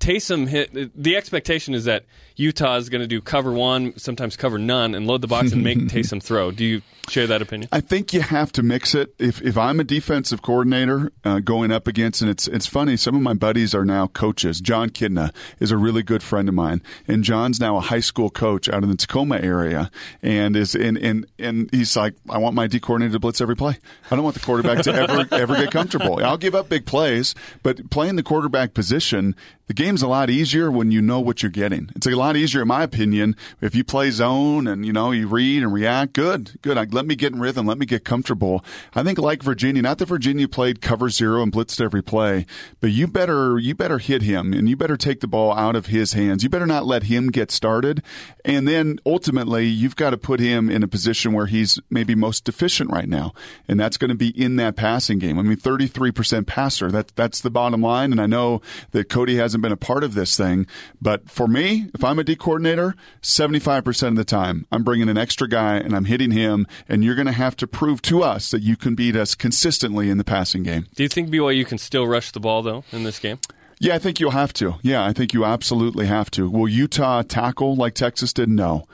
Taysom 0.00 0.46
hit. 0.46 0.92
The 1.00 1.16
expectation 1.16 1.74
is 1.74 1.84
that 1.84 2.04
Utah 2.36 2.76
is 2.76 2.88
going 2.90 3.00
to 3.00 3.06
do 3.06 3.20
cover 3.20 3.50
one, 3.50 3.96
sometimes 3.98 4.36
cover 4.36 4.58
none, 4.58 4.94
and 4.94 5.06
load 5.06 5.22
the 5.22 5.26
box 5.26 5.52
and 5.52 5.64
make 5.64 5.78
Taysom 5.88 6.22
throw. 6.22 6.50
Do 6.50 6.64
you 6.64 6.82
share 7.08 7.26
that 7.26 7.40
opinion? 7.40 7.68
I 7.72 7.80
think 7.80 8.12
you 8.12 8.20
have 8.20 8.52
to 8.52 8.62
mix 8.62 8.94
it. 8.94 9.14
If 9.18 9.40
if 9.40 9.56
I'm 9.56 9.80
a 9.80 9.84
defensive 9.84 10.42
coordinator 10.42 11.12
uh, 11.24 11.40
going 11.40 11.72
up 11.72 11.86
against, 11.86 12.20
and 12.20 12.30
it's 12.30 12.46
it's 12.46 12.66
funny. 12.66 12.96
Some 12.96 13.14
of 13.14 13.22
my 13.22 13.32
buddies 13.32 13.74
are 13.74 13.84
now 13.86 14.08
coaches. 14.08 14.60
Jon 14.60 14.90
Kitna 14.90 15.34
is 15.60 15.70
a 15.70 15.78
really 15.78 16.02
good 16.02 16.22
friend 16.22 16.48
of 16.48 16.54
mine, 16.54 16.82
and 17.08 17.24
John's 17.24 17.58
now 17.58 17.78
a 17.78 17.80
high 17.80 18.00
school 18.00 18.28
coach 18.28 18.68
out 18.68 18.82
in 18.82 18.90
the 18.90 18.96
Tacoma 18.96 19.38
area, 19.38 19.90
and 20.22 20.56
is 20.56 20.74
and 20.74 20.98
and 20.98 21.26
and 21.38 21.70
he's 21.72 21.96
like, 21.96 22.14
I 22.28 22.36
want 22.36 22.54
my 22.54 22.66
D 22.66 22.80
coordinator 22.80 23.14
to 23.14 23.18
blitz 23.18 23.40
every 23.40 23.56
play. 23.56 23.78
I 24.10 24.14
don't 24.14 24.24
want 24.24 24.34
the 24.34 24.44
quarterback 24.44 24.82
to 24.84 24.94
ever 24.94 25.26
ever 25.34 25.56
get 25.56 25.70
comfortable. 25.70 26.22
I'll 26.22 26.36
give 26.36 26.54
up 26.54 26.68
big 26.68 26.84
plays, 26.84 27.34
but 27.62 27.90
playing 27.90 28.16
the 28.16 28.22
quarterback 28.22 28.74
position, 28.74 29.34
the 29.66 29.74
game's 29.74 30.02
a 30.02 30.06
lot 30.06 30.30
easier 30.30 30.70
when 30.70 30.92
you 30.92 31.02
know 31.02 31.18
what 31.18 31.42
you're 31.42 31.50
getting. 31.50 31.90
It's 31.96 32.06
a 32.06 32.10
lot 32.10 32.36
easier, 32.36 32.62
in 32.62 32.68
my 32.68 32.84
opinion, 32.84 33.34
if 33.60 33.74
you 33.74 33.82
play 33.82 34.10
zone 34.10 34.68
and 34.68 34.86
you 34.86 34.92
know 34.92 35.10
you 35.10 35.26
read 35.26 35.62
and 35.62 35.72
react. 35.72 36.12
Good, 36.12 36.58
good. 36.62 36.94
Let 36.94 37.04
me 37.04 37.16
get 37.16 37.32
in 37.32 37.40
rhythm. 37.40 37.66
Let 37.66 37.78
me 37.78 37.86
get 37.86 38.04
comfortable. 38.04 38.64
I 38.94 39.02
think 39.02 39.18
like 39.18 39.42
Virginia, 39.42 39.82
not 39.82 39.98
that 39.98 40.06
Virginia 40.06 40.46
played 40.46 40.80
cover 40.80 41.10
zero 41.10 41.42
and 41.42 41.52
blitzed 41.52 41.80
every 41.80 42.02
play, 42.02 42.46
but 42.80 42.92
you 42.92 43.08
better 43.08 43.58
you 43.58 43.74
better 43.74 43.98
hit 43.98 44.22
him 44.22 44.52
and 44.52 44.68
you 44.68 44.76
better 44.76 44.96
take 44.96 45.20
the 45.20 45.26
ball 45.26 45.52
out 45.52 45.74
of 45.74 45.86
his 45.86 46.12
hands. 46.12 46.44
You 46.44 46.48
better 46.48 46.66
not 46.66 46.86
let 46.86 47.04
him 47.04 47.30
get 47.30 47.50
started, 47.50 48.02
and 48.44 48.68
then 48.68 49.00
ultimately 49.04 49.66
you've 49.66 49.96
got 49.96 50.10
to 50.10 50.18
put 50.18 50.38
him 50.38 50.70
in 50.70 50.84
a 50.84 50.88
position 50.88 51.32
where 51.32 51.46
he's 51.46 51.80
maybe 51.90 52.14
most 52.14 52.44
deficient 52.44 52.90
right 52.90 53.08
now, 53.08 53.32
and 53.66 53.80
that's 53.80 53.96
going 53.96 54.10
to 54.10 54.14
be 54.14 54.28
in 54.28 54.56
that 54.56 54.76
passing 54.76 55.18
game. 55.18 55.38
I 55.38 55.42
mean, 55.42 55.56
33% 55.56 56.46
passer. 56.46 56.92
That 56.92 57.12
that's 57.16 57.40
the 57.40 57.50
bottom 57.50 57.82
line, 57.82 58.12
and 58.12 58.20
I 58.20 58.26
know 58.26 58.62
that 58.92 59.08
Cody 59.08 59.36
hasn't 59.56 59.62
been 59.62 59.72
a 59.72 59.76
part 59.76 60.04
of 60.04 60.12
this 60.12 60.36
thing, 60.36 60.66
but 61.00 61.30
for 61.30 61.48
me, 61.48 61.88
if 61.94 62.04
I'm 62.04 62.18
a 62.18 62.24
D 62.24 62.36
coordinator, 62.36 62.94
75% 63.22 64.08
of 64.08 64.16
the 64.16 64.24
time 64.24 64.66
I'm 64.70 64.84
bringing 64.84 65.08
an 65.08 65.16
extra 65.16 65.48
guy 65.48 65.76
and 65.76 65.96
I'm 65.96 66.04
hitting 66.04 66.30
him, 66.30 66.66
and 66.88 67.02
you're 67.02 67.14
going 67.14 67.26
to 67.26 67.32
have 67.32 67.56
to 67.56 67.66
prove 67.66 68.02
to 68.02 68.22
us 68.22 68.50
that 68.50 68.60
you 68.60 68.76
can 68.76 68.94
beat 68.94 69.16
us 69.16 69.34
consistently 69.34 70.10
in 70.10 70.18
the 70.18 70.24
passing 70.24 70.62
game. 70.62 70.86
Do 70.94 71.02
you 71.02 71.08
think 71.08 71.30
BYU 71.30 71.66
can 71.66 71.78
still 71.78 72.06
rush 72.06 72.32
the 72.32 72.40
ball 72.40 72.62
though 72.62 72.84
in 72.92 73.04
this 73.04 73.18
game? 73.18 73.38
Yeah, 73.78 73.94
I 73.94 73.98
think 73.98 74.20
you'll 74.20 74.30
have 74.32 74.52
to. 74.54 74.74
Yeah, 74.82 75.04
I 75.04 75.12
think 75.12 75.32
you 75.32 75.44
absolutely 75.44 76.06
have 76.06 76.30
to. 76.32 76.50
Will 76.50 76.68
Utah 76.68 77.22
tackle 77.22 77.76
like 77.76 77.94
Texas 77.94 78.32
did? 78.32 78.48
No. 78.48 78.84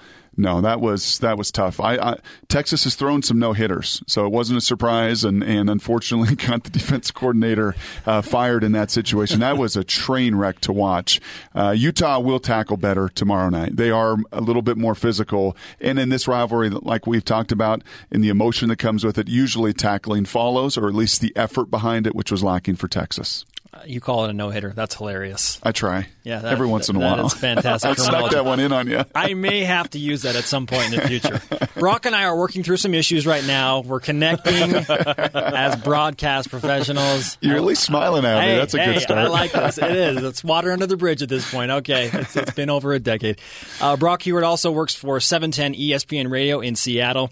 No, 0.43 0.61
that 0.61 0.81
was 0.81 1.21
that 1.21 1.39
was 1.39 1.53
tough. 1.53 1.79
I, 1.79 1.95
I 1.95 2.19
Texas 2.49 2.83
has 2.85 2.97
thrown 2.97 3.23
some 3.23 3.39
no 3.39 3.53
hitters, 3.53 4.03
so 4.09 4.27
it 4.27 4.33
wasn't 4.33 4.59
a 4.59 4.61
surprise, 4.61 5.23
and 5.23 5.43
and 5.43 5.71
unfortunately 5.71 6.35
got 6.47 6.65
the 6.65 6.71
defense 6.71 7.11
coordinator 7.13 7.77
uh, 8.05 8.23
fired 8.23 8.65
in 8.65 8.73
that 8.73 8.91
situation. 8.91 9.39
That 9.41 9.57
was 9.57 9.77
a 9.77 9.85
train 9.85 10.35
wreck 10.35 10.61
to 10.63 10.73
watch. 10.73 11.21
Uh, 11.55 11.71
Utah 11.71 12.19
will 12.19 12.41
tackle 12.41 12.77
better 12.77 13.09
tomorrow 13.09 13.49
night. 13.51 13.77
They 13.77 13.91
are 13.91 14.17
a 14.33 14.41
little 14.41 14.63
bit 14.63 14.77
more 14.77 14.97
physical, 14.97 15.57
and 15.81 15.99
in 15.99 16.09
this 16.09 16.27
rivalry, 16.27 16.71
like 16.71 17.07
we've 17.07 17.25
talked 17.25 17.53
about, 17.53 17.83
in 18.11 18.21
the 18.21 18.29
emotion 18.29 18.69
that 18.71 18.77
comes 18.77 19.05
with 19.05 19.19
it, 19.19 19.29
usually 19.29 19.73
tackling 19.73 20.25
follows, 20.25 20.77
or 20.77 20.89
at 20.89 20.95
least 20.95 21.21
the 21.21 21.33
effort 21.37 21.71
behind 21.71 22.07
it, 22.07 22.17
which 22.17 22.33
was 22.33 22.43
lacking 22.43 22.75
for 22.75 22.89
Texas. 22.89 23.45
You 23.87 24.01
call 24.01 24.25
it 24.25 24.31
a 24.31 24.33
no 24.33 24.51
hitter. 24.51 24.71
That's 24.75 24.95
hilarious. 24.95 25.59
I 25.63 25.73
try. 25.73 26.09
Yeah, 26.23 26.39
that- 26.41 26.53
every 26.53 26.67
once 26.67 26.89
in 26.89 26.97
a 26.97 26.99
that 27.01 27.17
while. 27.19 27.27
is 27.27 27.35
fantastic 27.35 27.91
I 27.91 27.95
snuck 27.95 28.31
that 28.33 28.45
one 28.45 28.61
in 28.61 28.73
on 28.73 28.89
you. 28.89 29.05
I 29.15 29.35
may 29.35 29.65
have 29.65 29.91
to 29.91 29.99
use 29.99 30.23
that 30.23 30.37
at 30.37 30.45
some 30.45 30.67
point 30.67 30.93
in 30.93 31.01
the 31.01 31.07
future. 31.09 31.41
Brock 31.79 32.07
and 32.07 32.15
I 32.15 32.25
are 32.25 32.37
working 32.37 32.63
through 32.63 32.77
some 32.79 32.95
issues 32.95 33.27
right 33.27 33.45
now. 33.45 33.81
We're 33.81 34.01
connecting 34.01 34.75
as 35.35 35.77
broadcast 35.83 36.51
professionals. 36.51 37.39
You're 37.41 37.57
at 37.57 37.65
least 37.65 37.83
smiling 37.83 38.25
at 38.25 38.39
me. 38.41 38.45
Hey, 38.53 38.57
That's 38.57 38.75
a 38.75 38.79
hey, 38.79 38.95
good 38.95 39.03
start. 39.03 39.19
I 39.19 39.29
like 39.29 39.53
this. 39.53 39.79
It 39.79 39.91
is. 39.91 40.23
It's 40.25 40.45
water 40.45 40.73
under 40.73 40.87
the 40.87 40.97
bridge 40.97 41.23
at 41.23 41.29
this 41.29 41.51
point. 41.51 41.71
Okay, 41.71 42.11
it's, 42.13 42.37
it's 42.37 42.53
been 42.53 42.71
over 42.71 42.93
a 42.93 42.99
decade. 42.99 43.41
Uh, 43.81 43.97
Brock 43.97 44.23
Huard 44.23 44.45
also 44.45 44.71
works 44.71 44.95
for 44.95 45.19
710 45.21 45.75
ESPN 45.75 46.31
Radio 46.31 46.61
in 46.61 46.77
Seattle. 46.77 47.31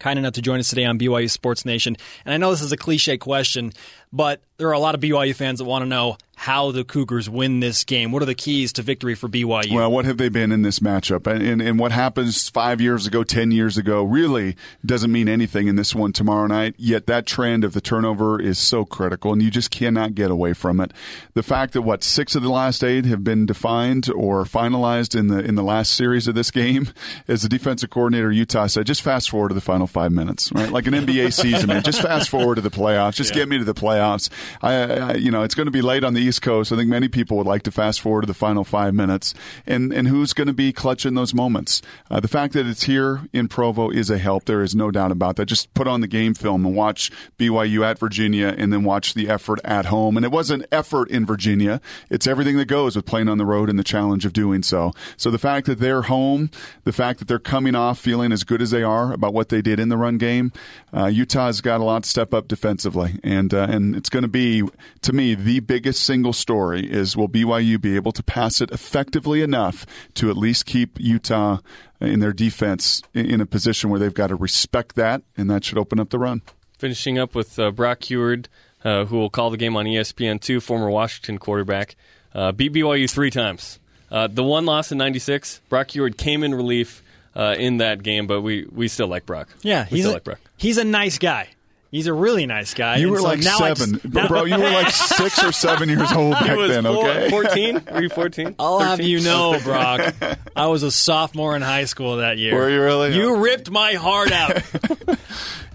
Kind 0.00 0.18
enough 0.18 0.32
to 0.32 0.42
join 0.42 0.58
us 0.58 0.68
today 0.70 0.86
on 0.86 0.98
BYU 0.98 1.30
Sports 1.30 1.64
Nation. 1.64 1.96
And 2.24 2.34
I 2.34 2.38
know 2.38 2.50
this 2.50 2.62
is 2.62 2.72
a 2.72 2.76
cliche 2.76 3.18
question, 3.18 3.72
but 4.12 4.40
there 4.56 4.68
are 4.68 4.72
a 4.72 4.78
lot 4.78 4.94
of 4.94 5.00
BYU 5.00 5.34
fans 5.34 5.58
that 5.58 5.66
want 5.66 5.82
to 5.82 5.86
know 5.86 6.16
how 6.40 6.70
the 6.70 6.84
Cougars 6.84 7.28
win 7.28 7.60
this 7.60 7.84
game. 7.84 8.12
What 8.12 8.22
are 8.22 8.26
the 8.26 8.34
keys 8.34 8.72
to 8.72 8.82
victory 8.82 9.14
for 9.14 9.28
BYU? 9.28 9.74
Well, 9.74 9.92
what 9.92 10.06
have 10.06 10.16
they 10.16 10.30
been 10.30 10.52
in 10.52 10.62
this 10.62 10.78
matchup? 10.78 11.26
And, 11.26 11.42
and, 11.42 11.60
and 11.60 11.78
what 11.78 11.92
happens 11.92 12.48
five 12.48 12.80
years 12.80 13.06
ago, 13.06 13.22
10 13.22 13.50
years 13.50 13.76
ago, 13.76 14.02
really 14.02 14.56
doesn't 14.84 15.12
mean 15.12 15.28
anything 15.28 15.68
in 15.68 15.76
this 15.76 15.94
one 15.94 16.14
tomorrow 16.14 16.46
night. 16.46 16.76
Yet 16.78 17.06
that 17.08 17.26
trend 17.26 17.62
of 17.62 17.74
the 17.74 17.82
turnover 17.82 18.40
is 18.40 18.58
so 18.58 18.86
critical, 18.86 19.34
and 19.34 19.42
you 19.42 19.50
just 19.50 19.70
cannot 19.70 20.14
get 20.14 20.30
away 20.30 20.54
from 20.54 20.80
it. 20.80 20.94
The 21.34 21.42
fact 21.42 21.74
that, 21.74 21.82
what, 21.82 22.02
six 22.02 22.34
of 22.34 22.42
the 22.42 22.48
last 22.48 22.82
eight 22.82 23.04
have 23.04 23.22
been 23.22 23.44
defined 23.44 24.08
or 24.08 24.44
finalized 24.44 25.14
in 25.14 25.26
the, 25.26 25.40
in 25.40 25.56
the 25.56 25.62
last 25.62 25.92
series 25.92 26.26
of 26.26 26.34
this 26.34 26.50
game, 26.50 26.88
as 27.28 27.42
the 27.42 27.50
defensive 27.50 27.90
coordinator 27.90 28.32
Utah 28.32 28.66
said, 28.66 28.86
just 28.86 29.02
fast 29.02 29.28
forward 29.28 29.50
to 29.50 29.54
the 29.54 29.60
final 29.60 29.86
five 29.86 30.10
minutes, 30.10 30.50
right? 30.52 30.70
Like 30.70 30.86
an 30.86 30.94
NBA 30.94 31.34
season, 31.34 31.68
man. 31.68 31.82
Just 31.82 32.00
fast 32.00 32.30
forward 32.30 32.54
to 32.54 32.62
the 32.62 32.70
playoffs. 32.70 33.16
Just 33.16 33.34
get 33.34 33.46
me 33.46 33.58
to 33.58 33.64
the 33.64 33.74
playoffs. 33.74 34.30
I, 34.62 34.72
I 34.72 35.14
you 35.16 35.30
know, 35.30 35.42
it's 35.42 35.54
going 35.54 35.66
to 35.66 35.70
be 35.70 35.82
late 35.82 36.02
on 36.02 36.14
the 36.14 36.29
East 36.30 36.42
Coast. 36.42 36.70
I 36.70 36.76
think 36.76 36.88
many 36.88 37.08
people 37.08 37.36
would 37.38 37.46
like 37.46 37.64
to 37.64 37.72
fast 37.72 38.00
forward 38.00 38.20
to 38.20 38.26
the 38.28 38.34
final 38.34 38.62
five 38.62 38.94
minutes. 38.94 39.34
And 39.66 39.92
and 39.92 40.06
who's 40.06 40.32
going 40.32 40.46
to 40.46 40.52
be 40.52 40.72
clutching 40.72 41.14
those 41.14 41.34
moments? 41.34 41.82
Uh, 42.08 42.20
the 42.20 42.28
fact 42.28 42.52
that 42.52 42.66
it's 42.66 42.84
here 42.84 43.22
in 43.32 43.48
Provo 43.48 43.90
is 43.90 44.10
a 44.10 44.18
help. 44.18 44.44
There 44.44 44.62
is 44.62 44.72
no 44.72 44.92
doubt 44.92 45.10
about 45.10 45.34
that. 45.36 45.46
Just 45.46 45.74
put 45.74 45.88
on 45.88 46.02
the 46.02 46.06
game 46.06 46.34
film 46.34 46.64
and 46.64 46.76
watch 46.76 47.10
BYU 47.36 47.84
at 47.84 47.98
Virginia, 47.98 48.54
and 48.56 48.72
then 48.72 48.84
watch 48.84 49.14
the 49.14 49.28
effort 49.28 49.58
at 49.64 49.86
home. 49.86 50.16
And 50.16 50.24
it 50.24 50.30
wasn't 50.30 50.66
effort 50.70 51.10
in 51.10 51.26
Virginia. 51.26 51.80
It's 52.10 52.28
everything 52.28 52.56
that 52.58 52.66
goes 52.66 52.94
with 52.94 53.06
playing 53.06 53.28
on 53.28 53.38
the 53.38 53.46
road 53.46 53.68
and 53.68 53.76
the 53.76 53.84
challenge 53.84 54.24
of 54.24 54.32
doing 54.32 54.62
so. 54.62 54.92
So 55.16 55.32
the 55.32 55.38
fact 55.38 55.66
that 55.66 55.80
they're 55.80 56.02
home, 56.02 56.50
the 56.84 56.92
fact 56.92 57.18
that 57.18 57.26
they're 57.26 57.40
coming 57.40 57.74
off 57.74 57.98
feeling 57.98 58.30
as 58.30 58.44
good 58.44 58.62
as 58.62 58.70
they 58.70 58.84
are 58.84 59.12
about 59.12 59.34
what 59.34 59.48
they 59.48 59.62
did 59.62 59.80
in 59.80 59.88
the 59.88 59.96
run 59.96 60.16
game, 60.16 60.52
uh, 60.96 61.06
Utah's 61.06 61.60
got 61.60 61.80
a 61.80 61.84
lot 61.84 62.04
to 62.04 62.08
step 62.08 62.32
up 62.32 62.46
defensively, 62.46 63.18
and 63.24 63.52
uh, 63.52 63.66
and 63.68 63.96
it's 63.96 64.08
going 64.08 64.22
to 64.22 64.28
be 64.28 64.62
to 65.02 65.12
me 65.12 65.34
the 65.34 65.58
biggest 65.60 66.02
single 66.02 66.19
story 66.32 66.90
is 66.90 67.16
will 67.16 67.28
BYU 67.28 67.80
be 67.80 67.96
able 67.96 68.12
to 68.12 68.22
pass 68.22 68.60
it 68.60 68.70
effectively 68.70 69.42
enough 69.42 69.86
to 70.14 70.30
at 70.30 70.36
least 70.36 70.66
keep 70.66 70.98
Utah 71.00 71.58
in 72.00 72.20
their 72.20 72.32
defense 72.32 73.02
in 73.14 73.26
in 73.26 73.40
a 73.40 73.46
position 73.46 73.90
where 73.90 73.98
they've 73.98 74.14
got 74.14 74.28
to 74.28 74.34
respect 74.36 74.96
that, 74.96 75.22
and 75.36 75.50
that 75.50 75.64
should 75.64 75.78
open 75.78 75.98
up 75.98 76.10
the 76.10 76.18
run. 76.18 76.42
Finishing 76.78 77.18
up 77.18 77.34
with 77.34 77.58
uh, 77.58 77.70
Brock 77.70 78.00
Huard, 78.04 78.48
uh, 78.84 79.04
who 79.06 79.16
will 79.18 79.30
call 79.30 79.50
the 79.50 79.56
game 79.56 79.76
on 79.76 79.86
E 79.86 79.96
ESPN2, 79.96 80.62
former 80.62 80.90
Washington 80.90 81.38
quarterback. 81.38 81.96
Uh, 82.34 82.52
beat 82.52 82.72
BYU 82.72 83.10
three 83.10 83.30
times. 83.30 83.78
Uh, 84.10 84.26
the 84.26 84.42
one 84.42 84.64
loss 84.64 84.90
in 84.90 84.98
96, 84.98 85.60
Brock 85.68 85.90
Huard 85.94 86.16
came 86.16 86.42
in 86.42 86.54
relief 86.54 87.02
uh, 87.34 87.54
in 87.58 87.78
that 87.78 88.02
game, 88.02 88.26
but 88.26 88.40
we, 88.40 88.66
we 88.70 88.88
still 88.88 89.06
like 89.06 89.24
Brock. 89.26 89.48
Yeah, 89.62 89.84
we 89.90 89.96
he's 89.96 90.04
still 90.04 90.12
a, 90.12 90.14
like 90.14 90.24
Brock. 90.24 90.40
he's 90.56 90.78
a 90.78 90.84
nice 90.84 91.18
guy. 91.18 91.48
He's 91.90 92.06
a 92.06 92.12
really 92.14 92.46
nice 92.46 92.72
guy. 92.74 92.96
You 92.98 93.04
And 93.06 93.12
were 93.12 93.18
so 93.18 93.24
like 93.24 93.40
now 93.40 93.56
I 93.58 93.74
seven, 93.74 93.94
just- 93.94 94.10
But, 94.12 94.28
bro. 94.28 94.44
You 94.44 94.56
were 94.58 94.70
like 94.70 94.90
six 94.90 95.42
or 95.42 95.50
seven 95.50 95.88
years 95.88 96.12
old 96.12 96.32
back 96.40 96.56
was 96.56 96.70
then. 96.70 96.84
four- 96.84 97.08
Okay, 97.08 97.30
14? 97.30 97.82
Were 97.92 98.02
you 98.02 98.08
14? 98.08 98.54
I'll 98.60 98.78
have 98.78 99.00
you 99.00 99.20
know, 99.20 99.58
Brock, 99.64 100.14
I 100.56 100.66
was 100.68 100.82
a 100.84 100.90
sophomore 100.92 101.56
in 101.56 101.62
high 101.62 101.86
school 101.86 102.18
that 102.18 102.38
year. 102.38 102.54
Were 102.54 102.70
you 102.70 102.80
really? 102.80 103.16
You 103.16 103.36
ripped 103.36 103.70
my 103.70 103.94
heart 103.94 104.30
out. 104.32 104.62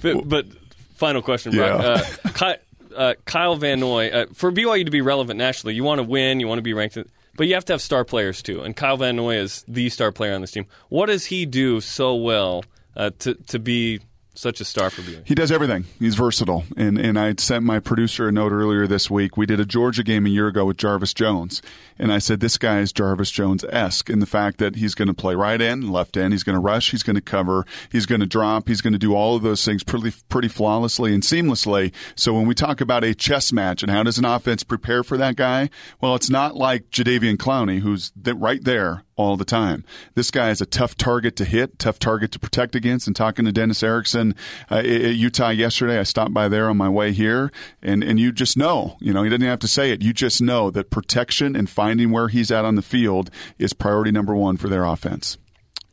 But, 0.02 0.28
but 0.30 0.46
final 0.96 1.22
question, 1.22 1.52
Brock. 1.56 1.82
Yeah. 1.82 1.88
Uh, 2.30 2.30
Ky- 2.56 2.94
uh, 2.96 3.14
Kyle 3.26 3.56
Van 3.56 3.80
Noy, 3.80 4.10
uh, 4.10 4.26
for 4.34 4.52
BYU 4.52 4.86
to 4.86 4.92
be 4.92 5.02
relevant 5.02 5.38
nationally, 5.38 5.74
you 5.74 5.84
want 5.84 6.00
to 6.00 6.04
win, 6.04 6.40
you 6.40 6.48
want 6.48 6.60
to 6.60 6.64
be 6.64 6.74
ranked, 6.74 6.98
but 7.36 7.48
you 7.48 7.56
have 7.56 7.66
to 7.66 7.74
have 7.74 7.82
star 7.82 8.06
players 8.06 8.42
too. 8.44 8.62
And 8.62 8.76
Kyle 8.76 8.98
Van 8.98 9.16
Noy 9.16 9.38
is 9.38 9.66
the 9.68 9.90
star 9.90 10.12
player 10.12 10.34
on 10.36 10.42
this 10.42 10.52
team. 10.52 10.68
What 10.90 11.08
does 11.08 11.26
he 11.26 11.46
do 11.46 11.82
so 11.82 12.16
well 12.16 12.64
uh, 12.96 13.10
to 13.20 13.34
to 13.48 13.58
be 13.60 14.00
such 14.36 14.62
a 14.62 14.66
star 14.66 14.90
for 14.90 15.02
BYU? 15.02 15.22
He 15.26 15.36
does 15.36 15.52
everything. 15.52 15.86
He's 16.00 16.16
versatile. 16.16 16.64
And 16.78 16.98
and 16.98 17.18
I 17.18 17.34
sent 17.38 17.64
my 17.64 17.80
producer 17.80 18.28
a 18.28 18.32
note 18.32 18.52
earlier 18.52 18.88
this 18.88 19.10
week. 19.10 19.38
We 19.38 19.46
did 19.46 19.60
a 19.60 19.66
Georgia 19.66 20.04
game 20.04 20.26
a 20.26 20.30
year 20.30 20.48
ago 20.48 20.66
with 20.66 20.78
Jarvis 20.78 21.14
Jones. 21.14 21.62
And 21.98 22.12
I 22.12 22.20
said, 22.20 22.40
this 22.40 22.58
guy 22.58 22.80
is 22.80 22.92
Jarvis 22.92 23.32
Jones 23.32 23.64
esque 23.66 24.10
in 24.10 24.20
the 24.20 24.26
fact 24.26 24.58
that 24.58 24.76
he's 24.76 24.96
going 24.96 25.08
to 25.08 25.14
play 25.14 25.34
right 25.36 25.62
end, 25.62 25.92
left 25.92 26.18
end. 26.18 26.34
He's 26.34 26.44
going 26.44 26.56
to 26.56 26.60
rush. 26.60 26.92
He's 26.92 27.04
going 27.04 27.16
to 27.16 27.22
cover. 27.22 27.66
He's 27.90 28.06
going 28.06 28.20
to 28.22 28.28
drop. 28.28 28.68
He's 28.68 28.82
going 28.82 28.94
to 28.94 29.00
do 29.00 29.16
all 29.16 29.36
of 29.36 29.44
those 29.44 29.64
things 29.64 29.84
pretty, 29.84 30.14
pretty 30.28 30.50
flawlessly 30.50 31.14
and 31.14 31.24
seamlessly. 31.24 31.94
So 32.16 32.34
when 32.34 32.48
we 32.48 32.54
talk 32.54 32.82
about 32.82 33.04
a 33.04 33.16
chess 33.16 33.54
match 33.54 33.82
and 33.82 33.92
how 33.92 34.04
does 34.04 34.18
an 34.18 34.26
offense 34.26 34.64
prepare 34.64 35.04
for 35.04 35.18
that 35.18 35.36
guy? 35.36 35.70
Well, 36.02 36.16
it's 36.16 36.30
not 36.30 36.56
like 36.56 36.90
Jadeveon 36.90 37.38
Clowney, 37.38 37.80
who's 37.80 38.12
right 38.16 38.64
there 38.64 39.04
all 39.18 39.38
the 39.38 39.46
time. 39.46 39.84
This 40.14 40.32
guy 40.32 40.50
is 40.50 40.62
a 40.62 40.66
tough 40.66 40.96
target 40.96 41.36
to 41.38 41.46
hit, 41.46 41.80
tough 41.80 42.00
target 42.00 42.32
to 42.34 42.40
protect 42.40 42.76
against. 42.76 43.08
And 43.08 43.16
talking 43.16 43.46
to 43.46 43.52
Dennis 43.52 43.84
Erickson 43.84 44.36
uh, 44.70 44.76
at 44.76 44.86
Utah 44.86 45.50
yesterday, 45.50 46.00
I 46.00 46.04
stopped 46.04 46.34
by 46.34 46.48
there 46.48 46.70
on 46.70 46.78
my 46.78 46.90
way 46.90 47.12
here, 47.12 47.52
and 47.82 48.04
and 48.04 48.20
you 48.20 48.32
just 48.32 48.58
know, 48.58 48.98
you 49.00 49.14
know, 49.14 49.24
he 49.24 49.30
doesn't 49.30 49.46
have 49.46 49.60
to 49.60 49.68
say 49.68 49.92
it. 49.92 50.02
You 50.02 50.14
just 50.14 50.42
know 50.42 50.70
that 50.72 50.90
protection 50.90 51.56
and 51.56 51.70
finding 51.70 52.12
where 52.12 52.28
he's 52.28 52.52
at 52.52 52.66
on 52.66 52.76
the 52.76 52.82
field 52.82 53.30
is 53.58 53.74
priority 53.74 54.12
number 54.12 54.36
one 54.36 54.58
for 54.58 54.70
their 54.70 54.86
offense. 54.86 55.38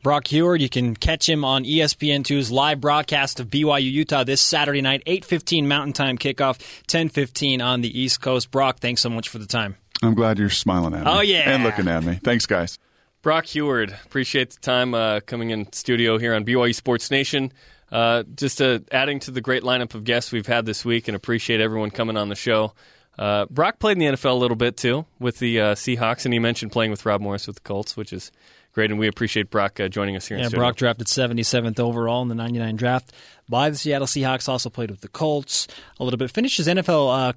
Brock 0.03 0.27
Huard, 0.27 0.59
you 0.59 0.67
can 0.67 0.97
catch 0.97 1.29
him 1.29 1.45
on 1.45 1.63
E 1.63 1.77
ESPN2's 1.77 2.51
live 2.51 2.81
broadcast 2.81 3.39
of 3.39 3.49
BYU 3.49 3.89
Utah 3.89 4.25
this 4.25 4.41
Saturday 4.41 4.81
night, 4.81 5.01
8:15 5.07 5.65
Mountain 5.65 5.93
Time 5.93 6.17
kickoff, 6.17 6.59
10:15 6.87 7.61
on 7.61 7.79
the 7.79 7.99
East 7.99 8.19
Coast. 8.19 8.51
Brock, 8.51 8.79
thanks 8.79 8.99
so 8.99 9.09
much 9.09 9.29
for 9.29 9.37
the 9.37 9.45
time. 9.45 9.77
I'm 10.01 10.13
glad 10.13 10.37
you're 10.37 10.49
smiling 10.49 10.93
at 10.93 11.05
me. 11.05 11.11
Oh, 11.11 11.21
yeah. 11.21 11.49
and 11.49 11.63
looking 11.63 11.87
at 11.87 12.03
me. 12.03 12.19
Thanks, 12.21 12.45
guys. 12.45 12.77
Brock 13.23 13.45
Huard, 13.45 13.95
appreciate 14.05 14.51
the 14.51 14.59
time 14.59 14.93
uh, 14.93 15.21
coming 15.21 15.49
in 15.49 15.71
studio 15.71 16.17
here 16.17 16.35
on 16.35 16.43
BYU 16.43 16.75
Sports 16.75 17.09
Nation. 17.09 17.53
Uh, 17.89 18.23
just 18.35 18.61
uh, 18.61 18.79
adding 18.91 19.19
to 19.21 19.31
the 19.31 19.39
great 19.39 19.63
lineup 19.63 19.95
of 19.95 20.03
guests 20.03 20.33
we've 20.33 20.45
had 20.45 20.65
this 20.65 20.83
week, 20.83 21.07
and 21.07 21.15
appreciate 21.15 21.61
everyone 21.61 21.89
coming 21.89 22.17
on 22.17 22.27
the 22.27 22.35
show. 22.35 22.73
Uh, 23.17 23.45
Brock 23.45 23.79
played 23.79 23.93
in 23.93 23.99
the 23.99 24.17
NFL 24.17 24.31
a 24.31 24.33
little 24.33 24.57
bit 24.57 24.75
too 24.75 25.05
with 25.19 25.39
the 25.39 25.59
uh, 25.59 25.75
Seahawks, 25.75 26.25
and 26.25 26.33
he 26.33 26.39
mentioned 26.39 26.73
playing 26.73 26.91
with 26.91 27.05
Rob 27.05 27.21
Morris 27.21 27.47
with 27.47 27.55
the 27.55 27.61
Colts, 27.61 27.95
which 27.95 28.11
is 28.11 28.29
great, 28.73 28.91
and 28.91 28.99
we 28.99 29.07
appreciate 29.07 29.49
Brock 29.49 29.79
uh, 29.79 29.87
joining 29.87 30.17
us 30.17 30.27
here. 30.27 30.37
Yeah. 30.37 30.49
Brock 30.49 30.75
drafted 30.75 31.07
77th 31.07 31.79
overall 31.79 32.23
in 32.23 32.27
the 32.27 32.35
99 32.35 32.75
draft 32.75 33.13
by 33.47 33.69
the 33.69 33.77
Seattle 33.77 34.07
Seahawks. 34.07 34.49
Also 34.49 34.69
played 34.69 34.91
with 34.91 34.99
the 34.99 35.07
Colts 35.07 35.67
a 35.97 36.03
little 36.03 36.17
bit. 36.17 36.29
Finished 36.29 36.57
his 36.57 36.67
NFL 36.67 37.29
uh, 37.29 37.33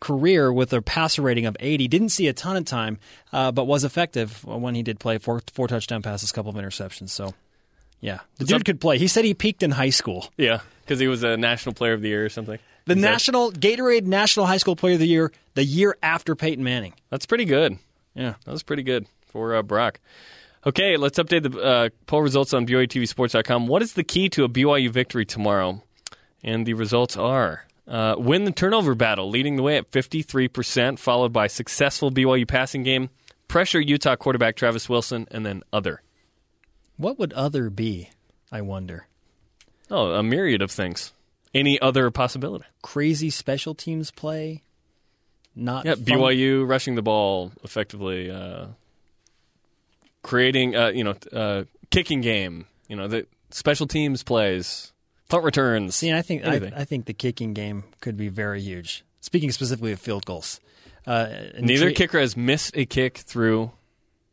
career 0.00 0.52
with 0.52 0.72
a 0.72 0.82
passer 0.82 1.22
rating 1.22 1.46
of 1.46 1.56
80. 1.60 1.88
Didn't 1.88 2.08
see 2.10 2.28
a 2.28 2.32
ton 2.32 2.56
of 2.56 2.64
time, 2.64 2.98
uh, 3.32 3.52
but 3.52 3.64
was 3.66 3.84
effective 3.84 4.44
when 4.44 4.74
he 4.74 4.82
did 4.82 5.00
play. 5.00 5.18
Four, 5.18 5.42
four 5.52 5.68
touchdown 5.68 6.02
passes, 6.02 6.32
couple 6.32 6.50
of 6.50 6.56
interceptions. 6.56 7.10
So, 7.10 7.34
yeah, 8.00 8.20
the 8.36 8.44
dude 8.44 8.64
could 8.64 8.80
play. 8.80 8.98
He 8.98 9.08
said 9.08 9.24
he 9.24 9.34
peaked 9.34 9.62
in 9.62 9.70
high 9.72 9.90
school. 9.90 10.30
Yeah, 10.36 10.60
because 10.84 10.98
he 10.98 11.08
was 11.08 11.22
a 11.22 11.36
National 11.36 11.74
Player 11.74 11.94
of 11.94 12.02
the 12.02 12.08
Year 12.08 12.24
or 12.24 12.28
something. 12.28 12.58
The 12.84 12.94
Is 12.94 13.00
that- 13.02 13.10
national 13.10 13.52
Gatorade 13.52 14.04
National 14.04 14.46
High 14.46 14.58
School 14.58 14.76
Player 14.76 14.94
of 14.94 15.00
the 15.00 15.08
Year 15.08 15.32
the 15.54 15.64
year 15.64 15.96
after 16.02 16.36
Peyton 16.36 16.62
Manning. 16.62 16.92
That's 17.10 17.26
pretty 17.26 17.44
good. 17.46 17.78
Yeah, 18.14 18.34
that 18.44 18.52
was 18.52 18.62
pretty 18.62 18.82
good 18.82 19.06
for 19.26 19.56
uh, 19.56 19.62
Brock. 19.62 19.98
Okay, 20.66 20.96
let's 20.96 21.18
update 21.18 21.50
the 21.50 21.58
uh, 21.60 21.88
poll 22.06 22.22
results 22.22 22.52
on 22.52 22.66
BYUTVSports.com. 22.66 23.66
What 23.66 23.82
is 23.82 23.92
the 23.94 24.04
key 24.04 24.28
to 24.30 24.44
a 24.44 24.48
BYU 24.48 24.90
victory 24.90 25.24
tomorrow? 25.24 25.82
And 26.44 26.66
the 26.66 26.74
results 26.74 27.16
are 27.16 27.64
uh, 27.88 28.16
win 28.18 28.44
the 28.44 28.50
turnover 28.52 28.94
battle, 28.94 29.28
leading 29.30 29.56
the 29.56 29.62
way 29.62 29.76
at 29.76 29.90
53%, 29.90 30.98
followed 30.98 31.32
by 31.32 31.46
successful 31.46 32.10
BYU 32.10 32.46
passing 32.46 32.82
game, 32.82 33.10
pressure 33.48 33.80
Utah 33.80 34.16
quarterback 34.16 34.56
Travis 34.56 34.88
Wilson, 34.88 35.26
and 35.30 35.44
then 35.46 35.62
other. 35.72 36.02
What 36.96 37.18
would 37.18 37.32
other 37.34 37.70
be? 37.70 38.10
I 38.50 38.60
wonder. 38.62 39.06
Oh, 39.90 40.12
a 40.12 40.22
myriad 40.22 40.62
of 40.62 40.70
things. 40.70 41.12
Any 41.54 41.80
other 41.80 42.10
possibility? 42.10 42.64
Crazy 42.82 43.30
special 43.30 43.74
teams 43.74 44.10
play. 44.10 44.62
Not 45.54 45.84
Yeah, 45.86 45.94
fun- 45.94 46.04
BYU 46.04 46.68
rushing 46.68 46.96
the 46.96 47.02
ball 47.02 47.52
effectively, 47.62 48.30
uh, 48.30 48.66
creating, 50.22 50.74
uh, 50.76 50.88
you 50.88 51.04
know, 51.04 51.14
uh, 51.32 51.64
kicking 51.90 52.20
game, 52.20 52.66
You 52.88 52.94
know, 52.96 53.08
the 53.08 53.26
special 53.50 53.86
teams 53.88 54.22
plays, 54.22 54.92
punt 55.28 55.44
returns. 55.44 55.94
See, 55.94 56.12
I 56.12 56.22
think 56.22 56.44
I. 56.44 56.72
I 56.76 56.84
think 56.84 57.06
the 57.06 57.14
kicking 57.14 57.52
game 57.54 57.84
could 58.00 58.16
be 58.16 58.28
very 58.28 58.60
huge. 58.60 59.04
Speaking 59.20 59.50
specifically 59.50 59.92
of 59.92 60.00
field 60.00 60.24
goals, 60.24 60.60
uh, 61.06 61.28
Neither 61.58 61.90
intri- 61.90 61.96
kicker 61.96 62.20
has 62.20 62.36
missed 62.36 62.76
a 62.76 62.86
kick 62.86 63.18
through 63.18 63.72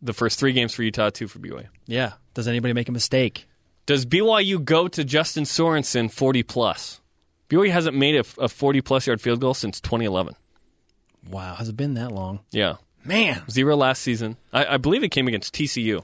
the 0.01 0.13
first 0.13 0.39
three 0.39 0.53
games 0.53 0.73
for 0.73 0.83
Utah, 0.83 1.09
two 1.09 1.27
for 1.27 1.39
BYU. 1.39 1.67
Yeah. 1.87 2.13
Does 2.33 2.47
anybody 2.47 2.73
make 2.73 2.89
a 2.89 2.91
mistake? 2.91 3.47
Does 3.85 4.05
BYU 4.05 4.63
go 4.63 4.87
to 4.87 5.03
Justin 5.03 5.43
Sorensen 5.43 6.11
40 6.11 6.43
plus? 6.43 7.01
BYU 7.49 7.71
hasn't 7.71 7.97
made 7.97 8.15
a, 8.15 8.23
a 8.43 8.47
40 8.49 8.81
plus 8.81 9.07
yard 9.07 9.21
field 9.21 9.39
goal 9.41 9.53
since 9.53 9.79
2011. 9.81 10.35
Wow, 11.29 11.55
has 11.55 11.69
it 11.69 11.77
been 11.77 11.93
that 11.95 12.11
long? 12.11 12.41
Yeah. 12.51 12.75
Man, 13.05 13.41
Zero 13.49 13.75
last 13.75 14.01
season. 14.01 14.37
I, 14.51 14.65
I 14.65 14.77
believe 14.77 15.03
it 15.03 15.09
came 15.09 15.27
against 15.27 15.53
TCU 15.53 16.03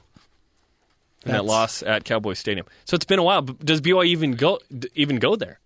in 1.24 1.32
that 1.32 1.44
loss 1.44 1.82
at 1.82 2.04
Cowboy 2.04 2.34
Stadium. 2.34 2.66
So 2.84 2.94
it's 2.94 3.04
been 3.04 3.18
a 3.18 3.22
while. 3.22 3.42
But 3.42 3.64
Does 3.64 3.80
BYU 3.80 4.06
even 4.06 4.32
go 4.32 4.58
even 4.94 5.18
go 5.18 5.36
there? 5.36 5.60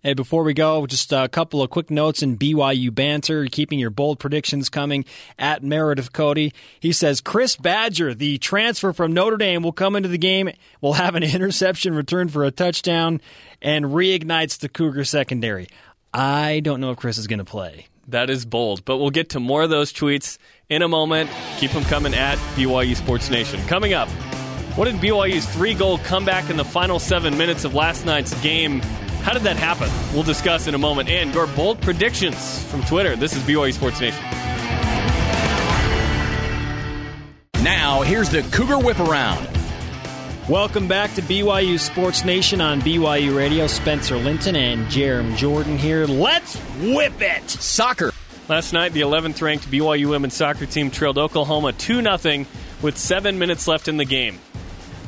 Hey, 0.00 0.14
before 0.14 0.44
we 0.44 0.54
go, 0.54 0.86
just 0.86 1.12
a 1.12 1.28
couple 1.28 1.60
of 1.60 1.70
quick 1.70 1.90
notes 1.90 2.22
in 2.22 2.38
BYU 2.38 2.94
banter, 2.94 3.46
keeping 3.46 3.80
your 3.80 3.90
bold 3.90 4.20
predictions 4.20 4.68
coming 4.68 5.04
at 5.40 5.64
Meredith 5.64 6.12
Cody. 6.12 6.52
He 6.78 6.92
says 6.92 7.20
Chris 7.20 7.56
Badger, 7.56 8.14
the 8.14 8.38
transfer 8.38 8.92
from 8.92 9.12
Notre 9.12 9.36
Dame, 9.36 9.64
will 9.64 9.72
come 9.72 9.96
into 9.96 10.08
the 10.08 10.16
game, 10.16 10.50
will 10.80 10.92
have 10.92 11.16
an 11.16 11.22
interception 11.24 11.94
return 11.94 12.28
for 12.28 12.44
a 12.44 12.52
touchdown, 12.52 13.20
and 13.60 13.86
reignites 13.86 14.60
the 14.60 14.68
Cougar 14.68 15.02
secondary. 15.02 15.66
I 16.14 16.60
don't 16.60 16.80
know 16.80 16.92
if 16.92 16.98
Chris 16.98 17.18
is 17.18 17.26
going 17.26 17.40
to 17.40 17.44
play. 17.44 17.88
That 18.06 18.30
is 18.30 18.46
bold. 18.46 18.84
But 18.84 18.98
we'll 18.98 19.10
get 19.10 19.30
to 19.30 19.40
more 19.40 19.62
of 19.62 19.70
those 19.70 19.92
tweets 19.92 20.38
in 20.68 20.82
a 20.82 20.88
moment. 20.88 21.28
Keep 21.58 21.72
them 21.72 21.82
coming 21.84 22.14
at 22.14 22.38
BYU 22.54 22.94
Sports 22.94 23.30
Nation. 23.30 23.60
Coming 23.66 23.94
up, 23.94 24.08
what 24.78 24.84
did 24.84 24.94
BYU's 25.00 25.44
three 25.44 25.74
goal 25.74 25.98
comeback 25.98 26.50
in 26.50 26.56
the 26.56 26.64
final 26.64 27.00
seven 27.00 27.36
minutes 27.36 27.64
of 27.64 27.74
last 27.74 28.06
night's 28.06 28.40
game? 28.42 28.78
How 29.22 29.32
did 29.32 29.42
that 29.42 29.56
happen? 29.56 29.90
We'll 30.14 30.22
discuss 30.22 30.68
in 30.68 30.74
a 30.76 30.78
moment. 30.78 31.08
And 31.08 31.34
your 31.34 31.48
bold 31.48 31.82
predictions 31.82 32.62
from 32.66 32.84
Twitter. 32.84 33.16
This 33.16 33.34
is 33.34 33.42
BYU 33.42 33.74
Sports 33.74 34.00
Nation. 34.00 34.22
Now, 37.64 38.02
here's 38.02 38.30
the 38.30 38.42
Cougar 38.52 38.78
Whip 38.78 39.00
Around. 39.00 39.48
Welcome 40.48 40.86
back 40.86 41.12
to 41.14 41.22
BYU 41.22 41.80
Sports 41.80 42.24
Nation 42.24 42.60
on 42.60 42.80
BYU 42.80 43.36
Radio. 43.36 43.66
Spencer 43.66 44.16
Linton 44.16 44.54
and 44.54 44.86
Jarom 44.86 45.36
Jordan 45.36 45.76
here. 45.76 46.06
Let's 46.06 46.54
whip 46.80 47.20
it! 47.20 47.50
Soccer. 47.50 48.12
Last 48.48 48.72
night, 48.72 48.92
the 48.92 49.00
11th 49.00 49.42
ranked 49.42 49.68
BYU 49.68 50.08
women's 50.08 50.34
soccer 50.34 50.66
team 50.66 50.92
trailed 50.92 51.18
Oklahoma 51.18 51.72
2 51.72 52.00
0 52.00 52.46
with 52.80 52.96
seven 52.96 53.40
minutes 53.40 53.66
left 53.66 53.88
in 53.88 53.96
the 53.96 54.04
game. 54.04 54.38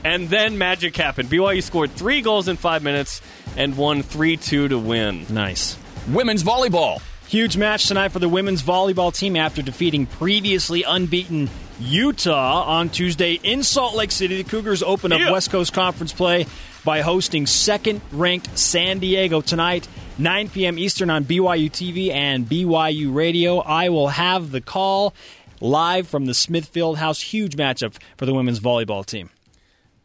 And 0.05 0.29
then 0.29 0.57
magic 0.59 0.97
happened. 0.97 1.29
BYU 1.29 1.63
scored 1.63 1.91
three 1.91 2.23
goals 2.23 2.49
in 2.49 2.57
five 2.57 2.83
minutes 2.83 3.21
and 3.57 3.77
won 3.77 4.03
3 4.03 4.37
2 4.37 4.69
to 4.69 4.79
win. 4.79 5.27
Nice. 5.29 5.77
Women's 6.09 6.43
volleyball. 6.43 7.03
Huge 7.29 7.57
match 7.57 7.87
tonight 7.87 8.09
for 8.09 8.19
the 8.19 8.29
women's 8.29 8.63
volleyball 8.63 9.15
team 9.17 9.37
after 9.37 9.63
defeating 9.63 10.07
previously 10.07 10.83
unbeaten 10.83 11.49
Utah 11.79 12.63
on 12.65 12.89
Tuesday 12.89 13.35
in 13.43 13.63
Salt 13.63 13.95
Lake 13.95 14.11
City. 14.11 14.43
The 14.43 14.49
Cougars 14.49 14.83
open 14.83 15.13
up 15.13 15.21
Yeah. 15.21 15.31
West 15.31 15.51
Coast 15.51 15.73
Conference 15.73 16.13
play 16.13 16.47
by 16.85 17.03
hosting 17.03 17.47
second 17.47 18.01
ranked 18.11 18.59
San 18.59 18.99
Diego 18.99 19.41
tonight, 19.43 19.87
9 20.19 20.49
p.m. 20.49 20.79
Eastern 20.79 21.09
on 21.11 21.25
BYU 21.25 21.71
TV 21.71 22.11
and 22.11 22.47
BYU 22.47 23.15
Radio. 23.15 23.59
I 23.59 23.91
will 23.91 24.09
have 24.09 24.51
the 24.51 24.61
call 24.61 25.15
live 25.61 26.09
from 26.09 26.27
the 26.27 26.35
Smith 26.35 26.73
Fieldhouse. 26.73 27.21
Huge 27.23 27.55
matchup 27.57 27.97
for 28.17 28.27
the 28.27 28.35
women's 28.35 28.61
volleyball 28.61 29.05
team. 29.07 29.31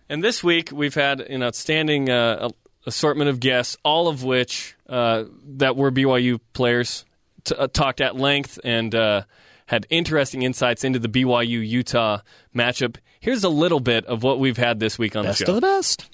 And 0.09 0.23
this 0.23 0.43
week, 0.43 0.69
we've 0.71 0.93
had 0.93 1.21
an 1.21 1.41
outstanding 1.41 2.09
uh, 2.09 2.49
assortment 2.85 3.29
of 3.29 3.39
guests, 3.39 3.77
all 3.83 4.07
of 4.07 4.23
which 4.23 4.75
uh, 4.87 5.25
that 5.57 5.75
were 5.75 5.91
BYU 5.91 6.39
players, 6.53 7.05
t- 7.43 7.55
uh, 7.55 7.67
talked 7.67 8.01
at 8.01 8.15
length 8.15 8.59
and 8.63 8.93
uh, 8.93 9.23
had 9.65 9.87
interesting 9.89 10.43
insights 10.43 10.83
into 10.83 10.99
the 10.99 11.09
BYU 11.09 11.67
Utah 11.67 12.19
matchup. 12.55 12.97
Here's 13.19 13.43
a 13.43 13.49
little 13.49 13.79
bit 13.79 14.05
of 14.05 14.21
what 14.21 14.39
we've 14.39 14.57
had 14.57 14.79
this 14.79 14.99
week 14.99 15.15
on 15.15 15.23
Best 15.23 15.39
the 15.39 15.45
show. 15.45 15.53
Best 15.53 15.55
of 15.55 15.61
the 15.61 15.67
best. 15.67 16.09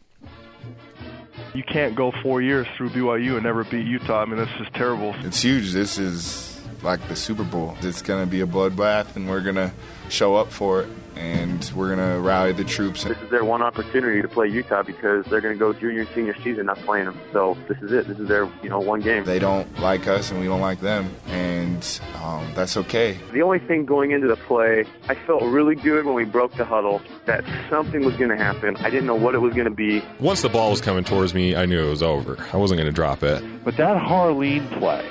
You 1.53 1.63
can't 1.63 1.95
go 1.95 2.13
four 2.23 2.41
years 2.41 2.65
through 2.77 2.91
BYU 2.91 3.33
and 3.33 3.43
never 3.43 3.65
beat 3.65 3.85
Utah. 3.85 4.21
I 4.21 4.25
mean, 4.25 4.37
this 4.37 4.49
is 4.61 4.67
terrible. 4.73 5.13
It's 5.19 5.41
huge. 5.41 5.73
This 5.73 5.97
is 5.97 6.61
like 6.81 7.05
the 7.09 7.15
Super 7.15 7.43
Bowl. 7.43 7.75
It's 7.81 8.01
going 8.01 8.23
to 8.23 8.29
be 8.29 8.39
a 8.39 8.45
bloodbath, 8.47 9.17
and 9.17 9.29
we're 9.29 9.41
going 9.41 9.55
to 9.55 9.73
show 10.07 10.35
up 10.35 10.49
for 10.49 10.83
it, 10.83 10.89
and 11.15 11.71
we're 11.75 11.95
going 11.95 12.13
to 12.13 12.19
rally 12.19 12.53
the 12.53 12.63
troops. 12.63 13.03
This 13.03 13.17
is 13.17 13.29
their 13.29 13.45
one 13.45 13.61
opportunity 13.61 14.21
to 14.21 14.27
play 14.27 14.47
Utah 14.47 14.83
because 14.83 15.25
they're 15.25 15.41
going 15.41 15.53
to 15.53 15.59
go 15.59 15.73
junior 15.73 16.01
and 16.01 16.09
senior 16.15 16.35
season 16.43 16.65
not 16.65 16.77
playing 16.79 17.05
them. 17.05 17.19
So 17.31 17.57
this 17.67 17.77
is 17.79 17.91
it. 17.91 18.07
This 18.07 18.19
is 18.19 18.27
their 18.27 18.49
you 18.63 18.69
know 18.69 18.79
one 18.79 19.01
game. 19.01 19.25
They 19.25 19.39
don't 19.39 19.79
like 19.79 20.07
us, 20.07 20.31
and 20.31 20.39
we 20.39 20.45
don't 20.45 20.61
like 20.61 20.79
them, 20.79 21.13
and 21.27 21.99
um, 22.21 22.51
that's 22.55 22.77
okay. 22.77 23.17
The 23.31 23.41
only 23.41 23.59
thing 23.59 23.85
going 23.85 24.11
into 24.11 24.27
the 24.27 24.35
play, 24.35 24.85
I 25.07 25.15
felt 25.15 25.43
really 25.43 25.75
good 25.75 26.05
when 26.05 26.15
we 26.15 26.25
broke 26.25 26.55
the 26.55 26.65
huddle 26.65 27.01
that 27.25 27.43
something 27.69 28.03
was 28.03 28.15
going 28.15 28.29
to 28.29 28.37
happen. 28.37 28.75
I 28.77 28.89
didn't 28.89 29.05
know 29.05 29.15
what 29.15 29.35
it 29.35 29.39
was 29.39 29.53
going 29.53 29.65
to 29.65 29.71
be. 29.71 30.03
Once 30.19 30.41
the 30.41 30.49
ball 30.49 30.71
was 30.71 30.81
coming 30.81 31.03
towards 31.03 31.33
me, 31.33 31.55
I 31.55 31.65
knew 31.65 31.85
it 31.85 31.89
was 31.89 32.03
over. 32.03 32.37
I 32.53 32.57
wasn't 32.57 32.79
going 32.79 32.89
to 32.89 32.95
drop 32.95 33.23
it. 33.23 33.43
But 33.63 33.77
that 33.77 33.97
Harline 34.01 34.69
play 34.79 35.07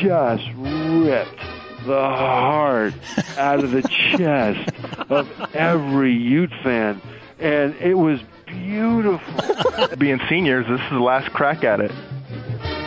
just 0.00 0.44
ripped 0.56 1.40
the 1.84 2.00
heart 2.00 2.94
out 3.36 3.62
of 3.62 3.70
the 3.70 3.82
chest 3.82 4.70
of 5.10 5.28
every 5.54 6.12
Ute 6.12 6.52
fan. 6.62 7.00
And 7.38 7.74
it 7.76 7.94
was 7.94 8.20
beautiful. 8.46 9.96
Being 9.98 10.20
seniors, 10.28 10.66
this 10.66 10.80
is 10.80 10.90
the 10.90 11.00
last 11.00 11.32
crack 11.32 11.64
at 11.64 11.80
it. 11.80 11.92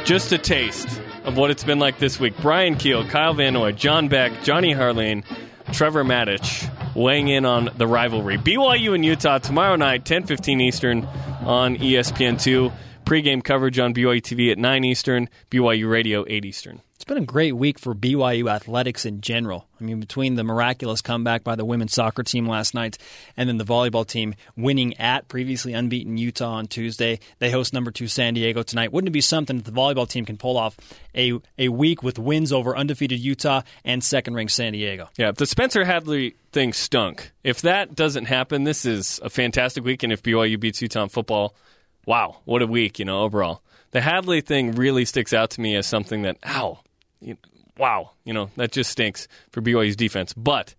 Just 0.05 0.31
a 0.31 0.37
taste 0.37 1.01
of 1.23 1.37
what 1.37 1.51
it's 1.51 1.63
been 1.63 1.79
like 1.79 1.97
this 1.99 2.19
week. 2.19 2.33
Brian 2.41 2.75
Keel, 2.75 3.05
Kyle 3.07 3.33
Van 3.33 3.53
Noy, 3.53 3.71
John 3.71 4.07
Beck, 4.07 4.43
Johnny 4.43 4.73
Harline, 4.73 5.23
Trevor 5.71 6.03
Matich 6.03 6.69
weighing 6.95 7.27
in 7.27 7.45
on 7.45 7.69
the 7.77 7.87
rivalry. 7.87 8.37
BYU 8.37 8.95
and 8.95 9.03
Utah 9.03 9.39
tomorrow 9.39 9.75
night, 9.75 10.05
10:15 10.05 10.61
Eastern 10.61 11.05
on 11.43 11.75
E 11.75 11.93
ESPN2. 11.93 12.71
Pre-game 13.06 13.43
coverage 13.43 13.78
on 13.78 13.93
BYU 13.93 14.20
TV 14.20 14.51
at 14.51 14.58
9 14.58 14.84
Eastern, 14.84 15.30
BYU 15.51 15.89
Radio 15.89 16.26
8 16.28 16.43
Eastern. 16.43 16.82
It's 16.95 17.03
been 17.03 17.18
a 17.18 17.26
great 17.26 17.56
week 17.56 17.78
for 17.78 17.93
BYU 17.93 18.49
athletics 18.49 19.06
in 19.06 19.22
general. 19.22 19.68
I 19.80 19.84
mean, 19.84 19.99
between 19.99 20.36
the 20.36 20.43
miraculous 20.43 21.01
comeback 21.01 21.43
by 21.43 21.56
the 21.56 21.66
women's 21.66 21.93
soccer 21.93 22.24
team 22.24 22.47
last 22.47 22.74
night 22.74 22.97
and 23.38 23.47
then 23.47 23.58
the 23.58 23.64
volleyball 23.64 24.08
team 24.08 24.34
winning 24.58 24.97
at 24.97 25.28
previously 25.28 25.74
unbeaten 25.74 26.18
Utah 26.18 26.53
on 26.53 26.66
Tuesday, 26.66 27.20
they 27.38 27.51
host 27.51 27.74
number 27.74 27.91
two 27.91 28.08
San 28.08 28.34
Diego 28.34 28.64
tonight. 28.64 28.91
Wouldn't 28.91 29.10
it 29.10 29.12
be 29.12 29.22
something 29.22 29.58
that 29.58 29.66
the 29.66 29.72
volleyball 29.72 30.10
team 30.10 30.26
can 30.26 30.38
pull 30.38 30.58
off 30.58 30.78
a, 31.14 31.34
a 31.60 31.68
week 31.70 32.01
with 32.01 32.18
wins 32.18 32.51
over 32.51 32.76
undefeated 32.76 33.20
Utah 33.20 33.62
and 33.84 34.03
second 34.03 34.34
ranked 34.34 34.53
San 34.53 34.74
Diego? 34.74 35.10
Yeah, 35.16 35.30
if 35.30 35.36
the 35.36 35.45
Spencer 35.45 35.86
Hadley 35.86 36.38
thing 36.53 36.74
stunk, 36.74 37.34
if 37.43 37.62
that 37.62 37.93
doesn't 37.93 38.26
happen, 38.26 38.64
this 38.64 38.84
is 38.84 39.20
a 39.22 39.30
fantastic 39.30 39.84
week. 39.84 40.01
And 40.01 40.12
if 40.12 40.24
BYU 40.24 40.60
beats 40.60 40.82
Utah 40.82 41.03
in 41.03 41.10
football, 41.10 41.56
wow, 42.06 42.38
what 42.45 42.62
a 42.62 42.68
week, 42.68 42.99
you 42.99 43.06
know, 43.06 43.22
overall. 43.22 43.62
The 43.91 44.01
Hadley 44.01 44.41
thing 44.41 44.74
really 44.74 45.06
sticks 45.06 45.34
out 45.34 45.51
to 45.51 45.62
me 45.62 45.76
as 45.76 45.86
something 45.88 46.24
that, 46.24 46.38
ow, 46.45 46.80
you, 47.22 47.38
wow, 47.78 48.12
you 48.24 48.34
know, 48.34 48.49
that 48.58 48.72
just 48.72 48.89
stinks 48.91 49.28
for 49.51 49.62
BYU's 49.62 49.95
defense. 49.95 50.34
But 50.34 50.76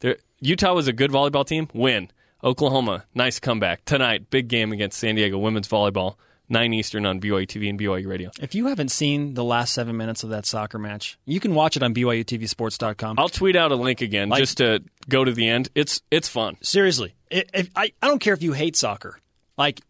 there, 0.00 0.16
Utah 0.40 0.74
was 0.74 0.88
a 0.88 0.92
good 0.92 1.10
volleyball 1.10 1.46
team, 1.46 1.68
win. 1.72 2.10
Oklahoma, 2.42 3.04
nice 3.14 3.38
comeback. 3.38 3.84
Tonight, 3.84 4.30
big 4.30 4.48
game 4.48 4.72
against 4.72 4.98
San 4.98 5.14
Diego 5.14 5.38
women's 5.38 5.68
volleyball, 5.68 6.16
9 6.48 6.72
Eastern 6.72 7.04
on 7.06 7.20
BYU 7.20 7.46
TV 7.46 7.68
and 7.68 7.78
BYU 7.78 8.06
Radio. 8.06 8.30
If 8.40 8.54
you 8.54 8.66
haven't 8.66 8.88
seen 8.90 9.34
the 9.34 9.44
last 9.44 9.74
seven 9.74 9.96
minutes 9.96 10.24
of 10.24 10.30
that 10.30 10.46
soccer 10.46 10.78
match, 10.78 11.18
you 11.26 11.38
can 11.38 11.54
watch 11.54 11.76
it 11.76 11.82
on 11.82 11.94
BYUTVSports.com. 11.94 13.18
I'll 13.18 13.28
tweet 13.28 13.56
out 13.56 13.72
a 13.72 13.76
link 13.76 14.00
again 14.00 14.30
Like- 14.30 14.40
just 14.40 14.56
to 14.58 14.82
go 15.08 15.24
to 15.24 15.32
the 15.32 15.48
end. 15.48 15.68
It's 15.74 16.00
it's 16.10 16.28
fun. 16.28 16.56
Seriously, 16.62 17.14
if, 17.30 17.70
I, 17.76 17.92
I 18.02 18.06
don't 18.08 18.20
care 18.20 18.34
if 18.34 18.42
you 18.42 18.52
hate 18.52 18.74
soccer. 18.76 19.18
Like, 19.58 19.80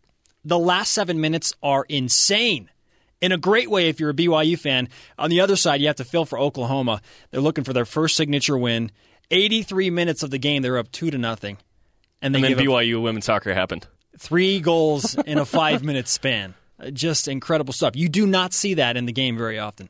the 0.45 0.59
last 0.59 0.93
seven 0.93 1.21
minutes 1.21 1.53
are 1.63 1.85
insane. 1.89 2.71
In 3.21 3.33
a 3.33 3.37
great 3.37 3.71
way, 3.71 3.89
if 3.89 4.01
you're 4.01 4.11
a 4.11 4.15
BYU 4.15 4.59
fan. 4.59 4.89
On 5.19 5.29
the 5.29 5.41
other 5.41 5.57
side, 5.57 5.81
you 5.81 5.89
have 5.89 5.97
to 5.97 6.05
feel 6.05 6.25
for 6.25 6.39
Oklahoma. 6.39 7.03
They're 7.31 7.41
looking 7.43 7.65
for 7.65 7.73
their 7.75 7.85
first 7.85 8.17
signature 8.17 8.57
win. 8.57 8.91
83 9.31 9.91
minutes 9.91 10.23
of 10.23 10.31
the 10.31 10.39
game, 10.39 10.63
they're 10.63 10.79
up 10.79 10.91
two 10.91 11.11
to 11.11 11.19
nothing, 11.19 11.59
and 12.23 12.35
they 12.35 12.39
And 12.43 12.59
then 12.59 12.67
BYU 12.67 13.01
women's 13.03 13.27
soccer 13.27 13.53
happened. 13.55 13.87
three 14.19 14.59
goals 14.61 15.15
in 15.27 15.39
a 15.39 15.45
five 15.61 15.85
minute 15.85 16.09
span. 16.09 16.55
Uh, 16.83 16.91
Just 16.91 17.29
incredible 17.29 17.73
stuff. 17.75 17.95
You 17.95 18.09
do 18.09 18.27
not 18.27 18.53
see 18.55 18.75
that 18.75 18.97
in 18.97 19.05
the 19.05 19.13
game 19.13 19.37
very 19.37 19.59
often. 19.59 19.89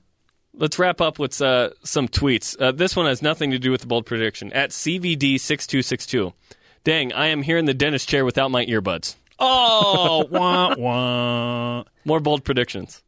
Let's 0.52 0.78
wrap 0.80 1.00
up 1.00 1.18
with 1.20 1.40
uh, 1.40 1.70
some 1.84 2.08
tweets. 2.08 2.60
Uh, 2.60 2.72
this 2.72 2.96
one 2.96 3.06
has 3.06 3.22
nothing 3.22 3.52
to 3.52 3.58
do 3.60 3.70
with 3.70 3.80
the 3.82 3.86
bold 3.86 4.04
prediction. 4.04 4.52
At 4.52 4.70
CVD6262. 4.70 6.32
Dang, 6.82 7.12
I 7.12 7.26
am 7.28 7.42
here 7.42 7.56
in 7.58 7.66
the 7.66 7.74
dentist 7.74 8.08
chair 8.08 8.24
without 8.24 8.50
my 8.50 8.66
earbuds. 8.66 9.14
Oh, 9.40 10.26
wah, 10.30 10.74
wah. 10.76 11.84
More 12.04 12.20
bold 12.20 12.44
predictions. 12.44 13.02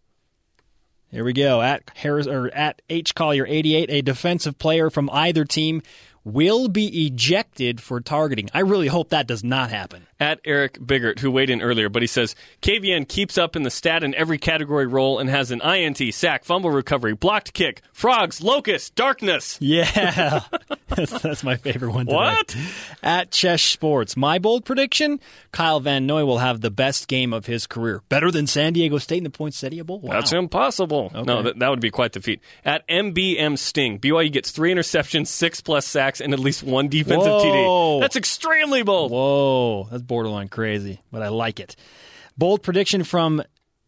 Here 1.11 1.25
we 1.25 1.35
go. 1.35 1.61
At 1.61 1.91
Harris 1.95 2.27
or 2.27 2.49
at 2.55 2.81
H 2.89 3.15
Collier 3.15 3.45
88, 3.47 3.91
a 3.91 4.01
defensive 4.01 4.59
player 4.59 4.89
from 4.89 5.11
either 5.13 5.45
team 5.45 5.83
will 6.25 6.69
be 6.69 7.07
ejected 7.07 7.81
for 7.81 8.01
targeting. 8.01 8.49
I 8.55 8.61
really 8.61 8.89
hope 8.89 9.11
that 9.11 9.27
does 9.27 9.43
not 9.43 9.71
happen. 9.71 10.07
At 10.21 10.41
Eric 10.45 10.79
Biggert, 10.79 11.19
who 11.19 11.33
weighed 11.33 11.51
in 11.51 11.61
earlier, 11.61 11.89
but 11.89 12.03
he 12.03 12.07
says 12.07 12.37
KVN 12.61 13.09
keeps 13.09 13.37
up 13.37 13.57
in 13.57 13.65
the 13.65 13.71
stat 13.71 14.05
in 14.05 14.15
every 14.15 14.39
category 14.39 14.87
role 14.87 15.19
and 15.19 15.29
has 15.29 15.51
an 15.51 15.61
INT, 15.63 16.15
sack, 16.15 16.45
fumble 16.45 16.71
recovery, 16.71 17.15
blocked 17.15 17.53
kick, 17.55 17.83
frogs, 17.93 18.41
locust, 18.41 18.95
darkness. 18.95 19.59
Yeah, 19.61 20.43
that's, 20.89 21.21
that's 21.23 21.43
my 21.43 21.57
favorite 21.57 21.93
one. 21.93 22.07
Today. 22.07 22.17
What? 22.17 22.57
At 23.03 23.33
Chesh 23.33 23.73
Sports, 23.73 24.17
my 24.17 24.39
bold 24.39 24.65
prediction: 24.65 25.19
Kyle 25.51 25.81
Van 25.81 26.07
Noy 26.07 26.25
will 26.25 26.39
have 26.39 26.61
the 26.61 26.71
best 26.71 27.09
game 27.09 27.33
of 27.33 27.47
his 27.47 27.67
career, 27.67 28.03
better 28.09 28.31
than 28.31 28.47
San 28.47 28.75
Diego 28.75 28.99
State 28.99 29.19
in 29.19 29.25
the 29.25 29.31
Poinsettia 29.31 29.83
Bowl. 29.83 30.01
Wow. 30.01 30.13
That's 30.13 30.33
impossible. 30.33 31.11
No, 31.15 31.43
that, 31.43 31.59
that 31.59 31.69
would 31.69 31.81
be 31.81 31.91
quite 31.91 32.13
the 32.13 32.21
feat. 32.21 32.41
At 32.65 32.87
MBM 32.87 33.59
Sting, 33.59 33.99
BYU 33.99 34.31
gets 34.31 34.53
three 34.53 34.73
interceptions, 34.73 35.27
six 35.27 35.61
plus 35.61 35.85
sacks, 35.87 36.12
and 36.21 36.33
at 36.33 36.39
least 36.39 36.63
one 36.63 36.89
defensive 36.89 37.33
Whoa. 37.33 37.99
TD. 37.99 38.01
That's 38.01 38.17
extremely 38.17 38.83
bold. 38.83 39.11
Whoa, 39.13 39.89
that's 39.91 40.03
borderline 40.03 40.49
crazy, 40.49 41.01
but 41.11 41.23
I 41.23 41.29
like 41.29 41.61
it. 41.61 41.77
Bold 42.37 42.63
prediction 42.63 43.05
from 43.05 43.43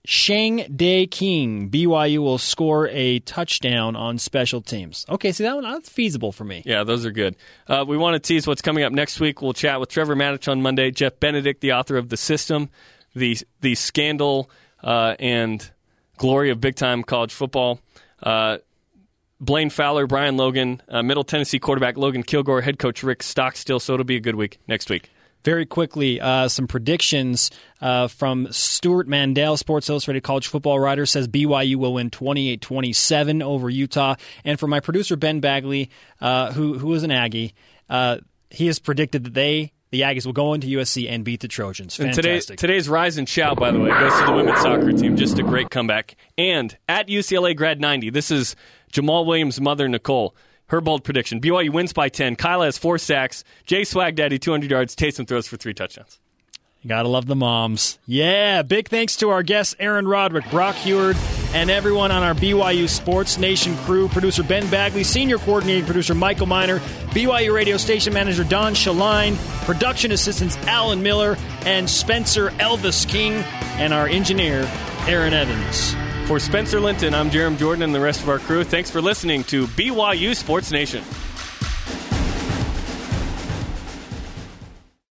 Shang 0.04 0.66
Day 0.74 1.06
King: 1.06 1.70
BYU 1.70 2.18
will 2.18 2.38
score 2.38 2.88
a 2.88 3.20
touchdown 3.20 3.96
on 3.96 4.18
special 4.18 4.60
teams. 4.60 5.06
Okay, 5.08 5.32
see 5.32 5.44
that 5.44 5.54
one 5.54 5.64
that's 5.64 5.88
feasible 5.88 6.30
for 6.30 6.44
me. 6.44 6.62
Yeah, 6.66 6.84
those 6.84 7.06
are 7.06 7.10
good. 7.10 7.36
Uh, 7.66 7.84
we 7.86 7.96
want 7.96 8.14
to 8.14 8.20
tease 8.20 8.46
what's 8.46 8.62
coming 8.62 8.84
up 8.84 8.92
next 8.92 9.18
week. 9.18 9.40
We'll 9.40 9.54
chat 9.54 9.80
with 9.80 9.88
Trevor 9.88 10.14
Matich 10.14 10.50
on 10.50 10.60
Monday, 10.60 10.90
Jeff 10.90 11.18
Benedict, 11.20 11.60
the 11.62 11.72
author 11.72 11.96
of 11.96 12.10
The 12.10 12.16
System, 12.16 12.68
the 13.14 13.38
the 13.62 13.74
scandal 13.74 14.50
uh, 14.82 15.16
and 15.18 15.70
glory 16.18 16.50
of 16.50 16.60
big 16.60 16.76
time 16.76 17.02
college 17.02 17.32
football. 17.32 17.80
Uh, 18.22 18.58
Blaine 19.40 19.70
Fowler, 19.70 20.06
Brian 20.06 20.36
Logan, 20.36 20.80
uh, 20.88 21.02
Middle 21.02 21.24
Tennessee 21.24 21.58
quarterback 21.58 21.96
Logan 21.96 22.22
Kilgore, 22.22 22.60
head 22.60 22.78
coach 22.78 23.02
Rick 23.02 23.22
Stockstill. 23.22 23.80
So 23.80 23.94
it'll 23.94 24.04
be 24.04 24.16
a 24.16 24.20
good 24.20 24.36
week 24.36 24.58
next 24.66 24.90
week. 24.90 25.10
Very 25.44 25.66
quickly, 25.66 26.22
uh, 26.22 26.48
some 26.48 26.66
predictions 26.66 27.50
uh, 27.82 28.08
from 28.08 28.50
Stewart 28.50 29.06
Mandel, 29.06 29.58
Sports 29.58 29.90
Illustrated 29.90 30.22
college 30.22 30.46
football 30.46 30.80
writer, 30.80 31.04
says 31.04 31.28
BYU 31.28 31.76
will 31.76 31.92
win 31.92 32.08
28 32.08 32.62
27 32.62 33.42
over 33.42 33.68
Utah. 33.68 34.14
And 34.42 34.58
for 34.58 34.66
my 34.66 34.80
producer, 34.80 35.16
Ben 35.16 35.40
Bagley, 35.40 35.90
uh, 36.22 36.52
who, 36.52 36.78
who 36.78 36.94
is 36.94 37.02
an 37.02 37.10
Aggie, 37.10 37.52
uh, 37.90 38.18
he 38.48 38.68
has 38.68 38.78
predicted 38.78 39.24
that 39.24 39.34
they, 39.34 39.72
the 39.94 40.00
Aggies, 40.00 40.26
will 40.26 40.32
go 40.32 40.54
into 40.54 40.66
USC 40.66 41.08
and 41.08 41.24
beat 41.24 41.40
the 41.40 41.48
Trojans. 41.48 41.98
And 42.00 42.12
today, 42.12 42.30
Fantastic. 42.30 42.58
today's 42.58 42.88
Rise 42.88 43.16
and 43.16 43.28
Shout, 43.28 43.58
by 43.58 43.70
the 43.70 43.78
way, 43.78 43.90
goes 43.90 44.18
to 44.18 44.26
the 44.26 44.32
women's 44.32 44.60
soccer 44.60 44.92
team. 44.92 45.16
Just 45.16 45.38
a 45.38 45.42
great 45.44 45.70
comeback. 45.70 46.16
And 46.36 46.76
at 46.88 47.06
UCLA 47.06 47.56
Grad 47.56 47.80
90, 47.80 48.10
this 48.10 48.32
is 48.32 48.56
Jamaal 48.92 49.24
Williams' 49.24 49.60
mother, 49.60 49.88
Nicole. 49.88 50.34
Her 50.66 50.80
bold 50.80 51.04
prediction 51.04 51.40
BYU 51.40 51.70
wins 51.70 51.92
by 51.92 52.08
10. 52.08 52.34
Kyla 52.36 52.64
has 52.64 52.76
four 52.76 52.98
sacks. 52.98 53.44
Jay 53.66 53.84
Swag 53.84 54.16
Daddy, 54.16 54.38
200 54.38 54.68
yards. 54.70 54.96
Taysom 54.96 55.28
throws 55.28 55.46
for 55.46 55.56
three 55.56 55.74
touchdowns. 55.74 56.18
Gotta 56.86 57.08
love 57.08 57.24
the 57.24 57.34
moms. 57.34 57.98
Yeah, 58.04 58.60
big 58.62 58.88
thanks 58.88 59.16
to 59.16 59.30
our 59.30 59.42
guests, 59.42 59.74
Aaron 59.78 60.06
Roderick, 60.06 60.50
Brock 60.50 60.74
Huard, 60.76 61.16
and 61.54 61.70
everyone 61.70 62.12
on 62.12 62.22
our 62.22 62.34
BYU 62.34 62.88
Sports 62.88 63.38
Nation 63.38 63.74
crew. 63.78 64.08
Producer 64.08 64.42
Ben 64.42 64.68
Bagley, 64.70 65.02
senior 65.02 65.38
coordinating 65.38 65.86
producer 65.86 66.14
Michael 66.14 66.46
Miner, 66.46 66.80
BYU 67.10 67.54
radio 67.54 67.78
station 67.78 68.12
manager 68.12 68.44
Don 68.44 68.74
Shaline, 68.74 69.36
production 69.64 70.12
assistants 70.12 70.56
Alan 70.66 71.02
Miller 71.02 71.38
and 71.64 71.88
Spencer 71.88 72.50
Elvis 72.50 73.08
King, 73.08 73.32
and 73.78 73.94
our 73.94 74.06
engineer 74.06 74.70
Aaron 75.06 75.32
Evans. 75.32 75.94
For 76.28 76.38
Spencer 76.38 76.80
Linton, 76.80 77.14
I'm 77.14 77.30
Jarom 77.30 77.58
Jordan 77.58 77.82
and 77.82 77.94
the 77.94 78.00
rest 78.00 78.22
of 78.22 78.28
our 78.28 78.38
crew. 78.38 78.62
Thanks 78.62 78.90
for 78.90 79.00
listening 79.00 79.44
to 79.44 79.66
BYU 79.68 80.36
Sports 80.36 80.70
Nation. 80.70 81.02